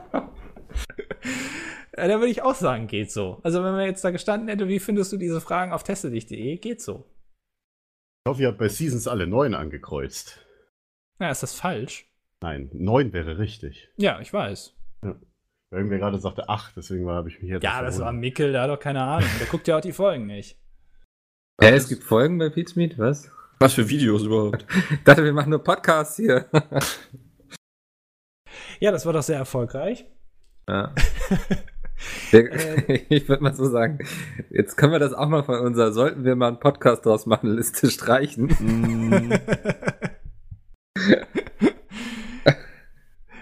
[1.97, 3.41] ja, da würde ich auch sagen, geht so.
[3.43, 6.81] Also wenn man jetzt da gestanden hätte, wie findest du diese Fragen auf teste.de, geht
[6.81, 7.05] so.
[8.25, 10.39] Ich hoffe, ihr habt bei Seasons alle neun angekreuzt.
[11.21, 12.07] Ja, ist das falsch?
[12.43, 13.89] Nein, neun wäre richtig.
[13.97, 14.75] Ja, ich weiß.
[15.01, 15.17] Weil
[15.79, 17.63] irgendwer gerade sagte acht, deswegen habe ich mich jetzt.
[17.63, 19.29] Ja, das war Mickel, der hat doch keine Ahnung.
[19.41, 20.59] Der guckt ja auch die Folgen nicht.
[21.61, 23.31] Hä, es gibt Folgen bei Pete's Meet, was?
[23.59, 24.67] Was für Videos überhaupt?
[24.91, 26.47] Ich dachte, wir machen nur Podcasts hier.
[28.81, 30.05] Ja, das war doch sehr erfolgreich.
[30.69, 30.95] ja.
[32.33, 33.99] Der, ich würde mal so sagen,
[34.51, 37.51] jetzt können wir das auch mal von unserer, sollten wir mal einen Podcast draus machen,
[37.55, 38.47] Liste streichen.
[38.47, 39.33] Mm,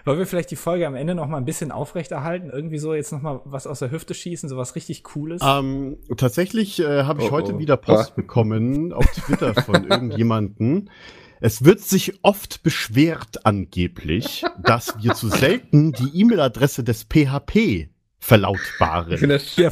[0.06, 2.48] Wollen wir vielleicht die Folge am Ende noch mal ein bisschen aufrechterhalten?
[2.50, 5.42] Irgendwie so jetzt noch mal was aus der Hüfte schießen, so was richtig Cooles?
[5.44, 7.58] Ähm, tatsächlich äh, habe ich Oh, heute oh.
[7.58, 8.16] wieder Post Ah.
[8.16, 10.90] bekommen auf Twitter von irgendjemanden.
[11.40, 17.88] Es wird sich oft beschwert angeblich, dass wir zu selten die E-Mail-Adresse des PHP
[18.20, 19.16] Ich verlautbaren.
[19.18, 19.70] finde das schön,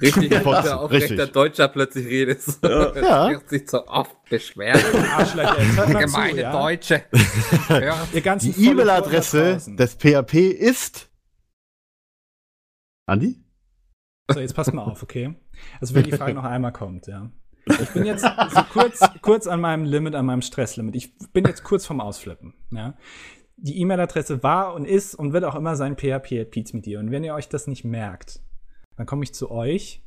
[0.00, 0.30] richtig
[0.66, 1.26] Ja, aufrechter.
[1.26, 2.42] Deutscher plötzlich redet.
[2.42, 2.56] So.
[2.66, 3.30] Ja.
[3.32, 3.40] Ja.
[3.46, 6.52] Sich so oft zu, Gemeine ja?
[6.52, 7.04] Deutsche.
[7.68, 8.06] Ja.
[8.12, 11.10] Ihr ganzen Die E-Mail-Adresse des PHP ist.
[13.06, 13.44] Andi?
[14.30, 15.34] So, jetzt passt mal auf, okay?
[15.80, 17.30] Also wenn die Frage noch einmal kommt, ja.
[17.66, 20.96] Ich bin jetzt so kurz, kurz an meinem Limit, an meinem Stresslimit.
[20.96, 22.94] Ich bin jetzt kurz vorm Ausflippen, ja.
[23.56, 26.98] Die E-Mail-Adresse war und ist und wird auch immer sein php at mit dir.
[26.98, 28.40] Und wenn ihr euch das nicht merkt,
[28.96, 30.02] dann komme ich zu euch.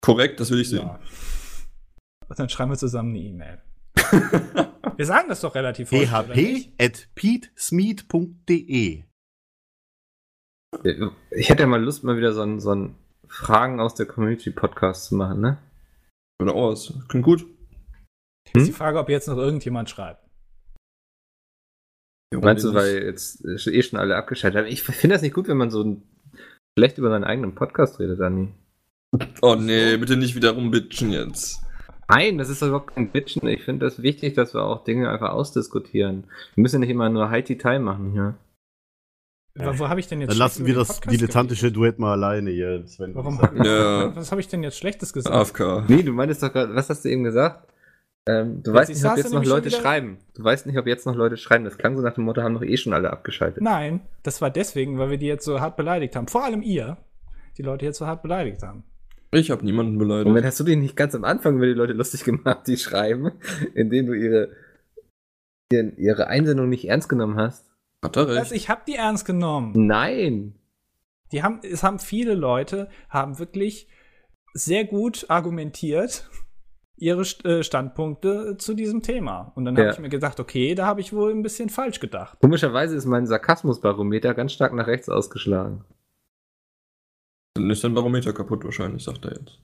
[0.00, 0.86] korrekt, das will ich sehen.
[0.86, 1.00] Ja.
[2.28, 3.62] Und dann schreiben wir zusammen eine E-Mail.
[4.96, 6.72] wir sagen das doch relativ häufig, oder php nicht?
[6.80, 9.04] at petesmeet.de.
[11.30, 12.94] Ich hätte ja mal Lust, mal wieder so ein, so ein
[13.28, 15.58] Fragen aus der Community Podcast zu machen, ne?
[16.40, 16.94] Oder aus.
[17.08, 17.46] Klingt gut.
[18.54, 20.21] Ist die Frage, ob jetzt noch irgendjemand schreibt.
[22.40, 24.68] Meinst du, weil jetzt eh schon alle abgeschaltet haben?
[24.70, 26.02] Ich finde das nicht gut, wenn man so
[26.78, 28.48] schlecht über seinen eigenen Podcast redet, Dani.
[29.42, 31.62] Oh nee, bitte nicht wieder rumbitchen jetzt.
[32.08, 33.46] Nein, das ist doch überhaupt kein Bitchen.
[33.48, 36.24] Ich finde das wichtig, dass wir auch Dinge einfach ausdiskutieren.
[36.54, 38.34] Wir müssen nicht immer nur High-Teil machen hier.
[39.54, 41.72] Wo, wo habe ich denn jetzt Dann lassen wir das dilettantische?
[41.72, 42.86] Duett mal alleine hier.
[42.86, 43.14] Sven.
[43.14, 43.40] Warum?
[43.62, 44.14] Ja.
[44.16, 45.34] Was habe ich denn jetzt Schlechtes gesagt?
[45.34, 45.84] AFK.
[45.88, 47.71] Nee, du meintest doch gerade, was hast du eben gesagt?
[48.28, 50.18] Ähm, du Jetzt weißt ich nicht, ob jetzt noch Leute wieder- schreiben.
[50.34, 51.64] Du weißt nicht, ob jetzt noch Leute schreiben.
[51.64, 53.62] Das klang so nach dem Motto, haben doch eh schon alle abgeschaltet.
[53.62, 56.28] Nein, das war deswegen, weil wir die jetzt so hart beleidigt haben.
[56.28, 56.98] Vor allem ihr,
[57.58, 58.84] die Leute jetzt so hart beleidigt haben.
[59.32, 60.28] Ich habe niemanden beleidigt.
[60.28, 63.32] Moment, hast du dich nicht ganz am Anfang über die Leute lustig gemacht, die schreiben,
[63.74, 64.50] indem du ihre,
[65.72, 67.66] ihre, ihre Einsendung nicht ernst genommen hast?
[68.04, 68.38] Hat er recht.
[68.38, 69.72] Also ich habe die ernst genommen.
[69.86, 70.54] Nein.
[71.32, 73.88] Die haben, es haben viele Leute, haben wirklich
[74.54, 76.28] sehr gut argumentiert
[76.96, 79.52] ihre äh, Standpunkte zu diesem Thema.
[79.54, 79.92] Und dann habe Ja.
[79.92, 82.38] ich mir gedacht, okay, da habe ich wohl ein bisschen falsch gedacht.
[82.40, 85.84] Komischerweise ist mein Sarkasmusbarometer ganz stark nach rechts ausgeschlagen.
[87.54, 89.58] Dann ist dein Barometer kaputt wahrscheinlich, sagt er jetzt.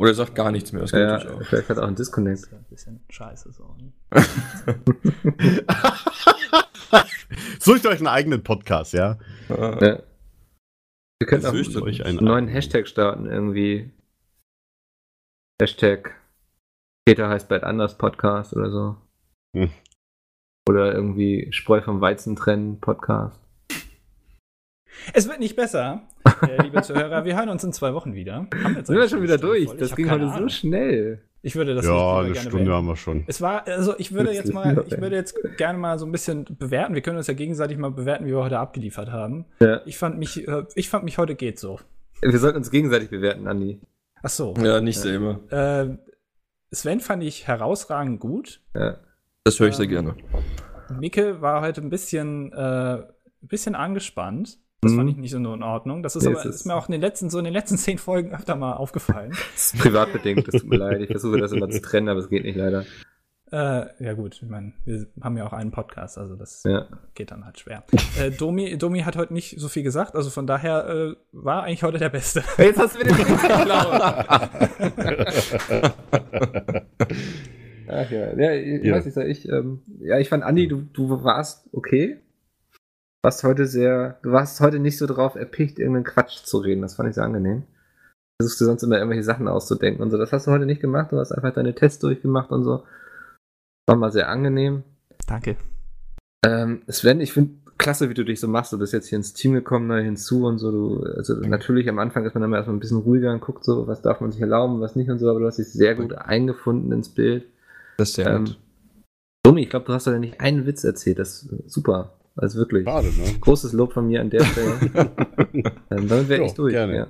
[0.00, 1.42] Oder er sagt gar nichts mehr, das geht Ja, natürlich auch.
[1.48, 2.38] vielleicht hat er auch einen Disconnect.
[2.42, 3.74] Das ist ein bisschen scheiße so.
[3.78, 3.92] ne?
[7.60, 9.18] Sucht euch einen eigenen Podcast, ja?
[9.48, 9.72] Ja.
[9.80, 10.02] Ja.
[11.18, 13.90] Wir können Das auch euch einen neuen Hashtag starten, irgendwie.
[15.60, 16.14] Hashtag
[17.06, 18.96] Peter heißt bald anders Podcast oder so.
[19.56, 19.70] Hm.
[20.68, 23.40] Oder irgendwie Spreu vom Weizen trennen Podcast.
[25.14, 26.02] Es wird nicht besser,
[26.42, 27.24] äh, liebe Zuhörer.
[27.24, 28.48] Wir hören uns in zwei Wochen wieder.
[28.82, 29.68] Sind wir schon wieder durch?
[29.68, 29.78] voll.
[29.78, 31.22] Das ging heute so schnell.
[31.40, 32.72] Ich würde das ja, eine gerne Stunde beenden.
[32.72, 33.24] haben wir schon.
[33.26, 36.44] Es war, also ich würde jetzt mal, ich würde jetzt gerne mal so ein bisschen
[36.58, 36.94] bewerten.
[36.94, 39.46] Wir können uns ja gegenseitig mal bewerten, wie wir heute abgeliefert haben.
[39.60, 39.80] Ja.
[39.86, 41.78] Ich fand mich, äh, ich fand mich heute geht so.
[42.20, 43.80] Wir sollten uns gegenseitig bewerten, Andi.
[44.26, 44.54] Ach so.
[44.58, 45.38] Ja, nicht selber.
[45.52, 45.96] Äh,
[46.74, 48.60] Sven fand ich herausragend gut.
[48.74, 48.98] Ja.
[49.44, 50.14] Das höre ich sehr Ähm, gerne.
[50.98, 53.04] Micke war heute ein bisschen, äh, ein
[53.42, 54.58] bisschen angespannt.
[54.80, 54.96] Das Mhm.
[54.96, 56.02] fand ich nicht so in Ordnung.
[56.02, 57.78] Das ist Nee, aber ist- ist mir auch in den letzten, so in den letzten
[57.78, 59.32] zehn Folgen öfter mal aufgefallen.
[59.78, 61.00] Privatbedingt, das tut mir leid.
[61.02, 62.84] Ich versuche das immer zu trennen, aber es geht nicht leider.
[63.52, 66.86] Äh, ja gut, ich meine, wir haben ja auch einen Podcast, also das Ja.
[67.14, 67.84] geht dann halt schwer.
[68.20, 71.82] äh, Domi, Domi hat heute nicht so viel gesagt, also von daher äh, war eigentlich
[71.84, 72.42] heute der Beste.
[72.58, 74.00] Jetzt hast du mir den geklaut.
[77.88, 78.94] Ach ja, ja ich Ja.
[78.94, 82.18] weiß nicht, sag ich, ähm, ja, ich fand, Andi, du, du warst okay.
[83.22, 86.82] Warst heute sehr, du warst heute nicht so drauf erpicht, irgendeinen Quatsch zu reden.
[86.82, 87.64] Das fand ich sehr angenehm.
[88.40, 90.18] Versuchst du sonst immer irgendwelche Sachen auszudenken und so.
[90.18, 91.10] Das hast du heute nicht gemacht.
[91.12, 92.84] Du hast einfach deine Tests durchgemacht und so.
[93.86, 94.82] War mal sehr angenehm.
[95.26, 95.56] Danke.
[96.44, 98.72] Ähm, Sven, ich finde klasse, wie du dich so machst.
[98.72, 100.70] Du bist jetzt hier ins Team gekommen, da hinzu und so.
[100.70, 103.86] Du, also natürlich am Anfang ist man dann erstmal ein bisschen ruhiger und guckt so,
[103.86, 106.12] was darf man sich erlauben, was nicht und so, aber du hast dich sehr gut
[106.14, 107.46] eingefunden ins Bild.
[107.98, 108.58] Das ist sehr Ähm, nett.
[109.44, 111.18] Domi, ich glaube, du hast doch nicht einen Witz erzählt.
[111.18, 112.12] Das ist super.
[112.34, 112.84] Also wirklich.
[112.84, 113.38] Schade, ne?
[113.40, 114.78] Großes Lob von mir an der Stelle.
[115.90, 116.72] ähm, damit wäre ich durch.
[116.72, 116.96] gerne.
[116.96, 117.06] Ja.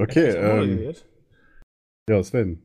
[0.00, 0.94] Okay, ähm,
[2.08, 2.62] ja, Sven.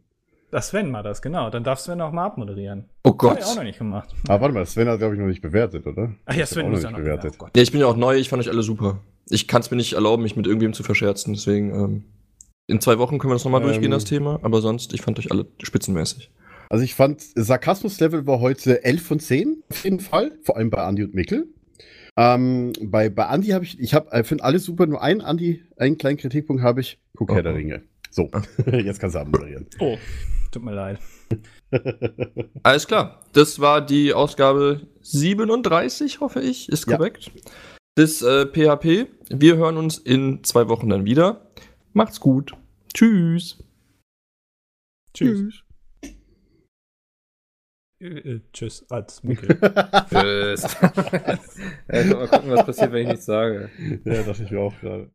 [0.54, 1.50] Das Sven war das, genau.
[1.50, 2.86] Dann darf Sven auch mal abmoderieren.
[3.04, 3.40] Oh Hab Gott.
[3.40, 4.14] ich auch noch nicht gemacht.
[4.28, 6.14] Ah, warte mal, Sven hat, glaube ich, noch nicht bewertet, oder?
[6.28, 7.34] Ach ja, Sven muss noch ja nicht noch bewertet.
[7.34, 7.58] Oh Gott.
[7.58, 9.00] Ja, ich bin ja auch neu, ich fand euch alle super.
[9.30, 12.04] Ich kann es mir nicht erlauben, mich mit irgendwem zu verscherzen, deswegen ähm,
[12.68, 13.68] in zwei Wochen können wir das nochmal Ähm.
[13.68, 16.30] durchgehen, das Thema, aber sonst, ich fand euch alle spitzenmäßig.
[16.70, 20.34] Also ich fand, Sarkasmus-Level war heute 11 von 10, auf jeden Fall.
[20.44, 21.48] Vor allem bei Andi und Mikkel.
[22.16, 25.64] Ähm, bei, bei Andi habe ich, ich habe, äh, finde alle super, nur einen Andi,
[25.78, 27.00] einen kleinen Kritikpunkt habe ich.
[27.18, 27.56] Guck Oh, Herr der oh.
[27.56, 27.82] Ringe.
[28.14, 28.30] So,
[28.72, 29.66] jetzt kannst du abmoderieren.
[29.80, 29.98] Oh,
[30.52, 31.00] tut mir leid.
[32.64, 36.98] Alles klar, das war die Ausgabe 37, hoffe ich, ist Ja.
[36.98, 37.32] korrekt.
[37.98, 39.08] Des äh, PHP.
[39.30, 41.52] Wir hören uns in zwei Wochen dann wieder.
[41.94, 42.54] Macht's gut.
[42.94, 43.64] Tschüss.
[45.16, 45.64] Tschüss.
[48.00, 49.48] Äh, äh, tschüss, als Mikkel.
[50.10, 50.64] Tschüss.
[50.82, 53.70] ja, mal gucken, was passiert, wenn ich nichts sage.
[54.06, 55.10] ja, dachte ich mir auch gerade.